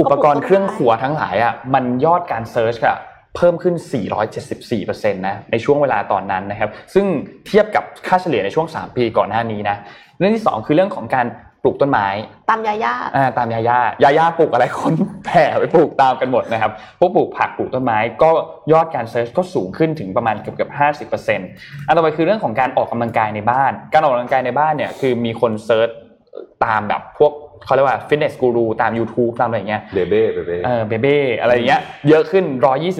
[0.00, 2.98] อุปกรณ์เครื่องครัวทั้งหลายอะมันยอดการ search อะ
[3.36, 3.74] เพิ่มขึ้น
[4.32, 7.06] 474%นะในช่วงเวลาตอนนั้นนะครับ ซึ่ง
[7.46, 9.76] เทียบกับค่าเฉลี่ยในช่วง 3 ปีก่อนหน้านี้นะ
[10.18, 11.26] เรื่องที่ 2 คือเรื่องของการ
[11.62, 12.08] ปลูกต้นไม้
[12.50, 18.30] ตามยาย่าอ่าตามยาย่ายาย่าปลูกอะไรคนแห่ไปปลูกตามกันหมดนะครับพวกปลูกผักปลูกต้นไม้ก็
[18.72, 21.48] ยอดการ search ก็สูงขึ้นถึงประมาณเกือบเกือบห้าสิบเปอร์เซ็นต์
[21.86, 25.88] อันต่อไปคือเรื่องของการออกกำลังกายในบ้าน การออกกำลังกายในบ้านเนี่ยคือมีคน search
[26.64, 27.32] ตามแบบพวก
[27.64, 32.44] เขาเรียกว่า fitness guru ตาม YouTube ตามอะไรอย่างเงี้ยเบเบ้เบเบ้เออเบเบ้อะไรอย่างเงี้ยเยอะขึ้น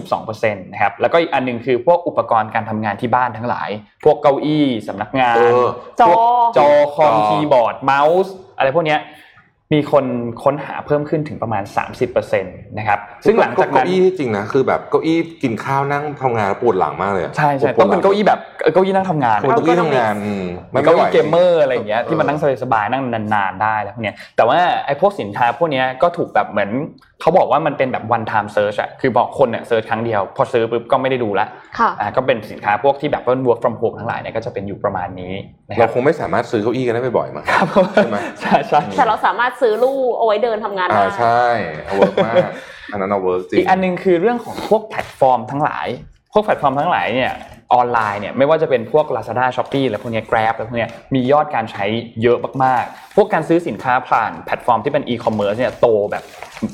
[0.01, 3.69] 122%นะครับแล้วก็อีกอันหนึ่งคือพวกอุปกรณ์การทำงานที่บ้านทั้งหลาย
[4.05, 5.67] พวกเก้าอี้สำนักงานเออ
[6.01, 6.19] จอพวก
[6.57, 9.01] จอคอมจอคีย์บอร์ดเมาส์อะไรพวกเนี้ย
[9.73, 10.05] มีคน
[10.45, 11.63] ค้นหาเพิ่มขึ้นถึงประมาณ
[12.05, 20.45] 30%นะครับซึ่งหลังจากนั้นเก้าอี้จริงนะคือแบบเก้าอี้กินข้าวนั่งทำงานแล้วปวดหลังมากเลยะใช่ใช่ปวดหต้องเป็นเก้าอี้แบบเออเก้าอี้นั่งทำงานปวดเก้าอี้ทำงานอืม
[20.75, 26.71] มันไม่เก้าไหวอี้เกมเมอร์อะไรอย่างเงี้ยที่มันนั่งสบายๆนั่งนานๆได้แล้วพวกเนี้ยแต่ว่าไอ้พวกสินค้าพวกเนี้ยก็ถูกแบบเหมือน
[27.21, 31.47] เขาบอกว่ามันเป็นแบบ one time search อะคือบอกคนเนี่ย search ครั้งเดียว พอซื้อปุ๊บก็ไม่ได้ดูละ
[31.79, 35.33] ค่ะอ่าก็เป็นสินค้าพวกที่แบบว่า work from home ทั้งหลายเนี่ยก็จะเป็นอยู่ประมาณนี้
[35.69, 41.45] นะคเรารับคงไม่สามารถซื้อเก้าอี้กันได้บ่อยๆมั้งครับใช่ไหมใช่ใช่แต่เราสามารถซื้อลู่เอาไว้เดินทำงานอ่าได้ใช่
[41.85, 42.51] เออ work มาก
[42.93, 45.87] อันนั้นเออ work จริง อีกอันหนึงคือเรื่องของพวกแพลตฟอร์มทั้งหลาย
[46.33, 47.33] พวกแพลตฟอร์มทั้งหลายเนี่ย
[47.75, 51.85] ออนไลน์เนี่ยไม่ว่าจะเป็นพวก Lazada Shopee อะไรพวกเนี้ย Grab อะไรพวกเนี้ยมียอดการใช้
[52.23, 56.25] เยอะมากๆ พวกการซื้อสินค้าผ่านแพลตฟอร์มที่เป็น e-commerce เนี่ยโตแบบ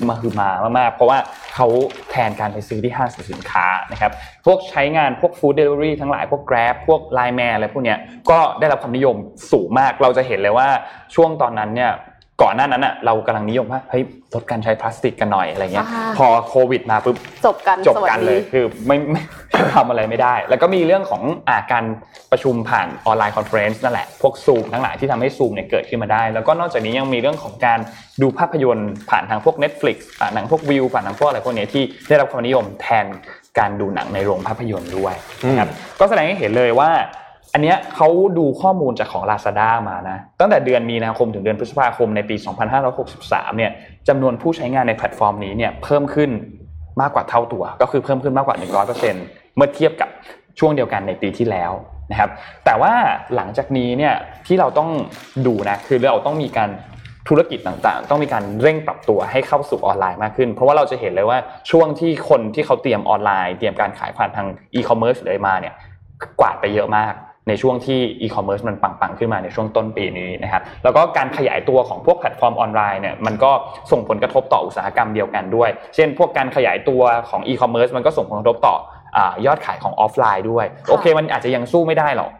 [0.08, 1.18] มาคือมามากๆ เพราะว่า
[1.54, 1.66] เขา
[2.10, 4.12] แทนการไปซื้อที่ห้างสรรพสินค้านะครับ
[4.46, 7.98] พวกใช้งานพวก Food Delivery ทั้งหลายพวก Grab พวก Line Man อะไรพวกเนี้ย
[8.30, 9.16] ก็ได้รับความนิยม
[9.52, 10.68] สูงมากเราจะเห็นเลยว่า
[11.14, 11.92] ช่วงตอนนั้นเนี่ย
[12.43, 14.03] ก่อนหน้านั้นอะเรากำลังนิยมว่าเฮ้ย
[14.34, 17.16] ลดการใช้พลาสติกกันหน่อยอะไรเงี้ยอ่าพอโควิดมาปุ๊บ
[17.47, 19.22] จบกันจบสวัสกันดีเลยคือไม่ไม่
[19.74, 21.84] ทำอะไรไม่ได้ แล้วก็มีเรื่องของอาการ
[22.30, 27.78] ประชุมผ่านออนไลน์ conference นั่นแหละ พวกซูมทั้งหลายที่ทำให้ซูมเนี่ยเกิดขึ้นมาได้ แล้วก็นอกจากนี้ยังมีเรื่องของการ
[28.22, 33.07] ดูภาพยนตร์ผ่านทางพวก Netflix ผ่านทางพวกวิวผ่านทางพวกอะไรพวกเนี้ยที่ได้รับความนิยมแทน
[33.59, 35.14] การดูหนังในโรงภาพยนตร์ด้วย
[35.49, 35.68] นะครับ
[36.01, 36.91] ก็แสดงให้เห็นเลยว่า
[37.53, 42.36] อันเนี้ยเขาดูข้อมูลจากของ Lazada มานะ ตั้งแต่เดือนมีนาคมถึงเดือนพฤษภาคมในปี
[42.96, 43.70] 2563 เนี่ย
[44.09, 46.30] จำนวนผู้ใช้งานในแพลตฟอร์มนี้เนี่ยเพิ่มขึ้น
[47.01, 48.57] มากกว่าเท่าตัว ก็คือเพิ่มขึ้นมากกว่า
[49.07, 50.09] 100%เมื่อเทียบกับ
[50.59, 51.72] ช่วงเดียวกันในปีที่แล้ว
[52.11, 52.30] นะครับ
[52.64, 52.92] แต่ว่า
[53.36, 54.14] หลังจากนี้เนี่ย
[54.46, 54.90] ที่เราต้อง
[55.46, 56.70] ดูนะคือเราต้องมีการ
[57.28, 61.38] ธุรกิจต่างๆ ต้องมีการเร่งปรับตัวให้เข้าสู่ออนไลน์มากขึ้น เพราะว่าเราจะเห็นเลยว่า
[61.70, 65.74] ช่วงที่คนที่เขาเตรียมออนไลน์ เตรียมการขายผ่านทางอีคอมเมิร์ซเลยมาเนี่ย
[66.40, 67.14] กวาดไปเยอะมาก
[67.51, 73.51] ในช่วงที่อีคอมเมิร์ซมันปังๆ ขึ้นมาในช่วงต้นปีนี้นะครับแล้วก็การขยายตัวของพวกแพลตฟอร์มออนไลน์เนี่ยมันก็
[73.90, 78.76] ส่งผลกระทบต่ออุตสาหกรรมเดียวกันด้วย เช่น พวกการขยายตัวของอีคอมเมิร์ซมันก็ส่งผลกระทบต่อ
[79.16, 82.32] อายอดขายของออฟไลน์ด้วย โอเค มันอาจจะยังสู้ไม่ได้หรอก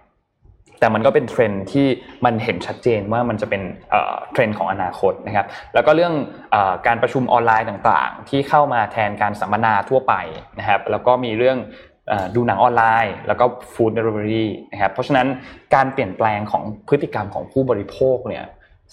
[0.83, 1.87] แต่มันก็เป็นเทรนด์ที่
[2.25, 6.15] มันเห็นชัดเจนว่ามันจะเป็นเอ่อเทรนด์ของอนาคตนะครับ แล้วก็เรื่อง
[6.53, 10.15] เออการประชุมออนไลน์ต่างๆ ที่เข้ามาแทนการสัมมนาทั่วไป
[10.59, 11.89] นะครับ แล้วก็มีเรื่องเออ
[12.35, 13.45] ดูหนังออนไลน์ แล้วก็
[13.75, 15.27] food delivery นะครับเพราะฉะนั้น
[15.75, 18.45] การเปลี่ยนแปลงของพฤติกรรมของผู้บริโภคเนี่ย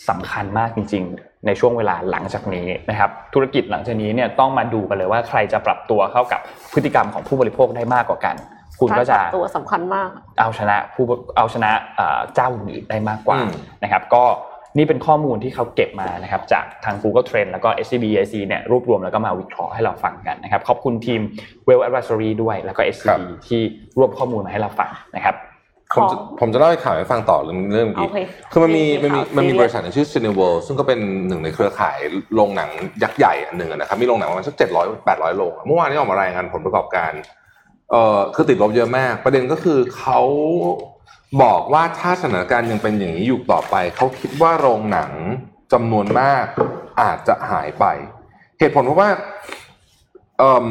[0.10, 6.40] สำคัญมากจริง ๆ ในช่วงเวลาหลังจากนี้นะครับธุรกิจหลังจากนี้เนี่ยต้องมาดูกันเลยว่าใครจะปรับตัวเข้ากับ
[6.74, 8.36] พฤติกรรมของผู้บริโภคได้มากกว่ากัน
[8.80, 10.10] คุณก็ารจะปรับตัวสำคัญมาก
[10.40, 11.04] เอาชนะผู้
[11.38, 13.52] เอาชนะเอ่อเจ้าอื่นได้มากกว่าอืม
[13.84, 14.24] นะครับ ก็
[14.78, 21.22] นี่เป็นข้อมูลที่เขาเก็บมานะครับจากทาง Google Trend แล้วก็ SCB IC เนี่ยรวบรวมแล้วก็มาวิเคราะห์ให้เราฟังกันนะครับขอบคุณทีม
[21.68, 23.62] Well Advisory ด้วยแล้วก็ SCB ที่
[24.00, 25.36] รวบข้อมูลมาให้เราฟังนะครับ
[25.96, 28.18] ผมจะผมจะเล่าให้ข่าวให้ฟังต่อเรื่องเรื่องนี้โอเค
[28.52, 31.98] คือมันมีมีมันมีข่าวมันมี serious บริษัทหนึ่งชื่อ Cineworld ซึ่งก็เป็นหนึ่งในเครือข่าย
[32.36, 32.70] โรงหนัง
[33.04, 37.12] ยักษ์ใหญ่อันหนึ่งอะนะครับมีโรงหนังประมาณสักเจ็ดร้อยแปดร้อยโรงอะเมื่อวานนี้ออกมารายงานผลประกอบการ
[37.92, 40.20] เอ่อคือติดลบเยอะมาก ประเด็นก็คือเขา
[41.44, 45.12] บอกว่าถ้าสถานการณ์ยังเป็นอย่างนี้อยู่ต่อไป เขาคิดว่าโรงหนัง
[45.74, 46.46] จำนวนมาก
[47.02, 47.86] อาจจะหายไป
[48.60, 49.10] เหตุผลเพราะว่า
[50.40, 50.68] เอ่อ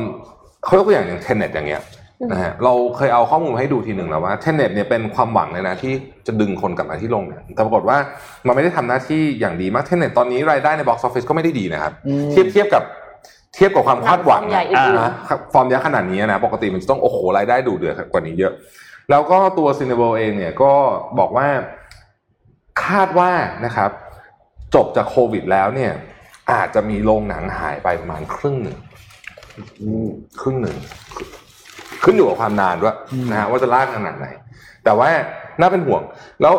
[0.65, 1.83] เขายกตัวอย่างอย่าง Tenet อย่างเงี้ย
[2.33, 5.93] นะฮะเราเคยเอาข้อมูลมาให้ดูทีหนึ่งแล้วว่า Tenet เนี่ยเป็นความหวังเลยนะที่
[6.27, 7.99] จะดึงคนกลับมาที่โรงหนังแต่ปรากฏว่า
[8.47, 12.83] มันไม่ได้ทำหน้าที่อย่างดีมาก Tenet ตอนนี้รายได้ใน box office ก็ไม่ได้ดีนะครับอืมเทียบเทียบกับ
[13.55, 15.13] เทียบกับความคาดหวังฟอร์มใหญ่อื่นๆนะ
[15.53, 18.53] ฟอร์มยักษ์ขนาดนี้นะปกติมันจะต้องโอ้โหรายได้ดูเดือดกว่านี้เยอะ
[19.11, 20.73] แล้วก็ตัวซินเนเบลเองเนี่ยก็
[21.19, 21.49] บอกว่า
[22.85, 23.31] คาดว่า
[23.65, 23.91] นะครับ
[24.75, 25.93] จบจากโควิดแล้วเนี่ย
[26.53, 28.79] อาจจะมีโรงหนังหายไปประมาณครึ่งหนึ่ง
[29.83, 30.09] อืม
[30.41, 30.77] ครึ่งหนึ่ง
[32.05, 32.97] ขึ้นอยู่กับความนานด้วย
[33.31, 34.27] นะฮะว่าจะลากขนาดไหน
[34.85, 35.09] แต่ว่า
[35.61, 36.03] น่าเป็นห่วง
[36.43, 36.55] แล้ว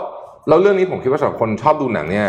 [0.48, 2.28] แล้วเรื่องนี้ผมคิดว่าสำหรับคนชอบดูหนังเนี่ย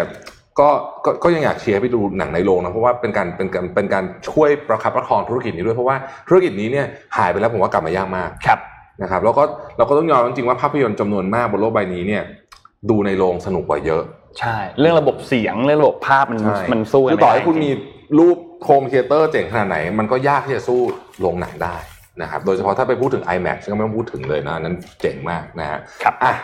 [0.61, 0.69] ก็
[1.05, 5.97] ก็ก็ยังอยากเชียร์ให้ไปดูหนังในโรงนะเพราะว่าเป็นการเป็นการเป็นการช่วยประคับประคองธุรกิจนี้ด้วยเพราะว่า
[6.29, 8.59] ธุรกิจนี้เนี่ยหายไปแล้วผมว่ากลับมายากมากครับ
[9.03, 9.43] นะครับแล้วก็
[9.79, 12.23] เราก็ต้องยอมรับจริงๆว่าภาพยนตร์จำนวนมากบนโลกใบนี้เนี่ย
[12.91, 14.03] ดูในโรงสนุกกว่าเยอะ
[14.41, 17.71] ใช่ เรื่องระบบเสียงเรื่องระบบภาพมันใช่มันสู้กันคือไม่ต่อได้ให้คุณจริงมี
[18.19, 20.81] รูป home theater เจ๋งขนาดไหน มันก็ยากที่จะสู้
[21.21, 21.77] โรงหนังได้
[22.23, 26.35] นะครับโดยเฉพาะถ้าไปพูดถึง IMAX ซึ่งก็ไม่ต้องพูดถึงเลยนะอันนั้นเจ๋งมากนะฮะครับอะ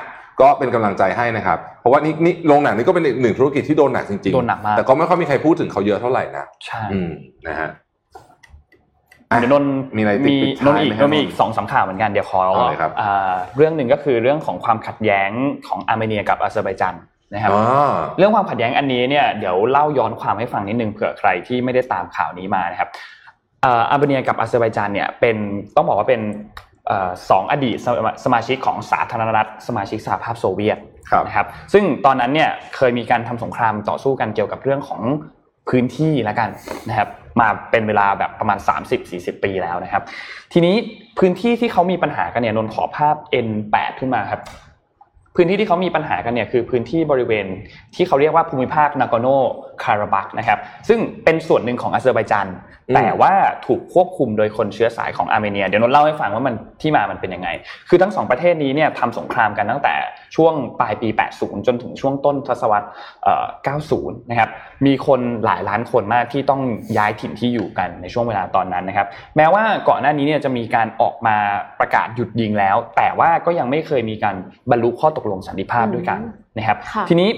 [0.40, 7.10] ก็เป็นกำลังใจให้นะครับ เพราะว่านี่นี่โรงหนังนี่ก็เป็นอีกหนึ่งธุรกิจที่โดนหนักจริงๆโดนหนักมากแต่ก็ไม่ค่อยมีใครพูดถึงเขาเยอะเท่าไหร่นะใช่อืม
[7.48, 7.70] นะฮะอะ
[9.38, 15.30] เดี๋ยวนนท์มีอะไรติดมีปิดนท้านยท์อีกไหมครับนนท์มีอีกสองสามข่าวเหมือนกันเดี๋ยวขอเอาเลยครับอ่าเรื่องหนึ่งก็คือเรื่องของความขัดแย้ง
[15.68, 16.94] ของอาร์เมเนียกับอาเซอร์ไบจาน
[17.34, 17.62] นะครับอ๋อ
[18.18, 22.88] เรื่องความขัดแย้งอันนี้เนี่ยเดี๋ยวเล่าย้อนความให้ฟังนิดนึงเผื่อใครที่ไม่ได้ตามข่าวนี้มานะครับ
[23.62, 25.36] เอ่ออาร์เมเนียกับอาเซอร์ไบจานเนี่ยเป็น
[25.76, 26.22] ต้องบอกว่าเป็น
[26.86, 30.78] เอ่อสองอดีตสมาสมาชิกของสาธารณรัฐสมาชิกสหภาพโซเวียต
[31.10, 35.00] ครับนะครับซึ่งตอนนั้นเนี่ยเคยมีการทำสงครามต่อสู้กันเกี่ยวกับเรื่องของ
[35.68, 36.48] พื้นที่แล้วกัน
[36.88, 37.08] นะครับ
[37.40, 38.58] มาเป็นเวลาแบบประมาณ
[39.00, 40.02] 30-40 ปีแล้วนะครับ
[40.52, 40.74] ทีนี้
[41.18, 43.16] พื้นที่ที่เขามีปัญหากันเนี่ยนนท์ขอภาพ
[43.46, 44.42] N8 ขึ้นมาครับ
[45.36, 47.46] พื้นที่ที่เขามีปัญหากันเนี่ยคือพื้นที่บริเวณ
[47.94, 49.26] ที่เขาเรียกว่าภูมิภาคนากอร์โน
[49.82, 50.58] คาราบัคนะครับ
[50.88, 52.48] ซึ่งเป็นส่วนหนึ่งของอาเซอร์ไบจาน
[52.88, 53.32] อืมแต่ว่า
[53.66, 57.48] ถูกควบคุมโดยคนเชื้อสายของอาร์เมเนีย เดี๋ยวนนท์เล่าให้ฟังว่ามันที่มามันเป็นยังไง
[57.88, 59.94] คือทั้งสองประเทศนี้เนี่ยทำสงครามกันตั้งแต่
[60.36, 61.08] ช่วงปลายปี
[61.38, 62.88] 80 จนถึงช่วงต้นทศวรรษ
[63.22, 63.44] เอ่อ
[63.88, 64.50] 90 นะครับ
[64.86, 66.62] มีคนหลายล้านคนมากที่ต้อง
[66.98, 69.06] ย้ายถิ่นที่อยู่กันในช่วงเวลาตอนนั้นนะครับ
[69.36, 71.36] แม้ว่าก่อนหน้านี้เนี่ยจะมีการออกมา
[71.80, 74.36] ประกาศหยุดยิงแล้ว แต่ว่าก็ยังไม่เคยมีการ
[74.70, 76.20] บรรลุข้อตกลงสันติภาพด้วยกัน
[76.58, 77.30] นะครับค่ะทีนี้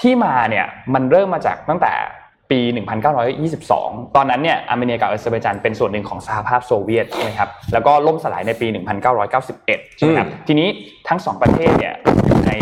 [0.00, 1.92] ที่มาเนี่ยมันเริ่มมาจากตั้งแต่
[2.50, 2.60] ปี
[3.38, 8.66] 1922 ตอนนั้นเนี่ยอาร์เมเนียกับอาเซอร์ไบจานเป็นส่วนหนึ่งของสหภาพโซเวียตใช่ไหมครับ แล้วก็ล่มสลายในปี
[9.32, 10.68] 1991 ใช่ไหมครับ ทีนี้
[11.08, 11.94] ทั้งสองประเทศเนี่ย
[12.26, 12.52] อยู่ใน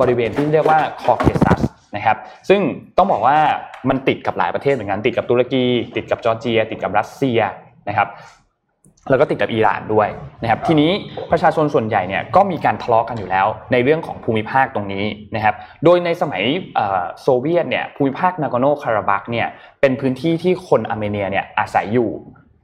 [0.00, 1.60] บริเวณที่เรียกว่าคอเคซัส
[1.96, 2.16] นะครับ
[2.48, 2.60] ซึ่ง
[2.96, 3.36] ต้องบอกว่า
[3.88, 5.64] มันติดกับหลายประเทศเหมือนกัน ติดกับตุรกี
[5.96, 7.40] ติดกับจอร์เจีย ติดกับรัสเซีย
[7.88, 8.08] นะครับ
[9.10, 10.08] แล้วก็ติดกับอิหร่านด้วย
[10.42, 10.90] นะครับทีนี้
[11.30, 16.42] ประชาชนส่วนใหญ่เนี่ยก็มีการทะเลาะกันอยู่แล้ว ในเรื่องของภูมิภาคตรงนี้นะครับโดยในสมัย
[16.74, 19.46] เอ่อโซเวียตเนี่ยภูมิภาคนาโกโนคาราบักเนี่ย
[19.80, 22.10] เป็นพื้นที่ที่คนอาร์เมเนียเนี่ยอาศัยอยู่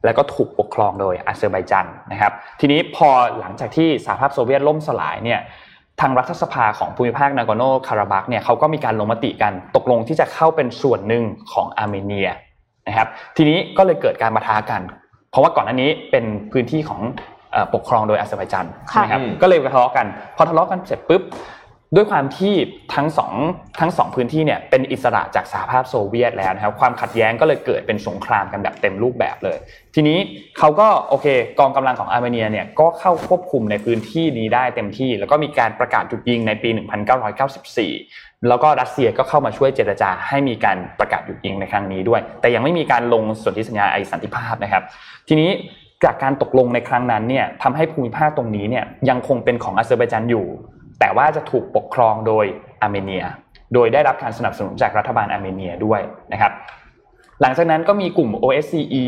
[0.05, 3.09] แล้วก็ถูกปกครองโดยอาเซอร์ไบจันนะครับทีนี้พอ
[3.41, 5.41] หลังจากที่สหภาพโซเวียตล่มสลายเนี่ย
[6.01, 12.29] ทางรัฐสภาของภูมิภาคนาโกโนคาราบักเนี่ยเขาก็มีการลงมติกันตกลงที่จะเข้าเป็นส่วนหนึ่งของอาร์เมเนีย
[12.87, 14.83] นะครับทีนี้ก็เลยเกิดการปะทะกัน
[15.31, 17.01] เพราะว่าก่อนหน้านี้เป็นพื้นที่ของ
[17.53, 20.07] เอ่อปกครองโดยอาเซอร์ไบจันใช่ไหมครับอืมก็เลยทะเลาะกัน
[20.37, 21.23] พอทะเลาะกันเสร็จปุ๊บ
[21.95, 22.55] ด้วยความที่
[22.95, 23.35] ทั้งสอง
[23.81, 29.59] ทั้งสองพื้นที่เนี่ยเป็นอิสระจากสหภาพโซเวียตแล้วนะครับความขัดแย้งก็เลยเกิดเป็นสงครามกันแบบเต็มรูปแบบเลย
[29.95, 30.19] ทีนี้
[30.59, 31.27] เขาก็โอเค
[31.59, 36.69] กองกำลังของอาร์เมเนียเนี่ยก็เข้าควบคุมในพื้นที่นี้ได้เต็มที่ แล้วก็มีการประกาศหยุดยิงในปี
[37.79, 44.83] 1994 แล้วก็รัสเซียก็เข้ามาช่วยเจรจาให้มีการประกาศหยุดยิงในครั้งนี้ด้วย แต่ยังไม่มีการลงสนธิสัญญาไอสันติภาพนะครับ
[45.29, 45.51] ทีนี้
[46.05, 50.47] จากการตกลงในครั้งนั้นเนี่ยทำให้ภูมิภาคตรงนี้เนี่ยยังคงเป็นของอาเซอร์ไบจานอยู่
[51.01, 52.45] แต่ว่าจะถูกปกครองโดย
[52.83, 53.25] อาร์เมเนีย
[53.75, 56.01] โดยได้รับการสนับสนุนจากรัฐบาลอาร์เมเนียด้วย
[56.33, 56.53] นะครับ
[57.41, 59.05] หลังจากนั้นก็มีกลุ่ม OSCE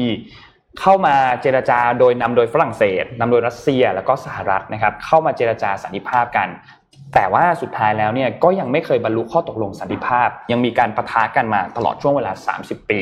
[0.81, 6.49] เข้ามาเจรจาโดยนำโดยฝรั่งเศสนำโดยรัสเซียแล้วก็สหรัฐนะครับเข้ามาเจรจาสันติภาพกัน
[7.15, 12.33] แต่ว่าสุดท้ายแล้วเนี่ยก็ยังไม่เคยบรรลุข้อตกลงสันติภาพ ยังมีการปะทะกันมาตลอดช่วงเวลา
[12.63, 13.01] 30 ปี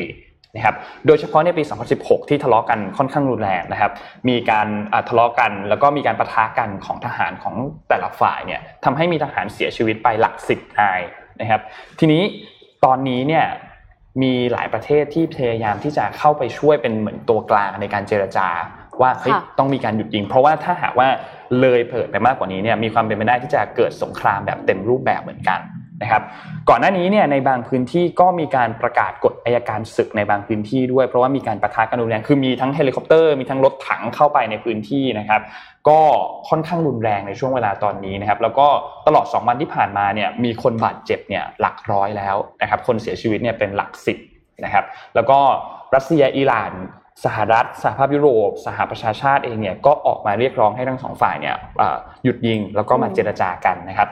[0.55, 0.75] นะครับ
[1.07, 1.63] โดยเฉพาะในปี
[1.95, 3.91] 2016 ที่ทะเลาะกันค่อนข้างรุนแรงนะครับ
[4.29, 7.55] มีการอ่าทะเลาะกันแล้วก็มีการปะทะกันของทหารของ
[7.89, 11.01] แต่ละฝ่ายเนี่ยทำให้มีทหารเสียชีวิตไปหลักสิบนาย
[11.41, 11.61] นะครับ
[11.99, 12.23] ทีนี้
[12.85, 13.45] ตอนนี้เนี่ย
[14.21, 18.47] มีหลายประเทศที่พยายามที่จะเข้าไปช่วยเป็นเหมือนตัวกลางในการเจรจา
[19.01, 21.07] ว่าเฮ้ยค่ะต้องมีการหยุดยิง เพราะว่าถ้าหากว่า
[21.61, 25.59] เลยเถิดไปมากกว่านี้เนี่ยมีความเป็นไปได้ที่จะเกิดสงครามแบบเต็มรูปแบบเหมือนกัน
[26.01, 26.23] นะครับ
[26.69, 35.41] ก่อนหน้านี้เนี่ยในบางพื้นที่ก็มีการประกาศกฎอัยการศึกในบางพื้นที่ด้วย เพราะว่ามีการปะทะกันรุนแรงคือมีทั้งเฮลิคอปเตอร์มีทั้งรถถังเข้าไปในพื้นที่นะครับ
[35.89, 35.99] ก็
[36.49, 38.67] ค่อนข้างรุนแรงในช่วงเวลาตอนนี้นะครับแล้วก็
[39.07, 44.17] ตลอด 2 วันที่ผ่านมาเนี่ยมีคนบาดเจ็บเนี่ยหลักร้อยแล้วนะครับคนเสียชีวิตเนี่ยเป็นหลักสิบ
[44.65, 44.85] นะครับ
[45.15, 45.39] แล้วก็
[45.95, 46.73] รัสเซียอิหร่าน
[47.25, 51.55] สหรัฐสหภาพยุโรป สหประชาชาติเองเนี่ยก็ออกมาเรียกร้องให้ทั้งสองฝ่ายเนี่ย
[52.23, 54.07] หยุดยิงแล้วก็มาเจรจากันนะครับ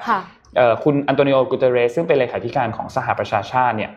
[0.84, 3.92] คุณอันโตนิโอกูเตเรสซึ่งเป็นเลขาธิการของสหประชาชาติเนี่ย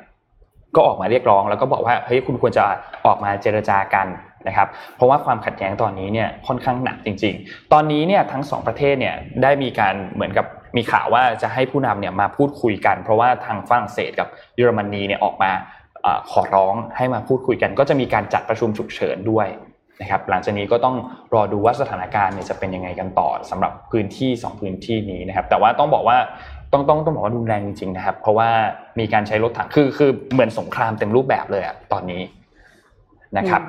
[0.77, 2.65] ก็ออกมาเรียกร้องแล้วก็บอกว่าเฮ้ยคุณควรจะ
[3.07, 4.07] ออกมาเจรจากัน
[4.49, 10.47] นะครับ เพราะว่าความขัดแย้งตอนนี้เนี่ยค่อนข้างหนักจริง ๆ ตอนนี้เนี่ยทั้งสองประเทศเนี่ยได้มีการเหมือนกับ
[10.77, 15.51] มีข่าวว่าจะให้ผู้นำเนี่ยมาพูดคุยกัน เพราะว่าทางฝรั่งเศสกับเยอรมนีเนี่ยออกมา
[16.31, 19.49] ขอร้องให้มาพูดคุยกัน ก็จะมีการจัดประชุมฉุกเฉินด้วย
[20.03, 20.97] นะครับหลังจากนี้ก็ต้อง
[21.35, 26.17] รอดูว่าสถานการณ์เนี่ยจะเป็นยังไงกันต่อสำหรับพื้นที่สองพื้นที่นี้นะครับ แต่ว่าต้องบอกว่า
[26.73, 28.49] ต้องต้องต้องบอกว่ารุนแรงจริงๆนะครับ เพราะว่า
[28.99, 32.23] มีการใช้รถถังคือคือเหมือนสงครามเต็มรูปแบบเลยอะตอนนี้
[33.37, 33.63] นะครับ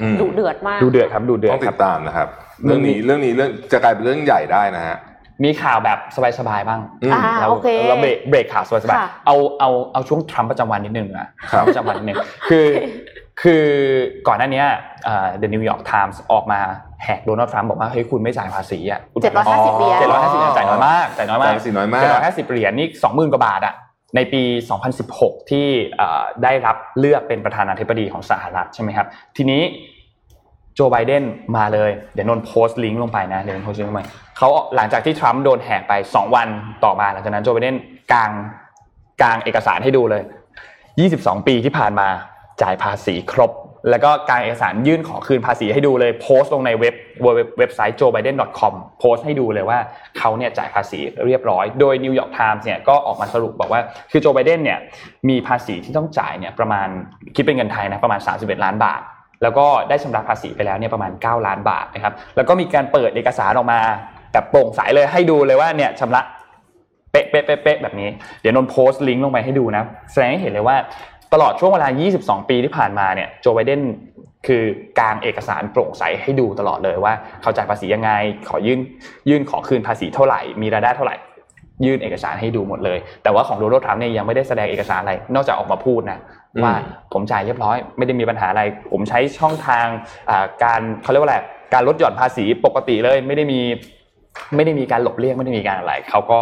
[0.00, 2.28] อืมดุเดือดมากดูเดือดครับดูเดือดต้องคติรับดตามนะครับ
[2.64, 4.96] เรื่องนี้เรื่องนี้เรื่องจะกลายเป็นเรื่องใหญ่ได้นะฮะ
[5.44, 5.98] มีข่าวแบบ
[6.38, 12.16] สบายๆบ้างอืมอ่าเราโอเคเราเบรกเบรกข่าวสบายค่ะๆเอาเอาเอาช่วงทรัมป์ประจำวันนิดนึงนะครับประจำวันนิดนึง
[12.50, 13.64] คือโอเคคือ
[14.28, 14.64] ก่อนหน้านี้
[15.06, 16.60] อ่า The New York Times ออกมา
[17.04, 23.74] แหกโดนัลด์ทรัมป์บอกว่าเฮ้ยคุณไม่จ่ายภาษีอะคุณเจ็ดร้อยห้าสิบเหรียญเจ็ดร้อยห้าสิบเหรียญจ่ายน้อยมากจ่ายน้อยมากจ่ายภาษีน้อยมากเจ็ดร้อยห้าสิบเหรียญนี่สองหมื่นกว่าบาทอะ
[24.16, 24.42] ในปี
[24.96, 25.66] 2016 ที่
[26.00, 29.62] อ่าได้รับเลือกเป็นประธานาธิบดีของสหรัฐใช่ไหมครับ ทีนี้
[30.74, 31.24] โจไบเดน
[31.56, 34.02] มาเลย เดี๋ยวนนท์โพสต์ลิงก์ลงไปนะ เดี๋ยวนนท์โพสต์ลิงก์ลงไป
[34.36, 36.48] เขาหลังจากที่ทรัมป์โดนแหกไป 2 วัน
[36.84, 37.76] ต่อมา หลังจากนั้นโจไบเดน
[38.12, 38.30] กลาง
[39.22, 40.22] กลางเอกสารให้ดูเลย
[40.84, 42.08] 22 ปีที่ผ่านมา
[42.62, 43.52] จ่ายภาษีครบ
[43.90, 46.94] แล้วก็กางเอกสารยื่นขอคืนภาษีให้ดูเลยโพสต์ลงในเว็บ
[47.58, 49.78] เว็บไซต์ joebiden.com โพสต์ให้ดูเลยว่า
[50.18, 53.80] เขาเนี่ยจ่ายภาษีเรียบร้อย โดย New York Times เนี่ยก็ออกมาสรุปบอกว่า
[54.10, 54.78] คือโจไบเดนเนี่ย
[55.28, 56.88] มีภาษีที่ต้องจ่ายเนี่ยประมาณ
[57.34, 59.00] คิดเป็นเงินไทยนะประมาณ 31 ล้านบาท
[59.42, 63.80] แล้วก็ได้ชำระภาษีไปแล้วเนี่ยประมาณ 9 ล้านบาทนะครับ แล้วก็มีการเปิดเอกสารออกมา
[64.32, 66.22] แบบโปร่งใสเลยให้ดูเลยว่าเนี่ยชำระ
[67.12, 68.08] เป๊ะเป๊ะเป๊ะแบบนี้
[68.40, 69.82] เดี๋ยวนนโพสต์ลิงก์ลงไปให้ดูนะ
[70.12, 70.76] แสดงให้เห็นเลยว่า
[71.32, 71.88] ตลอดช่วงเวลา
[72.20, 73.80] 22 ปีที่ผ่านมาเนี่ยโจไบเดน
[74.46, 74.62] คือ
[74.98, 77.12] กลางเอกสารโปร่งใสให้ดูตลอดเลยว่า
[77.42, 78.10] เขาจ่ายภาษียังไง
[78.48, 78.80] ขอยื่น
[79.28, 81.16] ยื่นขอคืนภาษีเท่าไหร่ มีรายได้เท่าไหร่
[81.84, 86.18] ยื่นเอกสารให้ดูหมดเลย แต่ว่าของโดนัลด์ทรัมป์เนี่ยยังไม่ได้แสดงเอกสารอะไร นอกจากออกมาพูดนะ
[86.54, 86.74] อืมว่า
[87.12, 88.62] ผมจ่ายเรียบร้อย ไม่ได้มีปัญหาอะไร
[88.92, 89.86] ผมใช้ช่องทาง
[90.30, 91.38] อ่าการเขาเรียกว่าอะไร
[91.74, 93.60] การลดหย่อนภาษีปกติเลย ไม่ได้มี
[94.56, 96.38] ไม่ได้มีการหลบเลี่ยงไม่ได้มีการอะไรเขาก็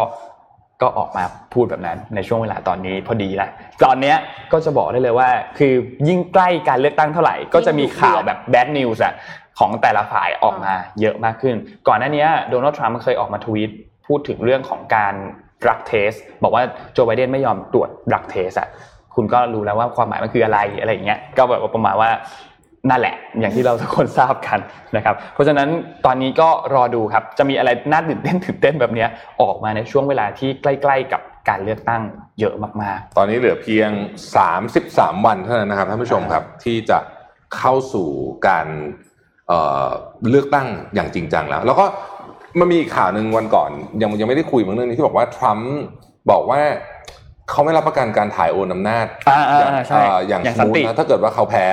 [0.81, 1.23] ก็ออกมา
[1.53, 3.49] พูดแบบนั้นในช่วงเวลาตอนนี้พอดีแหละ
[3.85, 4.17] ตอนเนี้ย
[4.51, 5.73] ก็จะบอกได้เลยว่า คือ
[6.07, 9.13] ยิ่งใกล้การเลือกตั้งเท่าไหร่ ก็จะมีข่าวแบบ bad news อะ
[9.59, 11.55] ของแต่ละฝ่ายออกมาเยอะมากขึ้น
[11.87, 13.71] ก่อนหน้านี้โดนัลด์ทรัมป์เคยออกมาทวีต
[14.07, 15.13] พูดถึงเรื่องของการ
[15.63, 16.63] drug test บอกว่า
[16.93, 18.69] โจไบเดนไม่ยอมตรวจ drug test อะ
[19.15, 22.09] คุณก็รู้แล้วว่าความหมายมันคืออะไรอะไรอย่างเงี้ยก็แบบว่าประมาณว่า
[22.89, 24.59] นั่นแหละ อย่างที่เราทุกคนทราบกัน
[24.95, 25.69] นะครับ เพราะฉะนั้น
[26.05, 29.09] ตอนนี้ก็รอดูครับ จะมีอะไรน่าตื่นเต้นตื่นเต้นแบบเนี้ย
[29.41, 32.01] ออกมาในช่วงเวลาที่ใกล้ ๆ กับการเลือกตั้ง
[32.39, 33.89] เยอะมากตอนนี้เหลือเพียง
[34.57, 36.99] 33 วันเท่านั้นนะครับท่านผู้ชมครับที่จะ
[37.57, 38.09] เข้าสู่
[38.47, 38.67] การ
[39.47, 39.87] เอ่อ
[40.29, 41.85] เลือกตั้งอย่างจริงจังแล้ว แล้วก็
[42.59, 43.69] มันมีอีกข่าวหนึ่งวันก่อน
[44.01, 45.75] ยังยังไม่ได้คุยเรื่องนี้ที่บอกว่าทรัมป์
[46.31, 46.59] บอกว่า
[47.49, 51.65] เขาไม่รับประกันการถ่ายโอนอำนาจอ่าอ่าอย่างอ่าใช่เอ่ออย่างอย่างสสัมนมติตินะถ้าเกิดว่าเขาแพ้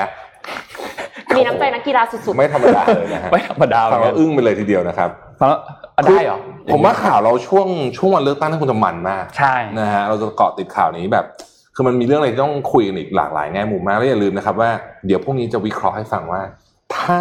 [1.37, 5.11] มีน้ำใจนักกีฬาสุดๆ ไม่ธรรมดาเลยนะฮะๆไม่ธรรมดาเหมืฟัองนกัแล้นวอึ้งไปเลยทีเดียวนะครับ
[5.41, 5.61] ฟังแล้ว
[5.97, 6.39] อะได้เหรอ
[6.73, 11.25] ผมว่าข่าวเราช่วงช่วงวันเลือกตั้งนี่คงจะมันมากใช่นะฮะเราจะเกาะติดข่าวนี้แบบ
[11.75, 14.71] คือมันมีเรื่องอะไรที่ต้องคุยกันอีกหลากหลายแง่มุมมากแล้วอย่าลืมนะครับว่า
[15.07, 16.43] เดี๋ยวพรุ่งนี้จะวิเคราะห์ให้ฟังว่า
[16.99, 17.21] ถ้า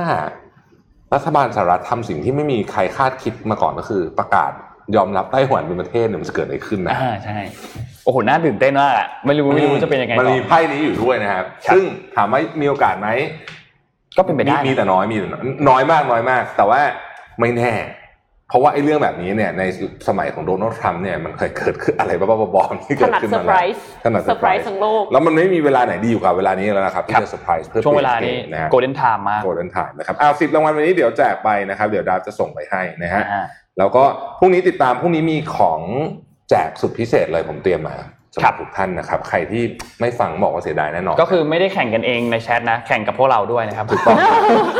[1.14, 4.52] รัฐบาลสหรัฐทำสิ่งที่ไม่มีใครคาดคิดมาก่อนก็คือ ประกาศ
[4.96, 7.38] ยอมรับไต้หวันเป็นประเทศเนี่ยมันจะเกิดอะไรขึ้นนะอ่าใช่
[8.04, 11.84] โอ้โหน่าตื่นเต้นมากอะไม่รู้ไม่รู้จะเป็นยังไงมันต่อมีไพ่นี้อยู่ด้วยนะครับครับ ซึ่ง
[12.16, 13.10] ถามว่ามีโอกาสไหม
[14.18, 16.80] ก็เป็นไปมีได้มีแต่น้อยมีแต่น้อยน้อยมากน้อยมาก แต่ว่า
[17.40, 17.74] ไม่แน่
[18.50, 19.64] เพราะว่าไอ้เรื่องแบบนี้เนี่ยใน
[20.08, 33.46] สมัยของโดนัลด์ทรัมป์เนี่ยมันเคยเกิดขึ้นอะไรบ้าๆบอๆที่ถเกิดนัดขึ้นเซอมาร์ไพรแล้วส์ถนัดเซเซออร์ร์ไพไพรรส์ส์ทั้งโลกแล้วมันไม่มีเวลาไหนดีอยู่กว่าเวลานี้แล้วนะครับที่จะเซอร์ไพรส์เพื่อช่วงเวลานี้นะฮะโกลเด้นไทม์มากโกลเด้นไทม์นะครับเอาสิบรางวัลวันนี้เดี๋ยวแจกไปนะครับ เดี๋ยวดาวจะส่งไปให้นะฮะอ่า
[33.78, 34.04] แล้วก็
[34.40, 35.82] พรุ่งนี้ติดตามพรุ่งนี้มีของ
[36.50, 37.96] แจกสุดพิเศษเลยผมเตรียมมา
[38.36, 39.64] สำหครัรับบทุกท่านนะครับ ใครที่
[40.02, 44.18] ไม่ฟังบอกว่าเสียดายแน่นอน ก็คือไม่ได้แข่งกันเองในแชทนะ แข่งกับพวกเราด้วยนะครับถูกต้อง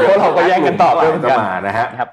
[0.08, 2.10] พวกเราก็แย่งกันตอบด้วยเหมือนจะกันมานะฮะนะครับ